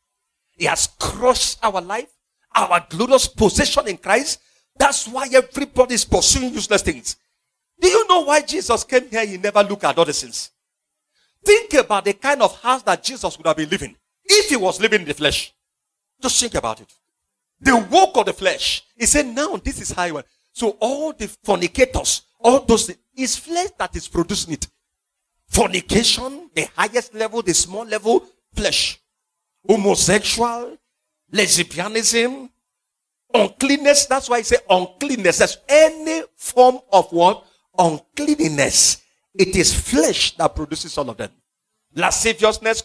It 0.58 0.68
has 0.68 0.88
crushed 0.98 1.58
our 1.62 1.80
life, 1.80 2.10
our 2.52 2.84
glorious 2.88 3.28
possession 3.28 3.86
in 3.86 3.96
Christ. 3.96 4.40
That's 4.76 5.06
why 5.06 5.28
everybody 5.32 5.94
is 5.94 6.04
pursuing 6.04 6.52
useless 6.52 6.82
things. 6.82 7.16
Do 7.80 7.88
you 7.88 8.08
know 8.08 8.22
why 8.22 8.40
Jesus 8.40 8.82
came 8.82 9.08
here? 9.08 9.24
He 9.24 9.36
never 9.36 9.62
looked 9.62 9.84
at 9.84 9.96
other 9.96 10.12
sins. 10.12 10.50
Think 11.44 11.74
about 11.74 12.06
the 12.06 12.14
kind 12.14 12.42
of 12.42 12.60
house 12.60 12.82
that 12.82 13.04
Jesus 13.04 13.36
would 13.36 13.46
have 13.46 13.56
been 13.56 13.68
living 13.68 13.94
if 14.24 14.48
he 14.48 14.56
was 14.56 14.80
living 14.80 15.02
in 15.02 15.06
the 15.08 15.14
flesh. 15.14 15.52
Just 16.20 16.40
think 16.40 16.54
about 16.54 16.80
it. 16.80 16.92
The 17.60 17.76
work 17.76 18.16
of 18.16 18.26
the 18.26 18.32
flesh. 18.32 18.82
He 18.96 19.06
said, 19.06 19.26
now 19.26 19.56
this 19.56 19.80
is 19.80 19.92
how. 19.92 20.22
So 20.54 20.76
all 20.78 21.12
the 21.12 21.26
fornicators, 21.42 22.22
all 22.38 22.60
those, 22.60 22.88
it's 23.16 23.36
flesh 23.36 23.70
that 23.76 23.96
is 23.96 24.06
producing 24.06 24.54
it. 24.54 24.68
Fornication, 25.48 26.48
the 26.54 26.68
highest 26.76 27.12
level, 27.12 27.42
the 27.42 27.52
small 27.52 27.84
level, 27.84 28.24
flesh. 28.54 29.00
Homosexual, 29.68 30.78
lesbianism, 31.32 32.48
uncleanness. 33.34 34.06
That's 34.06 34.28
why 34.28 34.36
I 34.36 34.42
say 34.42 34.58
uncleanness. 34.70 35.38
That's 35.38 35.58
any 35.68 36.22
form 36.36 36.78
of 36.92 37.10
what? 37.10 37.44
Uncleanness. 37.76 39.02
It 39.34 39.56
is 39.56 39.74
flesh 39.74 40.36
that 40.36 40.54
produces 40.54 40.96
all 40.96 41.10
of 41.10 41.16
them. 41.16 41.30
Lasciviousness, 41.96 42.84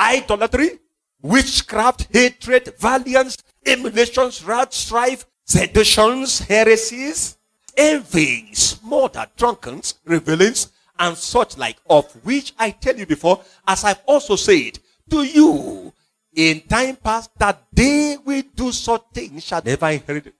idolatry, 0.00 0.78
witchcraft, 1.20 2.08
hatred, 2.10 2.72
valiance, 2.78 3.36
emulations, 3.66 4.42
wrath, 4.42 4.72
strife, 4.72 5.26
seditions, 5.48 6.40
heresies, 6.40 7.38
envyings, 7.76 8.78
murder, 8.84 9.26
drunkens, 9.36 9.94
revelings, 10.04 10.70
and 10.98 11.16
such 11.16 11.56
like, 11.56 11.78
of 11.88 12.04
which 12.24 12.52
I 12.58 12.70
tell 12.70 12.96
you 12.96 13.06
before, 13.06 13.40
as 13.66 13.84
I've 13.84 14.02
also 14.06 14.36
said 14.36 14.78
to 15.10 15.22
you 15.22 15.92
in 16.34 16.60
time 16.62 16.96
past, 16.96 17.30
that 17.38 17.64
they 17.72 18.18
will 18.22 18.42
do 18.54 18.72
such 18.72 19.02
things 19.14 19.44
shall 19.44 19.62
never 19.64 19.88
inherit 19.88 20.26
it. 20.26 20.34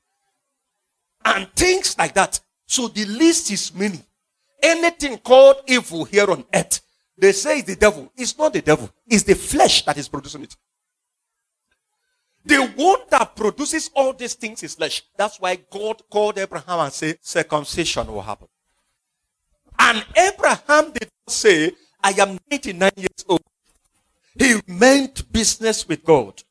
And 1.24 1.48
things 1.54 1.96
like 1.96 2.14
that. 2.14 2.40
So 2.66 2.88
the 2.88 3.06
list 3.06 3.50
is 3.50 3.74
many. 3.74 4.00
Anything 4.62 5.18
called 5.18 5.56
evil 5.66 6.04
here 6.04 6.30
on 6.30 6.44
earth, 6.52 6.80
they 7.16 7.32
say 7.32 7.62
the 7.62 7.76
devil. 7.76 8.12
It's 8.16 8.36
not 8.36 8.52
the 8.52 8.60
devil. 8.60 8.90
It's 9.06 9.22
the 9.22 9.34
flesh 9.34 9.84
that 9.84 9.96
is 9.96 10.08
producing 10.08 10.42
it. 10.42 10.56
The 12.48 12.66
one 12.76 13.00
that 13.10 13.36
produces 13.36 13.90
all 13.94 14.14
these 14.14 14.32
things 14.32 14.62
is 14.62 14.74
flesh. 14.74 15.02
That's 15.18 15.38
why 15.38 15.56
God 15.70 16.00
called 16.10 16.38
Abraham 16.38 16.80
and 16.80 16.90
said, 16.90 17.18
circumcision 17.20 18.06
will 18.06 18.22
happen. 18.22 18.48
And 19.78 20.02
Abraham 20.16 20.92
did 20.92 21.10
not 21.26 21.30
say, 21.30 21.72
I 22.02 22.12
am 22.12 22.38
99 22.50 22.90
years 22.96 23.24
old. 23.28 23.42
He 24.34 24.62
meant 24.66 25.30
business 25.30 25.86
with 25.86 26.02
God. 26.02 26.42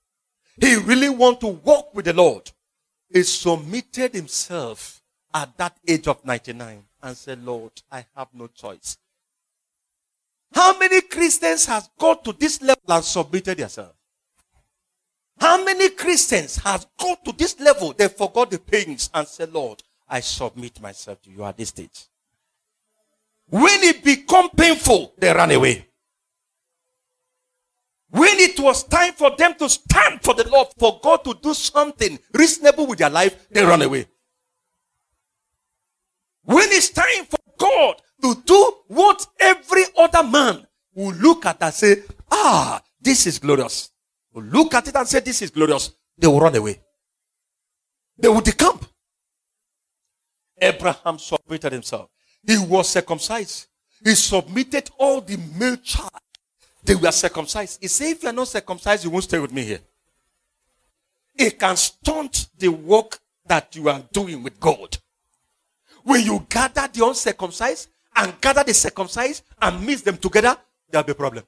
He 0.61 0.75
really 0.75 1.09
wanted 1.09 1.39
to 1.41 1.47
walk 1.47 1.95
with 1.95 2.05
the 2.05 2.13
Lord. 2.13 2.51
He 3.11 3.23
submitted 3.23 4.13
himself 4.13 5.01
at 5.33 5.57
that 5.57 5.77
age 5.87 6.07
of 6.07 6.23
99 6.23 6.83
and 7.01 7.17
said, 7.17 7.43
Lord, 7.43 7.71
I 7.91 8.05
have 8.15 8.27
no 8.33 8.45
choice. 8.45 8.97
How 10.53 10.77
many 10.77 11.01
Christians 11.01 11.65
has 11.65 11.89
got 11.97 12.23
to 12.25 12.33
this 12.33 12.61
level 12.61 12.83
and 12.87 13.03
submitted 13.03 13.57
themselves? 13.57 13.96
How 15.39 15.63
many 15.63 15.89
Christians 15.89 16.57
has 16.57 16.85
got 16.97 17.23
to 17.25 17.31
this 17.31 17.59
level? 17.59 17.93
They 17.93 18.07
forgot 18.07 18.51
the 18.51 18.59
pains 18.59 19.09
and 19.13 19.27
said, 19.27 19.53
Lord, 19.53 19.83
I 20.09 20.19
submit 20.21 20.81
myself 20.81 21.21
to 21.23 21.29
you 21.29 21.43
at 21.43 21.57
this 21.57 21.69
stage. 21.69 22.07
When 23.49 23.83
it 23.83 24.03
become 24.03 24.49
painful, 24.49 25.13
they 25.17 25.33
ran 25.33 25.51
away. 25.51 25.85
When 28.09 28.39
it 28.39 28.59
was 28.59 28.83
time 28.83 29.13
for 29.13 29.35
them 29.35 29.53
to 29.55 29.69
stand 29.69 30.21
for 30.23 30.33
the 30.33 30.47
Lord, 30.49 30.69
for 30.77 30.99
God 31.03 31.23
to 31.25 31.33
do 31.41 31.53
something 31.53 32.17
reasonable 32.33 32.87
with 32.87 32.99
their 32.99 33.09
life, 33.09 33.47
they 33.49 33.63
run 33.63 33.81
away. 33.81 34.07
When 36.43 36.67
it's 36.71 36.89
time 36.89 37.25
for 37.25 37.37
God 37.57 38.01
to 38.21 38.41
do 38.45 38.73
what 38.87 39.27
every 39.39 39.83
other 39.97 40.23
man 40.23 40.65
will 40.95 41.13
look 41.15 41.45
at 41.45 41.61
and 41.61 41.73
say, 41.73 42.03
ah, 42.31 42.81
this 43.01 43.27
is 43.27 43.39
glorious. 43.39 43.91
Look 44.41 44.73
at 44.73 44.87
it 44.87 44.95
and 44.95 45.07
say, 45.07 45.19
this 45.19 45.41
is 45.41 45.51
glorious. 45.51 45.91
They 46.17 46.27
will 46.27 46.39
run 46.39 46.55
away. 46.55 46.79
They 48.17 48.27
will 48.27 48.41
decamp. 48.41 48.83
Abraham 50.59 51.19
submitted 51.19 51.71
himself. 51.71 52.09
He 52.45 52.57
was 52.57 52.89
circumcised. 52.89 53.67
He 54.03 54.15
submitted 54.15 54.89
all 54.97 55.21
the 55.21 55.37
male 55.57 55.77
child. 55.77 56.11
They 56.83 56.95
were 56.95 57.11
circumcised. 57.11 57.79
He 57.81 57.87
said, 57.87 58.11
if 58.11 58.23
you 58.23 58.29
are 58.29 58.33
not 58.33 58.47
circumcised, 58.47 59.03
you 59.03 59.09
won't 59.09 59.25
stay 59.25 59.39
with 59.39 59.51
me 59.51 59.63
here. 59.63 59.79
It 61.35 61.59
can 61.59 61.75
stunt 61.75 62.47
the 62.57 62.69
work 62.69 63.19
that 63.45 63.75
you 63.75 63.89
are 63.89 64.01
doing 64.11 64.41
with 64.41 64.59
God. 64.59 64.97
When 66.03 66.23
you 66.23 66.45
gather 66.49 66.87
the 66.91 67.05
uncircumcised 67.05 67.89
and 68.15 68.39
gather 68.41 68.63
the 68.63 68.73
circumcised 68.73 69.43
and 69.61 69.85
mix 69.85 70.01
them 70.01 70.17
together, 70.17 70.57
there'll 70.89 71.05
be 71.05 71.11
a 71.11 71.15
problem. 71.15 71.43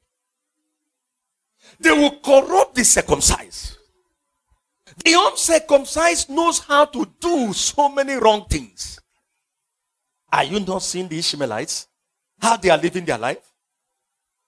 They 1.80 1.92
will 1.92 2.20
corrupt 2.20 2.76
the 2.76 2.84
circumcised. 2.84 3.78
The 5.04 5.14
uncircumcised 5.16 6.30
knows 6.30 6.60
how 6.60 6.86
to 6.86 7.06
do 7.20 7.54
so 7.54 7.90
many 7.90 8.14
wrong 8.16 8.46
things. 8.50 9.00
Are 10.32 10.44
you 10.44 10.60
not 10.60 10.84
seeing 10.84 11.08
the 11.08 11.20
Ishmaelites? 11.20 11.88
How 12.40 12.58
they 12.58 12.70
are 12.70 12.78
living 12.78 13.06
their 13.06 13.18
life? 13.18 13.46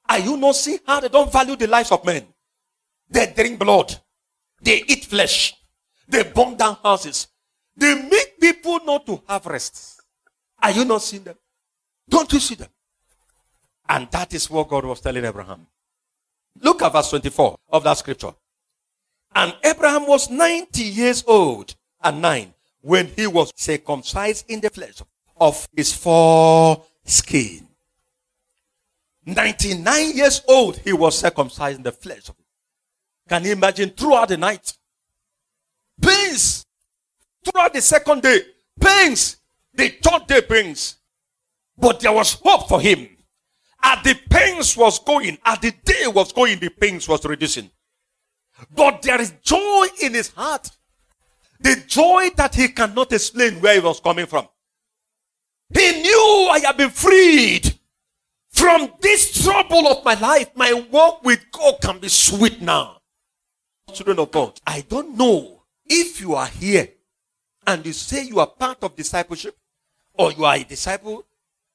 Are 0.07 0.19
you 0.19 0.37
not 0.37 0.55
seeing 0.55 0.79
how 0.85 0.99
they 0.99 1.09
don't 1.09 1.31
value 1.31 1.55
the 1.55 1.67
lives 1.67 1.91
of 1.91 2.05
men? 2.05 2.25
They 3.09 3.31
drink 3.35 3.59
blood. 3.59 3.95
They 4.61 4.83
eat 4.87 5.05
flesh. 5.05 5.55
They 6.07 6.23
burn 6.23 6.55
down 6.55 6.77
houses. 6.83 7.27
They 7.75 7.95
make 7.95 8.39
people 8.39 8.79
not 8.85 9.05
to 9.05 9.21
have 9.27 9.45
rest. 9.45 10.01
Are 10.61 10.71
you 10.71 10.85
not 10.85 11.01
seeing 11.01 11.23
them? 11.23 11.35
Don't 12.07 12.31
you 12.31 12.39
see 12.39 12.55
them? 12.55 12.69
And 13.87 14.09
that 14.11 14.33
is 14.33 14.49
what 14.49 14.69
God 14.69 14.85
was 14.85 15.01
telling 15.01 15.25
Abraham. 15.25 15.67
Look 16.59 16.81
at 16.81 16.91
verse 16.91 17.09
24 17.09 17.57
of 17.69 17.83
that 17.83 17.97
scripture. 17.97 18.33
And 19.33 19.55
Abraham 19.63 20.07
was 20.07 20.29
90 20.29 20.83
years 20.83 21.23
old 21.25 21.75
and 22.03 22.21
nine 22.21 22.53
when 22.81 23.07
he 23.07 23.27
was 23.27 23.51
circumcised 23.55 24.45
in 24.49 24.59
the 24.59 24.69
flesh 24.69 25.01
of 25.39 25.67
his 25.75 25.93
foreskin. 25.93 27.67
99 29.25 30.15
years 30.15 30.41
old, 30.47 30.77
he 30.77 30.93
was 30.93 31.17
circumcised 31.17 31.77
in 31.77 31.83
the 31.83 31.91
flesh. 31.91 32.29
Can 33.29 33.45
you 33.45 33.51
imagine 33.53 33.91
throughout 33.91 34.29
the 34.29 34.37
night? 34.37 34.73
Pains. 36.01 36.65
Throughout 37.43 37.73
the 37.73 37.81
second 37.81 38.23
day, 38.23 38.41
pains. 38.79 39.37
The 39.73 39.89
third 39.89 40.27
day, 40.27 40.41
pains. 40.41 40.97
But 41.77 41.99
there 41.99 42.11
was 42.11 42.33
hope 42.33 42.67
for 42.67 42.81
him. 42.81 43.07
As 43.83 44.03
the 44.03 44.15
pains 44.29 44.77
was 44.77 44.99
going, 44.99 45.37
as 45.45 45.59
the 45.59 45.71
day 45.83 46.07
was 46.07 46.31
going, 46.31 46.59
the 46.59 46.69
pains 46.69 47.07
was 47.07 47.25
reducing. 47.25 47.69
But 48.75 49.01
there 49.01 49.19
is 49.19 49.33
joy 49.43 49.87
in 50.01 50.13
his 50.13 50.29
heart. 50.29 50.69
The 51.59 51.83
joy 51.87 52.29
that 52.37 52.55
he 52.55 52.69
cannot 52.69 53.11
explain 53.11 53.61
where 53.61 53.77
it 53.77 53.83
was 53.83 53.99
coming 53.99 54.25
from. 54.25 54.47
He 55.73 56.01
knew 56.01 56.49
I 56.51 56.59
have 56.65 56.77
been 56.77 56.89
freed 56.89 57.73
from 58.49 58.91
this 58.99 59.43
trouble 59.43 59.87
of 59.87 60.03
my 60.03 60.15
life. 60.15 60.49
My 60.55 60.73
walk 60.91 61.23
with 61.23 61.45
God 61.51 61.75
can 61.81 61.99
be 61.99 62.09
sweet 62.09 62.61
now. 62.61 62.97
Children 63.93 64.19
of 64.19 64.31
God, 64.31 64.59
I 64.65 64.81
don't 64.81 65.17
know 65.17 65.63
if 65.85 66.21
you 66.21 66.35
are 66.35 66.47
here 66.47 66.89
and 67.67 67.85
you 67.85 67.93
say 67.93 68.23
you 68.23 68.39
are 68.39 68.47
part 68.47 68.83
of 68.83 68.95
discipleship 68.95 69.55
or 70.13 70.31
you 70.31 70.45
are 70.45 70.55
a 70.55 70.63
disciple. 70.63 71.25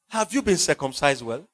Have 0.09 0.33
you 0.33 0.43
been 0.43 0.57
circumcised 0.57 1.23
well? 1.23 1.47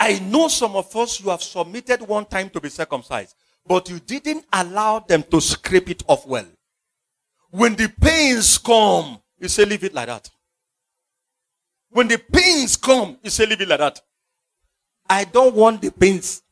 I 0.00 0.18
know 0.20 0.48
some 0.48 0.76
of 0.76 0.94
us 0.94 1.20
you 1.20 1.30
have 1.30 1.42
submitted 1.42 2.02
one 2.02 2.24
time 2.26 2.50
to 2.50 2.60
be 2.60 2.68
circumcised, 2.68 3.34
but 3.66 3.88
you 3.90 3.98
didn't 3.98 4.44
allow 4.52 5.00
them 5.00 5.22
to 5.24 5.40
scrape 5.40 5.90
it 5.90 6.02
off 6.06 6.26
well. 6.26 6.46
When 7.50 7.74
the 7.74 7.88
pains 8.00 8.58
come, 8.58 9.20
you 9.38 9.48
say, 9.48 9.64
leave 9.64 9.84
it 9.84 9.94
like 9.94 10.06
that. 10.06 10.30
When 11.90 12.08
the 12.08 12.18
pains 12.18 12.76
come, 12.76 13.18
you 13.22 13.30
say, 13.30 13.46
leave 13.46 13.60
it 13.60 13.68
like 13.68 13.78
that. 13.78 14.00
I 15.08 15.24
don't 15.24 15.54
want 15.54 15.80
the 15.80 15.90
pains. 15.90 16.42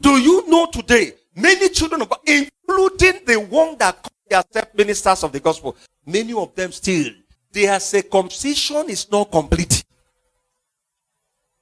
Do 0.00 0.10
you 0.10 0.48
know 0.48 0.66
today, 0.66 1.14
many 1.34 1.68
children 1.70 2.02
of 2.02 2.08
God, 2.08 2.20
including 2.24 3.24
the 3.26 3.40
one 3.40 3.76
that 3.78 4.00
call 4.02 4.12
themselves 4.28 4.74
ministers 4.74 5.24
of 5.24 5.32
the 5.32 5.40
gospel, 5.40 5.76
many 6.06 6.32
of 6.32 6.54
them 6.54 6.70
still, 6.70 7.12
their 7.50 7.80
circumcision 7.80 8.88
is 8.88 9.10
not 9.10 9.30
complete. 9.30 9.77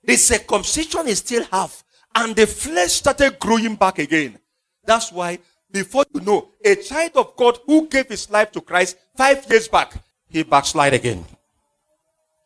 The 0.06 0.16
circumcision 0.16 1.08
is 1.08 1.18
still 1.18 1.44
half, 1.50 1.84
and 2.14 2.34
the 2.34 2.46
flesh 2.46 2.92
started 2.92 3.38
growing 3.38 3.74
back 3.74 3.98
again. 3.98 4.38
That's 4.84 5.10
why, 5.10 5.40
before 5.70 6.04
you 6.14 6.20
know, 6.20 6.48
a 6.64 6.76
child 6.76 7.12
of 7.16 7.36
God 7.36 7.58
who 7.66 7.88
gave 7.88 8.06
his 8.08 8.30
life 8.30 8.52
to 8.52 8.60
Christ 8.60 8.96
five 9.16 9.44
years 9.50 9.66
back, 9.66 9.92
he 10.28 10.44
backslide 10.44 10.94
again. 10.94 11.24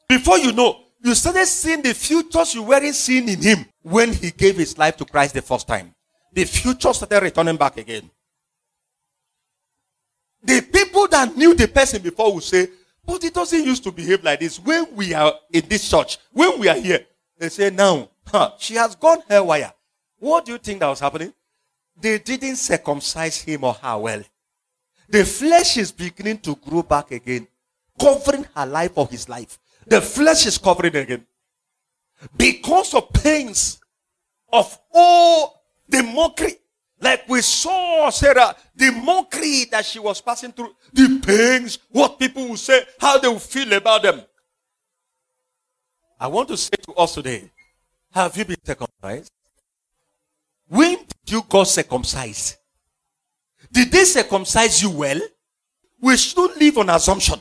Before 0.08 0.38
you 0.38 0.52
know, 0.52 0.80
you 1.02 1.14
started 1.14 1.46
seeing 1.46 1.82
the 1.82 1.94
futures 1.94 2.54
you 2.54 2.62
weren't 2.62 2.94
seeing 2.94 3.28
in 3.28 3.40
him 3.40 3.66
when 3.82 4.12
he 4.12 4.30
gave 4.30 4.56
his 4.56 4.76
life 4.76 4.96
to 4.96 5.04
Christ 5.04 5.34
the 5.34 5.42
first 5.42 5.68
time. 5.68 5.94
The 6.32 6.44
future 6.44 6.92
started 6.92 7.22
returning 7.22 7.56
back 7.56 7.76
again. 7.76 8.10
The 10.42 10.62
people 10.62 11.06
that 11.08 11.36
knew 11.36 11.54
the 11.54 11.68
person 11.68 12.00
before 12.00 12.32
will 12.32 12.40
say, 12.40 12.68
but 13.04 13.22
it 13.24 13.34
doesn't 13.34 13.64
used 13.64 13.84
to 13.84 13.92
behave 13.92 14.24
like 14.24 14.40
this. 14.40 14.58
When 14.58 14.94
we 14.94 15.12
are 15.14 15.34
in 15.52 15.68
this 15.68 15.88
church, 15.88 16.18
when 16.32 16.58
we 16.58 16.68
are 16.68 16.76
here, 16.76 17.06
they 17.40 17.48
say, 17.48 17.70
now, 17.70 18.10
huh, 18.26 18.52
she 18.58 18.74
has 18.74 18.94
gone 18.94 19.22
haywire. 19.26 19.72
What 20.18 20.44
do 20.44 20.52
you 20.52 20.58
think 20.58 20.80
that 20.80 20.88
was 20.88 21.00
happening? 21.00 21.32
They 21.98 22.18
didn't 22.18 22.56
circumcise 22.56 23.40
him 23.40 23.64
or 23.64 23.72
her 23.72 23.96
well. 23.96 24.22
The 25.08 25.24
flesh 25.24 25.78
is 25.78 25.90
beginning 25.90 26.38
to 26.40 26.54
grow 26.56 26.82
back 26.82 27.10
again, 27.10 27.48
covering 27.98 28.46
her 28.54 28.66
life 28.66 28.92
or 28.94 29.08
his 29.08 29.26
life. 29.26 29.58
The 29.86 30.02
flesh 30.02 30.44
is 30.44 30.58
covering 30.58 30.94
again. 30.94 31.26
Because 32.36 32.92
of 32.92 33.10
pains 33.10 33.80
of 34.52 34.78
all 34.92 35.62
the 35.88 36.02
mockery. 36.02 36.56
Like 37.00 37.26
we 37.26 37.40
saw 37.40 38.10
Sarah, 38.10 38.54
the 38.76 38.90
mockery 38.92 39.64
that 39.70 39.86
she 39.86 39.98
was 39.98 40.20
passing 40.20 40.52
through, 40.52 40.74
the 40.92 41.22
pains, 41.24 41.78
what 41.90 42.18
people 42.18 42.48
will 42.48 42.58
say, 42.58 42.82
how 43.00 43.16
they 43.16 43.28
will 43.28 43.38
feel 43.38 43.72
about 43.72 44.02
them. 44.02 44.20
I 46.20 46.26
want 46.26 46.48
to 46.48 46.56
say 46.58 46.76
to 46.86 46.92
us 46.96 47.14
today, 47.14 47.50
have 48.12 48.36
you 48.36 48.44
been 48.44 48.62
circumcised? 48.62 49.32
When 50.68 50.98
did 50.98 51.32
you 51.32 51.42
go 51.48 51.64
circumcised? 51.64 52.56
Did 53.72 53.90
they 53.90 54.04
circumcise 54.04 54.82
you 54.82 54.90
well? 54.90 55.18
We 55.98 56.18
shouldn't 56.18 56.60
live 56.60 56.76
on 56.76 56.90
assumption. 56.90 57.40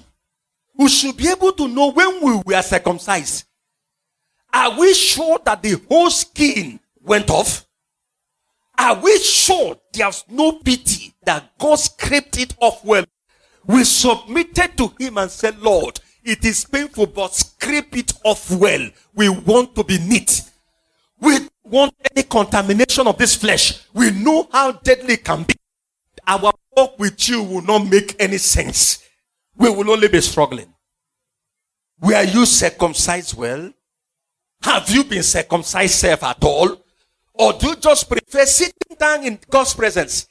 We 0.77 0.87
should 0.87 1.17
be 1.17 1.27
able 1.27 1.51
to 1.51 1.67
know 1.67 1.91
when 1.91 2.23
we 2.23 2.41
were 2.45 2.61
circumcised. 2.61 3.43
Are 4.53 4.79
we 4.79 4.93
sure 4.93 5.39
that 5.43 5.61
the 5.61 5.81
whole 5.89 6.09
skin 6.09 6.79
went 7.03 7.29
off? 7.29 7.65
Are 8.77 8.95
we 8.95 9.19
sure 9.19 9.77
there's 9.91 10.23
no 10.29 10.53
pity 10.53 11.13
that 11.25 11.57
God 11.57 11.75
scraped 11.75 12.39
it 12.39 12.55
off 12.61 12.85
well? 12.85 13.03
We 13.65 13.83
submitted 13.83 14.77
to 14.77 14.93
Him 14.97 15.17
and 15.17 15.29
said, 15.29 15.59
Lord, 15.59 15.99
it 16.23 16.43
is 16.45 16.65
painful, 16.65 17.07
but 17.07 17.33
scrape 17.33 17.95
it 17.97 18.13
off 18.23 18.51
well. 18.51 18.89
We 19.15 19.29
want 19.29 19.75
to 19.75 19.83
be 19.83 19.97
neat. 19.97 20.41
We 21.19 21.37
want 21.63 21.93
any 22.11 22.23
contamination 22.23 23.07
of 23.07 23.17
this 23.17 23.35
flesh. 23.35 23.85
We 23.93 24.11
know 24.11 24.47
how 24.51 24.73
deadly 24.73 25.13
it 25.15 25.23
can 25.23 25.43
be. 25.43 25.55
Our 26.27 26.51
walk 26.75 26.99
with 26.99 27.27
you 27.27 27.43
will 27.43 27.61
not 27.61 27.87
make 27.89 28.15
any 28.19 28.37
sense 28.37 29.03
we 29.59 29.69
will 29.69 29.91
only 29.91 30.07
be 30.07 30.21
struggling. 30.21 30.73
Were 32.01 32.23
you 32.23 32.45
circumcised 32.45 33.37
well? 33.37 33.71
Have 34.63 34.89
you 34.89 35.03
been 35.03 35.21
circumcised 35.21 35.95
self 35.95 36.23
at 36.23 36.43
all? 36.43 36.81
Or 37.33 37.53
do 37.53 37.67
you 37.67 37.75
just 37.75 38.09
prefer 38.09 38.45
sitting 38.45 38.97
down 38.97 39.23
in 39.25 39.37
God's 39.49 39.73
presence? 39.73 40.27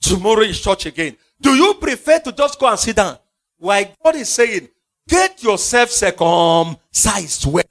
Tomorrow 0.00 0.42
is 0.42 0.60
church 0.60 0.86
again. 0.86 1.16
Do 1.40 1.54
you 1.54 1.74
prefer 1.74 2.20
to 2.20 2.32
just 2.32 2.58
go 2.58 2.68
and 2.68 2.78
sit 2.78 2.96
down? 2.96 3.18
Why 3.58 3.94
God 4.02 4.16
is 4.16 4.28
saying, 4.28 4.68
get 5.08 5.42
yourself 5.42 5.90
circumcised 5.90 7.46
well. 7.46 7.64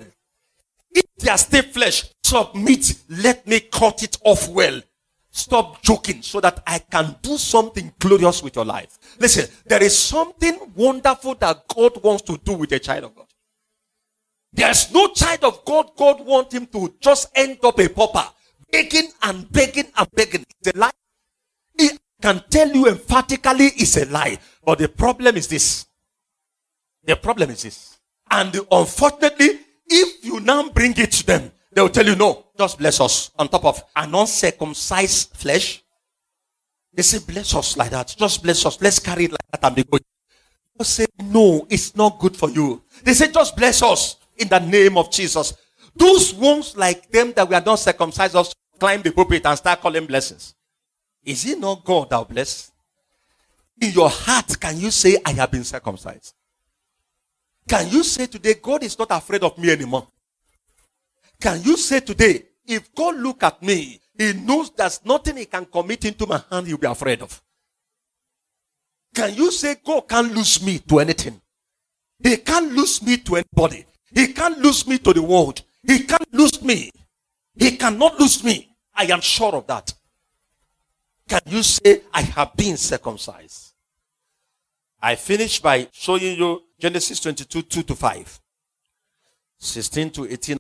If 0.92 1.06
there's 1.18 1.42
still 1.42 1.64
flesh, 1.64 2.10
submit. 2.24 2.96
Let 3.10 3.46
me 3.46 3.60
cut 3.60 4.04
it 4.04 4.18
off 4.24 4.48
well. 4.50 4.82
Stop 5.32 5.82
joking 5.82 6.22
so 6.22 6.40
that 6.40 6.64
I 6.66 6.80
can 6.80 7.18
do 7.22 7.38
something 7.38 7.94
glorious 8.00 8.42
with 8.42 8.56
your 8.56 8.64
life. 8.64 8.98
Listen, 9.20 9.50
there 9.66 9.84
is 9.84 9.98
something 9.98 10.58
wonderful 10.74 11.36
that 11.36 11.68
God 11.68 12.02
wants 12.02 12.22
to 12.24 12.38
do 12.38 12.54
with 12.54 12.72
a 12.72 12.80
child 12.80 13.04
of 13.04 13.16
God. 13.16 13.26
There's 14.54 14.94
no 14.94 15.10
child 15.10 15.44
of 15.44 15.66
God 15.66 15.92
God 15.98 16.26
want 16.26 16.54
him 16.54 16.66
to 16.68 16.94
just 17.02 17.30
end 17.36 17.58
up 17.62 17.78
a 17.78 17.90
pauper, 17.90 18.26
begging 18.72 19.10
and 19.24 19.52
begging 19.52 19.92
and 19.98 20.08
begging. 20.14 20.46
It's 20.62 20.74
a 20.74 20.80
lie. 20.80 20.92
He 21.78 21.90
can 22.22 22.42
tell 22.50 22.70
you 22.70 22.88
emphatically 22.88 23.72
it's 23.76 23.98
a 23.98 24.06
lie. 24.06 24.38
But 24.66 24.80
the 24.80 24.90
problem 24.90 25.38
is 25.38 25.48
this. 25.48 25.86
The 27.04 27.16
problem 27.16 27.52
is 27.52 27.64
this. 27.64 27.98
And 28.32 28.60
unfortunately, 28.72 29.60
if 29.88 30.26
you 30.26 30.40
now 30.40 30.70
bring 30.70 30.98
it 30.98 31.12
to 31.12 31.26
them, 31.26 31.52
they 31.72 31.82
will 31.82 31.90
tell 31.90 32.06
you, 32.06 32.16
no, 32.16 32.46
just 32.58 32.80
bless 32.80 33.00
us 33.00 33.32
on 33.38 33.48
top 33.50 33.66
of 33.66 33.84
an 33.96 34.16
uncircumcised 34.16 35.36
flesh. 35.36 35.84
They 36.94 37.04
say, 37.04 37.20
bless 37.20 37.54
us 37.54 37.78
like 37.78 37.92
that. 37.92 38.16
Just 38.18 38.42
bless 38.42 38.66
us. 38.66 38.82
Let's 38.82 39.00
carry 39.00 39.26
it 39.26 39.32
like 39.32 39.52
that 39.52 39.64
and 39.64 39.76
be 39.76 39.84
good. 39.84 40.02
They 40.78 40.86
say, 40.86 41.06
no, 41.22 41.68
it's 41.70 41.96
not 41.96 42.18
good 42.20 42.36
for 42.36 42.50
you. 42.50 42.82
They 43.04 43.14
say, 43.14 43.32
just 43.32 43.56
bless 43.56 43.84
us 43.84 44.16
in 44.38 44.48
the 44.48 44.60
name 44.60 44.98
of 44.98 45.12
Jesus. 45.12 45.54
Those 45.96 46.34
ones 46.34 46.76
like 46.76 47.10
them 47.12 47.34
that 47.34 47.48
we 47.48 47.56
are 47.56 47.64
not 47.64 47.80
circumcised 47.80 48.36
us 48.36 48.54
climb 48.80 49.02
the 49.02 49.12
pulpit 49.12 49.46
and 49.46 49.58
start 49.58 49.82
calling 49.82 50.06
blessings. 50.06 50.56
Is 51.24 51.46
it 51.46 51.60
not 51.60 51.84
God 51.84 52.10
that 52.10 52.18
will 52.18 52.26
bless? 52.26 52.72
In 53.82 53.92
your 53.92 54.10
heart, 54.10 54.60
can 54.60 54.80
you 54.80 54.92
say, 54.92 55.18
I 55.26 55.32
have 55.34 55.52
been 55.52 55.64
circumcised? 55.64 56.34
Can 57.68 57.90
you 57.90 58.04
say 58.04 58.28
today, 58.28 58.56
God 58.62 58.84
is 58.84 58.98
not 58.98 59.10
afraid 59.12 59.44
of 59.44 59.58
me 59.58 59.72
anymore? 59.72 60.08
Can 61.42 61.62
you 61.64 61.76
say 61.78 62.00
today, 62.00 62.44
if 62.66 62.94
God 62.96 63.18
look 63.18 63.44
at 63.44 63.62
me, 63.62 64.00
he 64.18 64.34
knows 64.34 64.72
there's 64.72 65.04
nothing 65.06 65.38
he 65.38 65.46
can 65.46 65.66
commit 65.66 66.06
into 66.06 66.26
my 66.26 66.42
hand 66.50 66.68
he'll 66.68 66.78
be 66.78 66.88
afraid 66.88 67.22
of. 67.22 67.42
Can 69.14 69.34
you 69.34 69.52
say 69.52 69.76
God 69.84 70.08
can't 70.08 70.34
lose 70.34 70.64
me 70.66 70.80
to 70.80 71.00
anything? 71.00 71.42
He 72.24 72.38
can't 72.38 72.72
lose 72.72 73.02
me 73.02 73.18
to 73.18 73.36
anybody. 73.38 73.86
He 74.14 74.28
can't 74.34 74.58
lose 74.60 74.88
me 74.88 74.98
to 75.00 75.14
the 75.14 75.22
world. 75.22 75.62
He 75.86 76.00
can't 76.00 76.34
lose 76.34 76.62
me. 76.62 76.92
He 77.56 77.78
cannot 77.78 78.20
lose 78.20 78.44
me. 78.44 78.76
I 78.94 79.06
am 79.06 79.22
sure 79.22 79.54
of 79.54 79.68
that. 79.68 79.94
Can 81.28 81.42
you 81.48 81.64
say, 81.64 82.02
I 82.14 82.22
have 82.22 82.56
been 82.56 82.78
circumcised? 82.78 83.74
I 85.02 85.16
finish 85.16 85.60
by 85.60 85.88
showing 85.92 86.38
you 86.38 86.62
Genesis 86.80 87.20
22, 87.20 87.62
2 87.64 87.84
to 87.84 87.96
5. 87.96 88.40
16 89.58 90.10
to 90.12 90.28
18. 90.28 90.58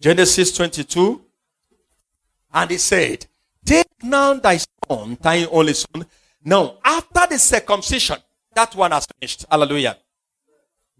Genesis 0.00 0.56
22. 0.56 1.22
And 2.52 2.70
he 2.70 2.78
said, 2.78 3.26
Take 3.64 3.86
now 4.02 4.34
thy 4.34 4.58
son, 4.88 5.18
thy 5.20 5.44
only 5.46 5.74
son. 5.74 6.06
Now, 6.44 6.78
after 6.84 7.26
the 7.28 7.38
circumcision, 7.38 8.18
that 8.54 8.74
one 8.74 8.92
has 8.92 9.06
finished. 9.18 9.44
Hallelujah. 9.50 9.96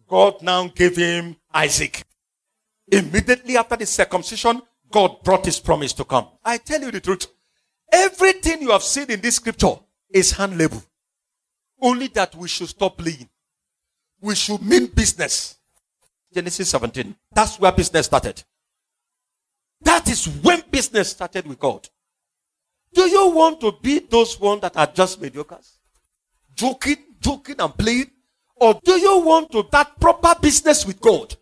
God 0.08 0.42
now 0.42 0.68
gave 0.68 0.96
him 0.96 1.36
Isaac. 1.52 2.04
Immediately 2.88 3.56
after 3.56 3.76
the 3.76 3.86
circumcision, 3.86 4.62
God 4.90 5.22
brought 5.24 5.44
his 5.44 5.58
promise 5.58 5.92
to 5.94 6.04
come. 6.04 6.28
I 6.44 6.58
tell 6.58 6.80
you 6.80 6.90
the 6.90 7.00
truth. 7.00 7.26
Everything 7.96 8.60
you 8.60 8.70
have 8.70 8.82
seen 8.82 9.10
in 9.10 9.20
this 9.20 9.36
scripture 9.36 9.74
is 10.10 10.30
hand 10.32 10.58
label. 10.58 10.82
Only 11.80 12.08
that 12.08 12.34
we 12.34 12.46
should 12.46 12.68
stop 12.68 12.98
playing. 12.98 13.28
We 14.20 14.34
should 14.34 14.62
mean 14.62 14.86
business. 14.86 15.56
Genesis 16.32 16.68
17. 16.68 17.14
That's 17.32 17.58
where 17.58 17.72
business 17.72 18.06
started. 18.06 18.42
That 19.80 20.08
is 20.10 20.28
when 20.28 20.62
business 20.70 21.10
started 21.10 21.46
with 21.46 21.58
God. 21.58 21.88
Do 22.92 23.02
you 23.02 23.30
want 23.30 23.60
to 23.62 23.72
be 23.80 24.00
those 24.00 24.38
ones 24.38 24.60
that 24.60 24.76
are 24.76 24.86
just 24.86 25.20
mediocres? 25.20 25.72
Joking, 26.54 26.98
joking 27.20 27.56
and 27.58 27.76
playing? 27.76 28.10
Or 28.56 28.78
do 28.84 28.92
you 28.92 29.20
want 29.20 29.52
to 29.52 29.66
that 29.72 29.98
proper 29.98 30.34
business 30.40 30.84
with 30.86 31.00
God 31.00 31.34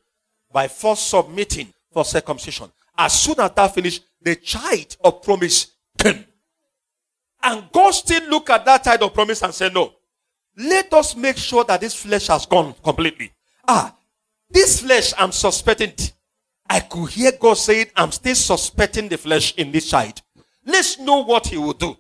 by 0.53 0.69
first 0.69 1.09
submitting 1.09 1.73
for 1.93 2.05
circumcision? 2.05 2.71
As 2.97 3.21
soon 3.21 3.41
as 3.41 3.51
that 3.53 3.75
finished, 3.75 4.05
the 4.23 4.37
child 4.37 4.97
of 5.03 5.23
promise 5.23 5.73
came. 5.99 6.25
And 7.45 7.71
God 7.71 7.91
still 7.91 8.27
look 8.31 8.49
at 8.49 8.65
that 8.65 8.85
child 8.85 9.03
of 9.03 9.13
promise 9.13 9.43
and 9.43 9.55
say, 9.55 9.69
no, 9.69 9.93
let 10.57 10.93
us 10.95 11.15
make 11.15 11.37
sure 11.37 11.63
that 11.65 11.81
this 11.83 11.95
flesh 11.95 12.29
has 12.29 12.47
gone 12.47 12.75
completely. 12.83 13.31
Ah, 13.69 13.95
this 14.51 14.81
flesh, 14.81 15.13
I'm 15.19 15.31
suspecting. 15.31 15.93
I 16.69 16.81
could 16.81 17.11
hear 17.11 17.33
God 17.33 17.55
saying, 17.59 17.87
I'm 17.97 18.13
still 18.13 18.35
suspecting 18.35 19.09
the 19.09 19.19
flesh 19.19 19.55
in 19.57 19.71
this 19.73 19.91
child. 19.91 20.23
Let's 20.65 20.99
know 20.99 21.23
what 21.23 21.49
he 21.49 21.59
will 21.59 21.75
do. 21.75 21.97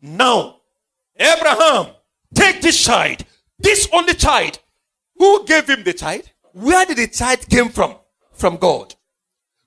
Now, 0.00 0.58
Abraham, 1.18 1.88
take 2.32 2.60
this 2.60 2.84
child, 2.84 3.24
this 3.58 3.88
only 3.92 4.14
child. 4.14 4.60
Who 5.16 5.44
gave 5.44 5.68
him 5.68 5.82
the 5.82 5.94
child? 5.94 6.30
Where 6.52 6.86
did 6.86 6.98
the 6.98 7.08
child 7.08 7.48
came 7.48 7.70
from? 7.70 7.96
From 8.32 8.58
God. 8.58 8.94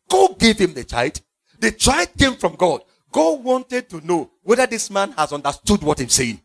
God 0.07 0.39
gave 0.39 0.57
him 0.57 0.73
the 0.73 0.83
child. 0.85 1.19
The 1.59 1.71
child 1.71 2.09
came 2.17 2.35
from 2.35 2.55
God. 2.55 2.83
God 3.11 3.43
wanted 3.43 3.89
to 3.89 4.05
know 4.05 4.29
whether 4.43 4.65
this 4.65 4.89
man 4.89 5.11
has 5.13 5.33
understood 5.33 5.81
what 5.81 5.99
he's 5.99 6.13
saying. 6.13 6.41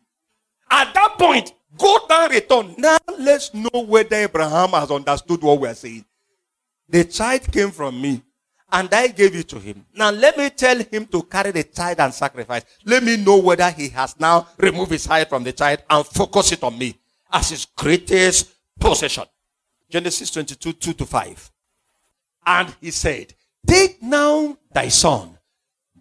At 0.69 0.93
that 0.93 1.15
point, 1.17 1.53
God 1.77 2.01
now 2.09 2.27
returned. 2.27 2.77
Now 2.77 2.97
let's 3.19 3.53
know 3.53 3.81
whether 3.85 4.15
Abraham 4.15 4.69
has 4.69 4.89
understood 4.91 5.41
what 5.41 5.59
we're 5.59 5.73
saying. 5.73 6.05
The 6.89 7.03
child 7.03 7.51
came 7.51 7.71
from 7.71 8.01
me 8.01 8.21
and 8.71 8.93
I 8.93 9.07
gave 9.07 9.35
it 9.35 9.47
to 9.49 9.59
him. 9.59 9.85
Now 9.95 10.11
let 10.11 10.37
me 10.37 10.49
tell 10.49 10.77
him 10.77 11.05
to 11.07 11.23
carry 11.23 11.51
the 11.51 11.63
child 11.63 11.99
and 11.99 12.13
sacrifice. 12.13 12.63
Let 12.85 13.03
me 13.03 13.17
know 13.17 13.37
whether 13.37 13.69
he 13.71 13.89
has 13.89 14.19
now 14.19 14.47
removed 14.57 14.91
his 14.91 15.07
eye 15.07 15.25
from 15.25 15.43
the 15.43 15.53
child 15.53 15.83
and 15.89 16.05
focus 16.05 16.51
it 16.51 16.63
on 16.63 16.77
me 16.77 16.95
as 17.31 17.49
his 17.49 17.65
greatest 17.65 18.53
possession. 18.79 19.25
Genesis 19.89 20.31
22, 20.31 20.73
2 20.73 20.93
to 20.93 21.05
5. 21.05 21.51
And 22.47 22.75
he 22.81 22.91
said, 22.91 23.33
Take 23.65 24.01
now 24.01 24.57
thy 24.71 24.89
son, 24.89 25.34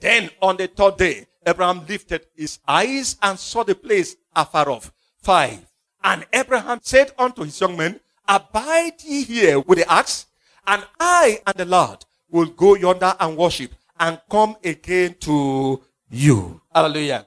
then 0.00 0.30
on 0.40 0.56
the 0.56 0.66
third 0.66 0.96
day, 0.96 1.26
Abraham 1.46 1.86
lifted 1.86 2.26
his 2.34 2.58
eyes 2.66 3.16
and 3.22 3.38
saw 3.38 3.64
the 3.64 3.74
place 3.74 4.16
afar 4.34 4.70
off. 4.70 4.92
Five. 5.22 5.66
And 6.02 6.26
Abraham 6.32 6.80
said 6.82 7.12
unto 7.18 7.44
his 7.44 7.60
young 7.60 7.76
men, 7.76 8.00
Abide 8.26 9.02
ye 9.02 9.24
here 9.24 9.60
with 9.60 9.78
the 9.78 9.92
axe, 9.92 10.26
and 10.66 10.84
I 10.98 11.42
and 11.46 11.56
the 11.56 11.64
Lord 11.64 12.04
will 12.30 12.46
go 12.46 12.74
yonder 12.74 13.14
and 13.18 13.36
worship 13.36 13.72
and 13.98 14.20
come 14.30 14.56
again 14.64 15.16
to 15.20 15.82
you. 16.10 16.60
Hallelujah. 16.74 17.26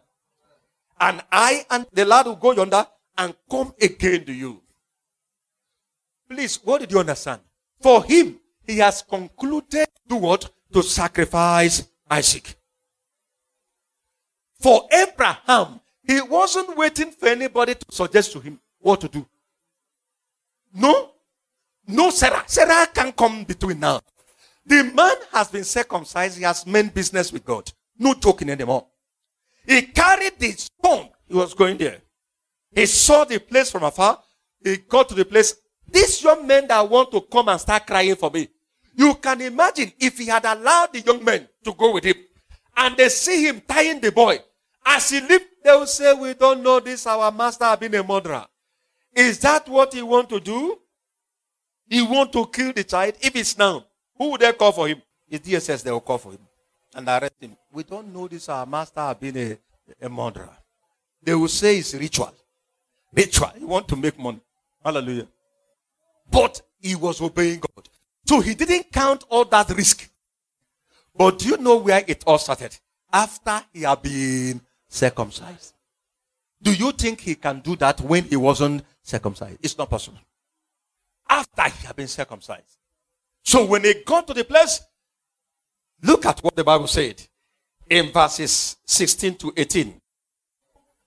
And 1.00 1.22
I 1.32 1.66
and 1.70 1.86
the 1.92 2.06
Lord 2.06 2.28
will 2.28 2.36
go 2.36 2.52
yonder 2.54 2.88
and 3.18 3.36
come 3.50 3.74
again 3.82 4.26
to 4.26 4.34
you. 4.34 4.62
Please, 6.30 6.60
what 6.64 6.82
did 6.82 6.92
you 6.92 7.00
understand? 7.00 7.42
For 7.82 8.04
him, 8.04 8.40
he 8.66 8.78
has 8.78 9.02
concluded 9.02 9.88
to 10.10 10.16
what? 10.16 10.50
To 10.72 10.82
sacrifice 10.82 11.88
Isaac. 12.10 12.56
For 14.64 14.88
Abraham, 14.94 15.82
he 16.08 16.22
wasn't 16.22 16.78
waiting 16.78 17.12
for 17.12 17.28
anybody 17.28 17.76
to 17.76 17.86
suggest 17.92 18.32
to 18.32 18.40
him 18.40 18.62
what 18.80 19.02
to 19.02 19.10
do. 19.10 19.26
No. 20.74 21.12
No, 21.86 22.10
Sarah. 22.12 22.46
Sarah 22.48 22.88
can 22.88 23.12
come 23.12 23.44
between 23.44 23.82
now. 23.82 24.00
The 24.66 24.86
man 24.86 25.18
has 25.34 25.50
been 25.50 25.66
circumcised. 25.66 26.38
He 26.38 26.46
has 26.46 26.66
meant 26.66 26.94
business 26.94 27.34
with 27.34 27.44
God. 27.44 27.70
No 28.00 28.14
joking 28.14 28.50
anymore. 28.50 28.88
He 29.68 29.82
carried 29.82 30.40
the 30.40 30.52
stone. 30.52 31.10
He 31.28 31.36
was 31.36 31.54
going 31.54 31.76
there. 31.76 32.00
He 32.74 32.86
saw 32.86 33.26
the 33.26 33.40
place 33.40 33.70
from 33.70 33.84
afar. 33.84 34.24
He 34.64 34.78
got 34.78 35.10
to 35.10 35.16
the 35.16 35.26
place. 35.26 35.56
These 35.90 36.24
young 36.24 36.48
men 36.48 36.68
that 36.70 36.90
want 36.90 37.12
to 37.12 37.20
come 37.20 37.50
and 37.50 37.60
start 37.60 37.86
crying 37.86 38.16
for 38.16 38.32
me. 38.32 38.48
You 38.96 39.16
can 39.16 39.42
imagine 39.42 39.92
if 40.00 40.18
he 40.18 40.28
had 40.28 40.46
allowed 40.46 40.94
the 40.94 41.02
young 41.02 41.22
men 41.22 41.50
to 41.66 41.74
go 41.74 41.92
with 41.92 42.06
him 42.06 42.16
and 42.78 42.96
they 42.96 43.10
see 43.10 43.46
him 43.46 43.62
tying 43.68 44.00
the 44.00 44.14
boy. 44.14 44.40
As 44.86 45.10
he 45.10 45.22
lived, 45.22 45.46
they 45.64 45.72
will 45.72 45.86
say, 45.88 46.14
we 46.14 46.34
don't 46.34 46.62
know 46.62 46.80
this, 46.80 47.08
our 47.08 47.32
master 47.32 47.66
has 47.66 47.78
been 47.80 47.96
a 47.96 48.04
murderer. 48.04 48.46
Is 49.16 49.40
that 49.40 49.68
what 49.70 49.94
he 49.94 50.02
want 50.02 50.30
to 50.30 50.40
do? 50.40 50.80
He 51.90 52.02
want 52.02 52.34
to 52.34 52.46
kill 52.48 52.74
the 52.74 52.84
child? 52.84 53.14
If 53.22 53.36
it's 53.36 53.58
now, 53.58 53.86
who 54.18 54.32
would 54.32 54.42
they 54.42 54.52
call 54.54 54.72
for 54.72 54.88
him? 54.88 55.02
It's 55.30 55.48
DSS 55.48 55.84
they 55.84 55.92
will 55.92 56.02
call 56.02 56.18
for 56.18 56.32
him 56.32 56.40
and 56.96 57.08
arrest 57.08 57.34
him. 57.40 57.56
We 57.72 57.84
don't 57.84 58.14
know 58.14 58.28
this, 58.28 58.50
our 58.50 58.66
master 58.66 59.02
has 59.02 59.16
been 59.18 59.38
a, 59.38 60.06
a 60.06 60.10
murderer. 60.10 60.50
They 61.22 61.34
will 61.34 61.48
say 61.48 61.78
it's 61.78 61.94
ritual. 61.94 62.34
Ritual. 63.14 63.52
He 63.58 63.66
want 63.66 63.88
to 63.88 63.96
make 63.96 64.18
money. 64.20 64.42
Hallelujah. 64.84 65.28
But 66.30 66.62
he 66.80 66.96
was 66.96 67.22
obeying 67.22 67.60
God. 67.60 67.90
So 68.26 68.40
he 68.42 68.56
didn't 68.56 68.92
count 68.92 69.24
all 69.30 69.46
that 69.46 69.70
risk. 69.70 70.10
But 71.16 71.40
do 71.40 71.50
you 71.50 71.58
know 71.58 71.78
where 71.78 72.04
it 72.08 72.24
all 72.26 72.38
started? 72.38 72.76
After 73.12 73.62
he 73.72 73.82
had 73.84 74.02
been 74.02 74.62
circumcised. 74.94 75.74
Do 76.62 76.72
you 76.72 76.92
think 76.92 77.22
he 77.22 77.36
can 77.36 77.60
do 77.60 77.76
that 77.78 78.00
when 78.02 78.24
he 78.26 78.36
wasn't 78.36 78.84
circumcised? 79.02 79.58
It's 79.62 79.78
not 79.78 79.90
possible. 79.90 80.20
After 81.28 81.64
he 81.64 81.88
had 81.88 81.96
been 81.96 82.08
circumcised. 82.08 82.78
So 83.44 83.66
when 83.66 83.84
he 83.84 83.96
got 84.06 84.28
to 84.28 84.34
the 84.34 84.46
place, 84.46 84.82
look 86.02 86.26
at 86.26 86.40
what 86.40 86.56
the 86.56 86.64
Bible 86.64 86.88
said 86.88 87.22
in 87.90 88.12
verses 88.12 88.78
16 88.86 89.36
to 89.36 89.54
18. 89.58 90.00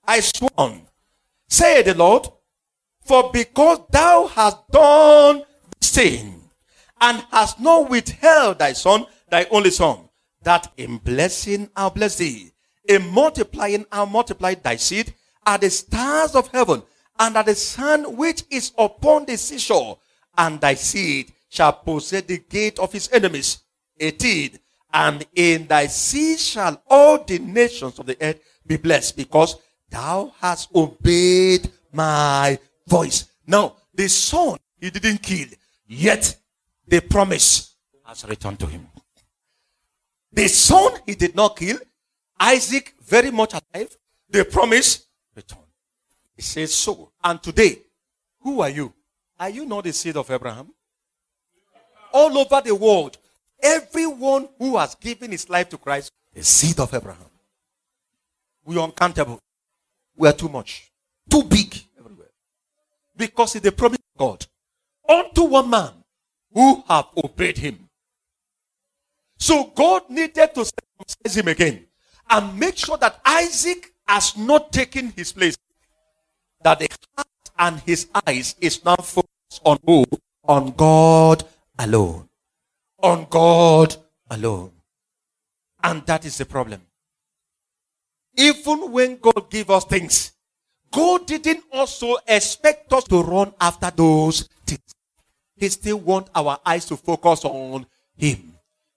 I 0.05 0.19
sworn, 0.19 0.81
say 1.47 1.81
the 1.81 1.95
Lord, 1.95 2.27
for 3.05 3.31
because 3.31 3.79
thou 3.89 4.27
hast 4.27 4.57
done 4.69 5.43
this 5.79 5.91
thing, 5.91 6.49
and 6.99 7.25
hast 7.31 7.59
not 7.59 7.89
withheld 7.89 8.59
thy 8.59 8.73
son, 8.73 9.05
thy 9.29 9.45
only 9.49 9.71
son, 9.71 10.09
that 10.43 10.71
in 10.77 10.97
blessing 10.97 11.69
I'll 11.75 11.89
bless 11.89 12.17
thee, 12.17 12.51
in 12.87 13.07
multiplying 13.11 13.85
I'll 13.91 14.05
multiply 14.05 14.55
thy 14.55 14.77
seed, 14.77 15.13
are 15.45 15.57
the 15.57 15.69
stars 15.69 16.35
of 16.35 16.47
heaven, 16.49 16.83
and 17.19 17.35
are 17.35 17.43
the 17.43 17.55
sun 17.55 18.15
which 18.15 18.43
is 18.49 18.71
upon 18.77 19.25
the 19.25 19.37
seashore, 19.37 19.97
and 20.37 20.59
thy 20.61 20.75
seed 20.75 21.31
shall 21.49 21.73
possess 21.73 22.23
the 22.23 22.37
gate 22.37 22.79
of 22.79 22.91
his 22.91 23.09
enemies. 23.11 23.59
18. 23.99 24.59
And 24.93 25.25
in 25.35 25.67
thy 25.67 25.87
seed 25.87 26.39
shall 26.39 26.81
all 26.87 27.23
the 27.23 27.39
nations 27.39 27.99
of 27.99 28.05
the 28.05 28.17
earth 28.21 28.39
be 28.65 28.77
blessed, 28.77 29.17
because 29.17 29.55
thou 29.89 30.33
hast 30.39 30.73
obeyed 30.75 31.69
my 31.91 32.59
voice. 32.85 33.25
Now, 33.45 33.75
the 33.93 34.07
son 34.07 34.57
he 34.79 34.89
didn't 34.89 35.23
kill, 35.23 35.47
yet 35.87 36.35
the 36.87 37.01
promise 37.01 37.75
has 38.05 38.25
returned 38.25 38.59
to 38.59 38.67
him. 38.67 38.87
The 40.31 40.47
son 40.47 40.91
he 41.05 41.15
did 41.15 41.35
not 41.35 41.57
kill, 41.57 41.77
Isaac 42.39 42.93
very 43.03 43.31
much 43.31 43.53
alive, 43.53 43.97
the 44.29 44.45
promise 44.45 45.07
returned. 45.35 45.63
He 46.35 46.41
says 46.41 46.73
so. 46.73 47.11
And 47.23 47.41
today, 47.41 47.79
who 48.41 48.61
are 48.61 48.69
you? 48.69 48.93
Are 49.39 49.49
you 49.49 49.65
not 49.65 49.83
the 49.83 49.93
seed 49.93 50.17
of 50.17 50.29
Abraham? 50.29 50.71
All 52.13 52.37
over 52.37 52.61
the 52.61 52.73
world, 52.73 53.17
everyone 53.61 54.49
who 54.57 54.77
has 54.77 54.95
given 54.95 55.31
his 55.31 55.49
life 55.49 55.69
to 55.69 55.77
Christ 55.77 56.11
is 56.33 56.47
seed 56.47 56.79
of 56.79 56.93
Abraham. 56.93 57.29
We 58.65 58.77
are 58.77 58.83
uncountable. 58.83 59.39
We 60.15 60.27
are 60.27 60.33
too 60.33 60.49
much. 60.49 60.91
Too 61.29 61.43
big 61.43 61.75
everywhere. 61.97 62.31
Because 63.15 63.55
it's 63.55 63.63
the 63.63 63.71
promise 63.71 63.99
of 64.15 64.19
God. 64.19 64.45
Unto 65.07 65.43
one 65.43 65.69
man 65.69 65.91
who 66.53 66.83
have 66.87 67.07
obeyed 67.23 67.57
him. 67.57 67.89
So 69.37 69.65
God 69.75 70.09
needed 70.09 70.53
to 70.55 70.65
circumcise 70.65 71.37
him 71.37 71.47
again 71.47 71.87
and 72.29 72.59
make 72.59 72.77
sure 72.77 72.97
that 72.97 73.19
Isaac 73.25 73.93
has 74.07 74.37
not 74.37 74.71
taken 74.71 75.11
his 75.15 75.31
place. 75.31 75.57
That 76.63 76.79
the 76.79 76.89
heart 77.15 77.27
and 77.57 77.79
his 77.81 78.07
eyes 78.25 78.55
is 78.59 78.83
now 78.83 78.95
focused 78.95 79.61
on 79.63 79.77
who? 79.85 80.05
On 80.43 80.71
God 80.71 81.43
alone. 81.77 82.27
On 82.99 83.27
God 83.29 83.95
alone. 84.29 84.71
And 85.83 86.05
that 86.05 86.25
is 86.25 86.37
the 86.37 86.45
problem. 86.45 86.81
Even 88.35 88.91
when 88.91 89.17
God 89.17 89.49
give 89.49 89.69
us 89.69 89.85
things, 89.85 90.31
God 90.91 91.25
didn't 91.25 91.63
also 91.71 92.17
expect 92.27 92.93
us 92.93 93.03
to 93.05 93.21
run 93.21 93.53
after 93.59 93.91
those 93.91 94.47
things. 94.65 94.81
He 95.55 95.69
still 95.69 95.97
want 95.97 96.29
our 96.35 96.59
eyes 96.65 96.85
to 96.85 96.97
focus 96.97 97.43
on 97.45 97.85
Him. 98.15 98.53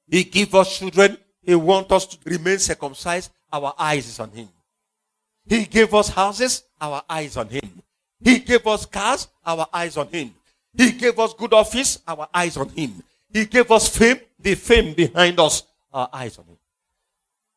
He 0.08 0.24
give 0.24 0.54
us 0.54 0.78
children. 0.78 1.16
He 1.42 1.54
want 1.54 1.90
us 1.92 2.06
to 2.06 2.18
remain 2.24 2.58
circumcised. 2.58 3.30
Our 3.52 3.74
eyes 3.78 4.06
is 4.06 4.20
on 4.20 4.30
Him. 4.30 4.48
He 5.46 5.64
gave 5.64 5.92
us 5.94 6.08
houses. 6.08 6.64
Our 6.80 7.02
eyes 7.08 7.36
on 7.36 7.48
Him. 7.48 7.82
He 8.22 8.38
gave 8.38 8.66
us 8.66 8.86
cars. 8.86 9.28
Our 9.44 9.66
eyes 9.72 9.96
on 9.96 10.08
Him. 10.08 10.34
He 10.76 10.92
gave 10.92 11.18
us 11.18 11.34
good 11.34 11.52
office. 11.52 11.98
Our 12.06 12.28
eyes 12.32 12.56
on 12.56 12.68
Him. 12.70 13.02
He 13.32 13.46
gave 13.46 13.70
us 13.70 13.88
fame. 13.88 14.20
The 14.38 14.54
fame 14.54 14.94
behind 14.94 15.40
us. 15.40 15.64
Our 15.92 16.08
eyes 16.12 16.38
on 16.38 16.44
Him. 16.44 16.56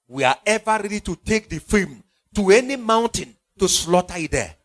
We 0.07 0.23
are 0.23 0.37
ever 0.45 0.79
ready 0.81 0.99
to 1.01 1.15
take 1.15 1.49
the 1.49 1.59
fame 1.59 2.03
to 2.35 2.49
any 2.51 2.75
mountain 2.75 3.35
to 3.57 3.67
slaughter 3.67 4.15
it 4.17 4.31
there. 4.31 4.55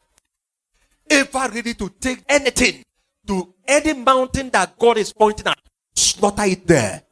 Ever 1.11 1.49
ready 1.55 1.75
to 1.75 1.89
take 2.01 2.23
anything 2.29 2.83
to 3.27 3.53
any 3.67 3.93
mountain 3.93 4.51
that 4.51 4.79
God 4.79 4.99
is 4.99 5.13
pointing 5.13 5.47
at, 5.47 5.59
slaughter 5.95 6.45
it 6.45 6.67
there. 6.67 7.03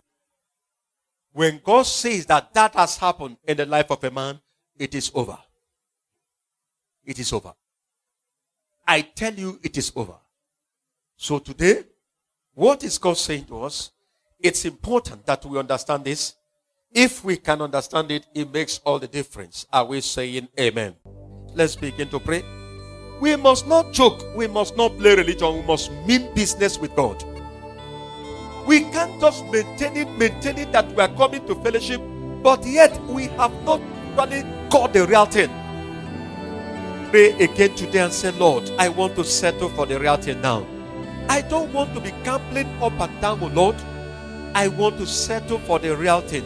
When 1.36 1.60
God 1.62 1.82
says 1.82 2.24
that 2.26 2.54
that 2.54 2.74
has 2.76 2.96
happened 2.96 3.36
in 3.46 3.58
the 3.58 3.66
life 3.66 3.90
of 3.90 4.02
a 4.02 4.10
man, 4.10 4.40
it 4.78 4.94
is 4.94 5.10
over. 5.14 5.36
It 7.04 7.18
is 7.18 7.30
over. 7.30 7.52
I 8.88 9.02
tell 9.02 9.34
you, 9.34 9.60
it 9.62 9.76
is 9.76 9.92
over. 9.94 10.14
So 11.14 11.38
today, 11.38 11.84
what 12.54 12.82
is 12.84 12.96
God 12.96 13.18
saying 13.18 13.44
to 13.48 13.64
us? 13.64 13.90
It's 14.40 14.64
important 14.64 15.26
that 15.26 15.44
we 15.44 15.58
understand 15.58 16.06
this. 16.06 16.36
If 16.90 17.22
we 17.22 17.36
can 17.36 17.60
understand 17.60 18.10
it, 18.12 18.26
it 18.34 18.50
makes 18.50 18.78
all 18.78 18.98
the 18.98 19.06
difference. 19.06 19.66
Are 19.70 19.84
we 19.84 20.00
saying 20.00 20.48
amen? 20.58 20.96
Let's 21.54 21.76
begin 21.76 22.08
to 22.08 22.18
pray. 22.18 22.44
We 23.20 23.36
must 23.36 23.66
not 23.66 23.92
joke. 23.92 24.24
We 24.34 24.46
must 24.46 24.74
not 24.74 24.96
play 24.96 25.14
religion. 25.16 25.54
We 25.54 25.62
must 25.66 25.92
mean 26.06 26.32
business 26.34 26.78
with 26.78 26.96
God. 26.96 27.22
We 28.66 28.80
can't 28.80 29.20
just 29.20 29.44
maintain 29.46 29.96
it, 29.96 30.10
maintain 30.18 30.58
it 30.58 30.72
that 30.72 30.90
we 30.92 31.02
are 31.02 31.08
coming 31.08 31.46
to 31.46 31.54
fellowship, 31.56 32.00
but 32.42 32.66
yet 32.66 33.00
we 33.04 33.28
have 33.38 33.52
not 33.64 33.80
really 34.16 34.42
got 34.70 34.92
the 34.92 35.06
real 35.06 35.26
thing. 35.26 35.50
Pray 37.10 37.30
again 37.38 37.74
today 37.76 38.00
and 38.00 38.12
say, 38.12 38.32
Lord, 38.32 38.68
I 38.78 38.88
want 38.88 39.14
to 39.16 39.24
settle 39.24 39.68
for 39.68 39.86
the 39.86 40.00
real 40.00 40.16
thing 40.16 40.40
now. 40.40 40.66
I 41.28 41.42
don't 41.42 41.72
want 41.72 41.94
to 41.94 42.00
be 42.00 42.10
gambling 42.24 42.66
up 42.82 42.98
and 43.00 43.20
down, 43.20 43.38
oh 43.42 43.46
Lord. 43.46 43.76
I 44.54 44.68
want 44.68 44.98
to 44.98 45.06
settle 45.06 45.58
for 45.60 45.78
the 45.78 45.96
real 45.96 46.20
thing. 46.22 46.44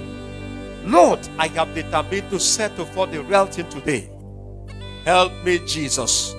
Lord, 0.84 1.20
I 1.38 1.48
have 1.48 1.74
determined 1.74 2.28
to 2.30 2.40
settle 2.40 2.84
for 2.86 3.06
the 3.06 3.22
real 3.22 3.46
thing 3.46 3.68
today. 3.68 4.10
Help 5.04 5.32
me, 5.44 5.58
Jesus. 5.66 6.34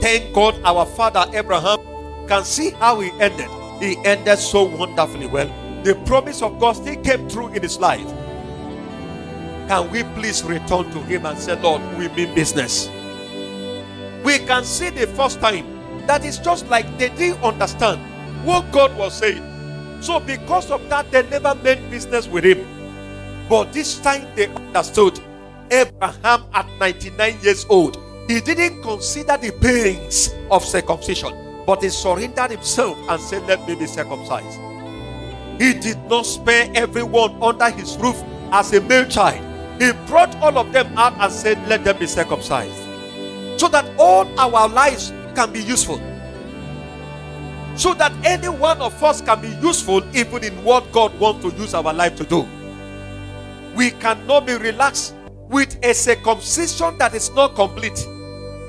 Thank 0.00 0.34
God 0.34 0.58
our 0.64 0.86
father 0.86 1.26
Abraham 1.36 1.78
can 2.26 2.44
see 2.44 2.70
how 2.70 3.00
he 3.00 3.10
ended. 3.20 3.48
He 3.80 3.96
ended 4.04 4.38
so 4.38 4.62
wonderfully 4.64 5.26
well. 5.26 5.48
The 5.82 5.94
promise 6.06 6.42
of 6.42 6.58
God 6.58 6.74
still 6.76 6.96
came 7.02 7.28
through 7.28 7.48
in 7.48 7.62
his 7.62 7.78
life. 7.78 8.06
Can 9.68 9.90
we 9.90 10.02
please 10.18 10.42
return 10.44 10.90
to 10.90 11.00
him 11.02 11.26
and 11.26 11.38
say, 11.38 11.60
Lord, 11.60 11.82
we 11.98 12.08
mean 12.08 12.34
business? 12.34 12.88
We 14.24 14.38
can 14.38 14.64
see 14.64 14.90
the 14.90 15.06
first 15.06 15.40
time 15.40 15.66
that 16.06 16.24
it's 16.24 16.38
just 16.38 16.68
like 16.68 16.86
they 16.98 17.08
didn't 17.10 17.42
understand 17.42 18.00
what 18.44 18.70
God 18.72 18.96
was 18.96 19.14
saying. 19.16 19.42
So, 20.02 20.20
because 20.20 20.70
of 20.70 20.88
that, 20.90 21.10
they 21.10 21.22
never 21.28 21.54
made 21.54 21.90
business 21.90 22.28
with 22.28 22.44
him. 22.44 22.66
But 23.48 23.72
this 23.72 23.98
time 23.98 24.26
they 24.34 24.48
understood. 24.48 25.18
Abraham, 25.70 26.44
at 26.52 26.68
99 26.78 27.40
years 27.42 27.66
old, 27.68 27.98
he 28.28 28.40
didn't 28.40 28.82
consider 28.82 29.36
the 29.36 29.50
pains 29.50 30.34
of 30.50 30.64
circumcision, 30.64 31.32
but 31.66 31.82
he 31.82 31.88
surrendered 31.88 32.50
himself 32.50 32.98
and 33.08 33.20
said, 33.20 33.46
Let 33.46 33.66
me 33.66 33.74
be 33.74 33.86
circumcised. 33.86 34.60
He 35.60 35.72
did 35.74 35.98
not 36.06 36.26
spare 36.26 36.70
everyone 36.74 37.40
under 37.42 37.70
his 37.70 37.96
roof 37.98 38.22
as 38.52 38.72
a 38.72 38.80
male 38.80 39.08
child. 39.08 39.40
He 39.80 39.92
brought 40.06 40.34
all 40.36 40.58
of 40.58 40.72
them 40.72 40.96
out 40.96 41.14
and 41.18 41.32
said, 41.32 41.58
Let 41.68 41.84
them 41.84 41.98
be 41.98 42.06
circumcised. 42.06 42.76
So 43.58 43.68
that 43.68 43.90
all 43.98 44.26
our 44.38 44.68
lives 44.68 45.12
can 45.34 45.52
be 45.52 45.62
useful. 45.62 46.00
So 47.76 47.94
that 47.94 48.12
any 48.24 48.48
one 48.48 48.80
of 48.80 49.02
us 49.02 49.20
can 49.20 49.40
be 49.40 49.48
useful 49.66 50.02
even 50.16 50.44
in 50.44 50.64
what 50.64 50.90
God 50.92 51.18
wants 51.18 51.44
to 51.44 51.56
use 51.60 51.74
our 51.74 51.92
life 51.92 52.16
to 52.16 52.24
do. 52.24 52.46
We 53.74 53.90
cannot 53.90 54.46
be 54.46 54.54
relaxed 54.54 55.14
with 55.48 55.76
a 55.84 55.92
circumcision 55.92 56.98
that 56.98 57.14
is 57.14 57.30
not 57.32 57.54
complete. 57.56 57.96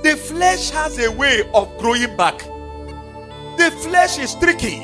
The 0.04 0.20
flesh 0.28 0.72
has 0.72 0.98
a 1.00 1.12
way 1.12 1.50
of 1.54 1.78
growing 1.78 2.16
back. 2.18 2.44
The 3.58 3.72
flesh 3.82 4.18
is 4.20 4.36
tricky. 4.36 4.80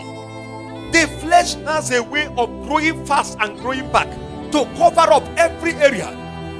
The 0.91 1.07
flesh 1.19 1.55
has 1.55 1.91
a 1.91 2.01
way 2.01 2.27
of 2.37 2.49
growing 2.65 3.05
fast 3.05 3.37
and 3.39 3.57
growing 3.59 3.91
back 3.91 4.07
to 4.51 4.65
cover 4.77 5.11
up 5.11 5.23
every 5.37 5.73
area. 5.73 6.09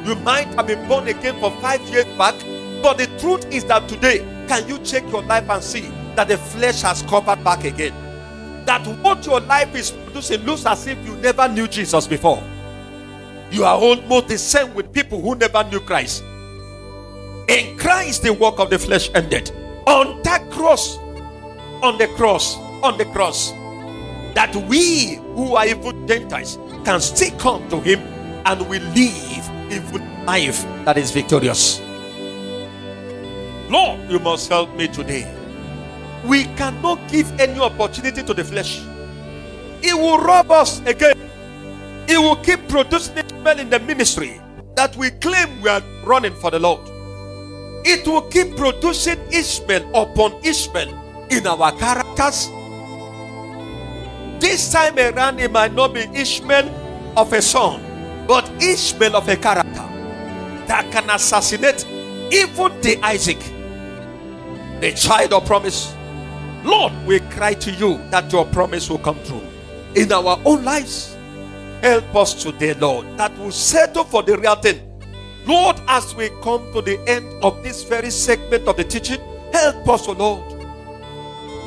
You 0.06 0.16
might 0.16 0.48
have 0.56 0.68
been 0.68 0.88
born 0.88 1.08
again 1.08 1.40
for 1.40 1.52
five 1.62 1.82
years 1.90 2.06
back, 2.18 2.36
but 2.82 2.98
the 2.98 3.08
truth 3.20 3.46
is 3.52 3.64
that 3.66 3.88
today, 3.88 4.20
can 4.48 4.68
you 4.68 4.80
check 4.80 5.10
your 5.12 5.22
life 5.24 5.50
and 5.50 5.64
see 5.64 5.90
that 6.16 6.28
the 6.28 6.38
flesh 6.38 6.82
has 6.82 7.02
covered 7.04 7.44
back 7.44 7.64
again? 7.64 7.94
That 8.66 8.86
what 9.02 9.26
your 9.26 9.40
life 9.42 9.74
is 9.76 9.92
producing 9.92 10.42
looks 10.42 10.66
as 10.66 10.88
if 10.88 10.98
you 11.06 11.16
never 11.18 11.48
knew 11.48 11.68
Jesus 11.68 12.08
before. 12.08 12.44
You 13.52 13.64
are 13.66 13.78
almost 13.78 14.28
the 14.28 14.38
same 14.38 14.74
with 14.74 14.94
people 14.94 15.22
who 15.22 15.36
never 15.36 15.64
knew 15.66 15.80
Christ. 15.80 16.24
In 17.48 17.78
Christ, 17.78 18.24
the 18.24 18.34
work 18.34 18.60
of 18.60 18.70
the 18.70 18.80
flesh 18.80 19.10
ended. 19.14 19.52
On 19.88 20.22
that 20.24 20.50
cross, 20.52 20.98
on 21.82 21.98
the 21.98 22.08
cross, 22.10 22.58
on 22.84 22.98
the 22.98 23.06
cross 23.06 23.52
that 24.34 24.56
we 24.68 25.16
who 25.36 25.56
are 25.56 25.68
even 25.68 26.08
Gentiles 26.08 26.58
can 26.86 27.00
still 27.02 27.38
come 27.38 27.68
to 27.70 27.80
him 27.80 28.00
and 28.46 28.68
we 28.70 28.80
live 28.80 29.50
even 29.72 30.26
life 30.26 30.64
that 30.86 30.98
is 30.98 31.12
victorious. 31.12 31.82
Lord, 33.70 34.00
you 34.10 34.20
must 34.20 34.50
help 34.50 34.74
me 34.76 34.88
today. 34.88 35.26
We 36.26 36.46
cannot 36.56 37.00
give 37.10 37.32
any 37.40 37.60
opportunity 37.60 38.22
to 38.24 38.34
the 38.34 38.44
flesh. 38.44 38.82
It 39.82 39.96
will 39.96 40.20
rob 40.20 40.52
us 40.52 40.82
again. 40.86 41.18
It 42.08 42.18
will 42.20 42.36
keep 42.38 42.68
producing 42.68 43.18
Ishmael 43.18 43.60
in 43.60 43.70
the 43.70 43.80
ministry 43.80 44.40
that 44.76 44.96
we 44.98 45.10
claim 45.12 45.62
we 45.62 45.70
are 45.70 45.82
running 46.06 46.36
for 46.36 46.52
the 46.52 46.60
Lord. 46.60 46.82
It 47.86 48.06
will 48.08 48.22
keep 48.24 48.56
producing 48.58 49.20
Ishmael 49.32 49.90
upon 49.96 50.34
Ishmael 50.44 51.01
in 51.32 51.48
our 51.48 51.72
characters. 51.78 52.50
This 54.40 54.72
time 54.72 54.98
around, 54.98 55.40
it 55.40 55.52
might 55.52 55.74
not 55.74 55.94
be 55.94 56.02
Ishmael 56.14 56.70
of 57.16 57.32
a 57.32 57.42
son, 57.42 58.26
but 58.28 58.50
Ishmael 58.62 59.16
of 59.16 59.28
a 59.30 59.38
character 59.38 59.88
that 60.68 60.92
can 60.92 61.10
assassinate 61.10 61.86
even 62.32 62.80
the 62.82 63.00
Isaac, 63.04 63.40
the 64.82 64.94
child 64.96 65.34
of 65.34 65.46
promise. 65.46 65.94
Lord, 66.64 66.94
we 67.06 67.20
cry 67.32 67.54
to 67.56 67.72
you 67.72 67.98
that 68.10 68.32
your 68.32 68.46
promise 68.46 68.90
will 68.90 69.00
come 69.00 69.18
true 69.24 69.42
in 69.96 70.12
our 70.12 70.40
own 70.46 70.64
lives. 70.64 71.16
Help 71.82 72.16
us 72.16 72.34
today, 72.36 72.74
Lord, 72.74 73.06
that 73.18 73.36
will 73.40 73.52
settle 73.52 74.04
for 74.04 74.22
the 74.22 74.38
real 74.38 74.56
thing. 74.56 74.80
Lord, 75.46 75.82
as 75.88 76.14
we 76.14 76.30
come 76.44 76.72
to 76.74 76.82
the 76.82 77.00
end 77.10 77.26
of 77.44 77.64
this 77.64 77.84
very 77.84 78.12
segment 78.12 78.68
of 78.68 78.78
the 78.78 78.84
teaching, 78.84 79.20
help 79.52 79.90
us, 79.90 80.08
O 80.08 80.12
Lord, 80.12 80.61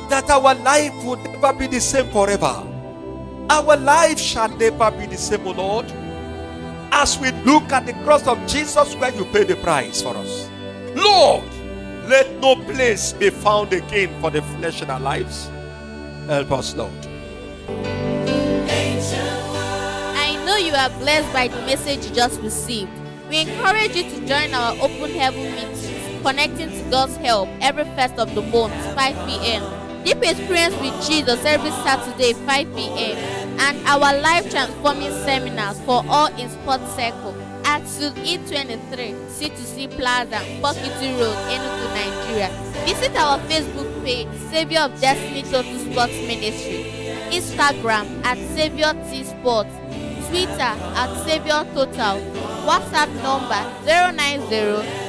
that 0.09 0.29
our 0.29 0.55
life 0.55 0.93
will 1.03 1.17
never 1.17 1.53
be 1.53 1.67
the 1.67 1.79
same 1.79 2.07
forever. 2.11 2.63
Our 3.49 3.77
life 3.77 4.19
shall 4.19 4.49
never 4.49 4.91
be 4.91 5.05
the 5.05 5.17
same, 5.17 5.45
O 5.47 5.51
Lord, 5.51 5.85
as 6.91 7.17
we 7.19 7.31
look 7.43 7.71
at 7.71 7.85
the 7.85 7.93
cross 8.03 8.25
of 8.27 8.39
Jesus 8.47 8.95
where 8.95 9.13
you 9.13 9.25
paid 9.25 9.47
the 9.49 9.55
price 9.57 10.01
for 10.01 10.15
us. 10.17 10.49
Lord, 10.95 11.43
let 12.07 12.31
no 12.39 12.55
place 12.55 13.13
be 13.13 13.29
found 13.29 13.73
again 13.73 14.19
for 14.21 14.31
the 14.31 14.41
flesh 14.41 14.81
in 14.81 14.89
our 14.89 14.99
lives. 14.99 15.49
Help 16.27 16.51
us, 16.51 16.75
Lord. 16.75 16.91
I 20.17 20.35
know 20.45 20.55
you 20.57 20.73
are 20.73 20.89
blessed 20.89 21.31
by 21.33 21.47
the 21.47 21.61
message 21.61 22.05
you 22.07 22.15
just 22.15 22.41
received. 22.41 22.91
We 23.29 23.41
encourage 23.41 23.95
you 23.95 24.03
to 24.03 24.25
join 24.27 24.53
our 24.53 24.73
open 24.81 25.11
heaven 25.11 25.43
meetings, 25.55 26.21
connecting 26.23 26.69
to 26.69 26.89
God's 26.89 27.17
help 27.17 27.49
every 27.61 27.85
first 27.95 28.15
of 28.15 28.33
the 28.33 28.41
month, 28.41 28.73
5 28.95 29.27
p.m. 29.27 29.84
Deep 30.05 30.21
experience 30.21 30.75
with 30.81 30.93
Jesus 31.07 31.43
every 31.45 31.71
Saturday, 31.81 32.33
5 32.33 32.75
p.m. 32.75 33.17
And 33.59 33.75
our 33.87 34.21
life 34.21 34.47
transforming 34.51 35.09
seminars 35.25 35.79
for 35.81 36.03
all 36.07 36.27
in 36.37 36.47
Sports 36.47 36.93
Circle 36.95 37.35
at 37.65 37.87
Suite 37.87 38.13
E23, 38.13 39.15
C2C 39.33 39.89
Plaza, 39.97 40.37
Bokiti 40.61 41.09
Road, 41.17 41.35
Enugu, 41.49 41.89
Nigeria. 41.97 42.49
Visit 42.85 43.15
our 43.17 43.39
Facebook 43.49 43.89
page, 44.05 44.27
Savior 44.51 44.81
of 44.81 45.01
Destiny 45.01 45.41
Total 45.41 45.79
Sports 45.79 46.13
Ministry, 46.29 46.85
Instagram 47.33 48.05
at 48.23 48.37
Savior 48.53 48.93
T 49.09 49.23
Sports, 49.23 49.73
Twitter 50.29 50.73
at 51.01 51.09
Savior 51.25 51.65
Total, 51.73 52.21
WhatsApp 52.69 53.09
number 53.23 53.57
090 53.87 55.05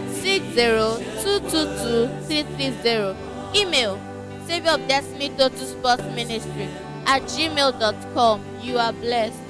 Email 3.55 4.06
Savior 4.47 4.71
of 4.71 4.87
Destiny 4.87 5.31
Total 5.31 5.67
Sports 5.67 6.05
Ministry 6.15 6.69
at 7.07 7.23
gmail.com. 7.23 8.45
You 8.63 8.79
are 8.79 8.93
blessed. 8.93 9.43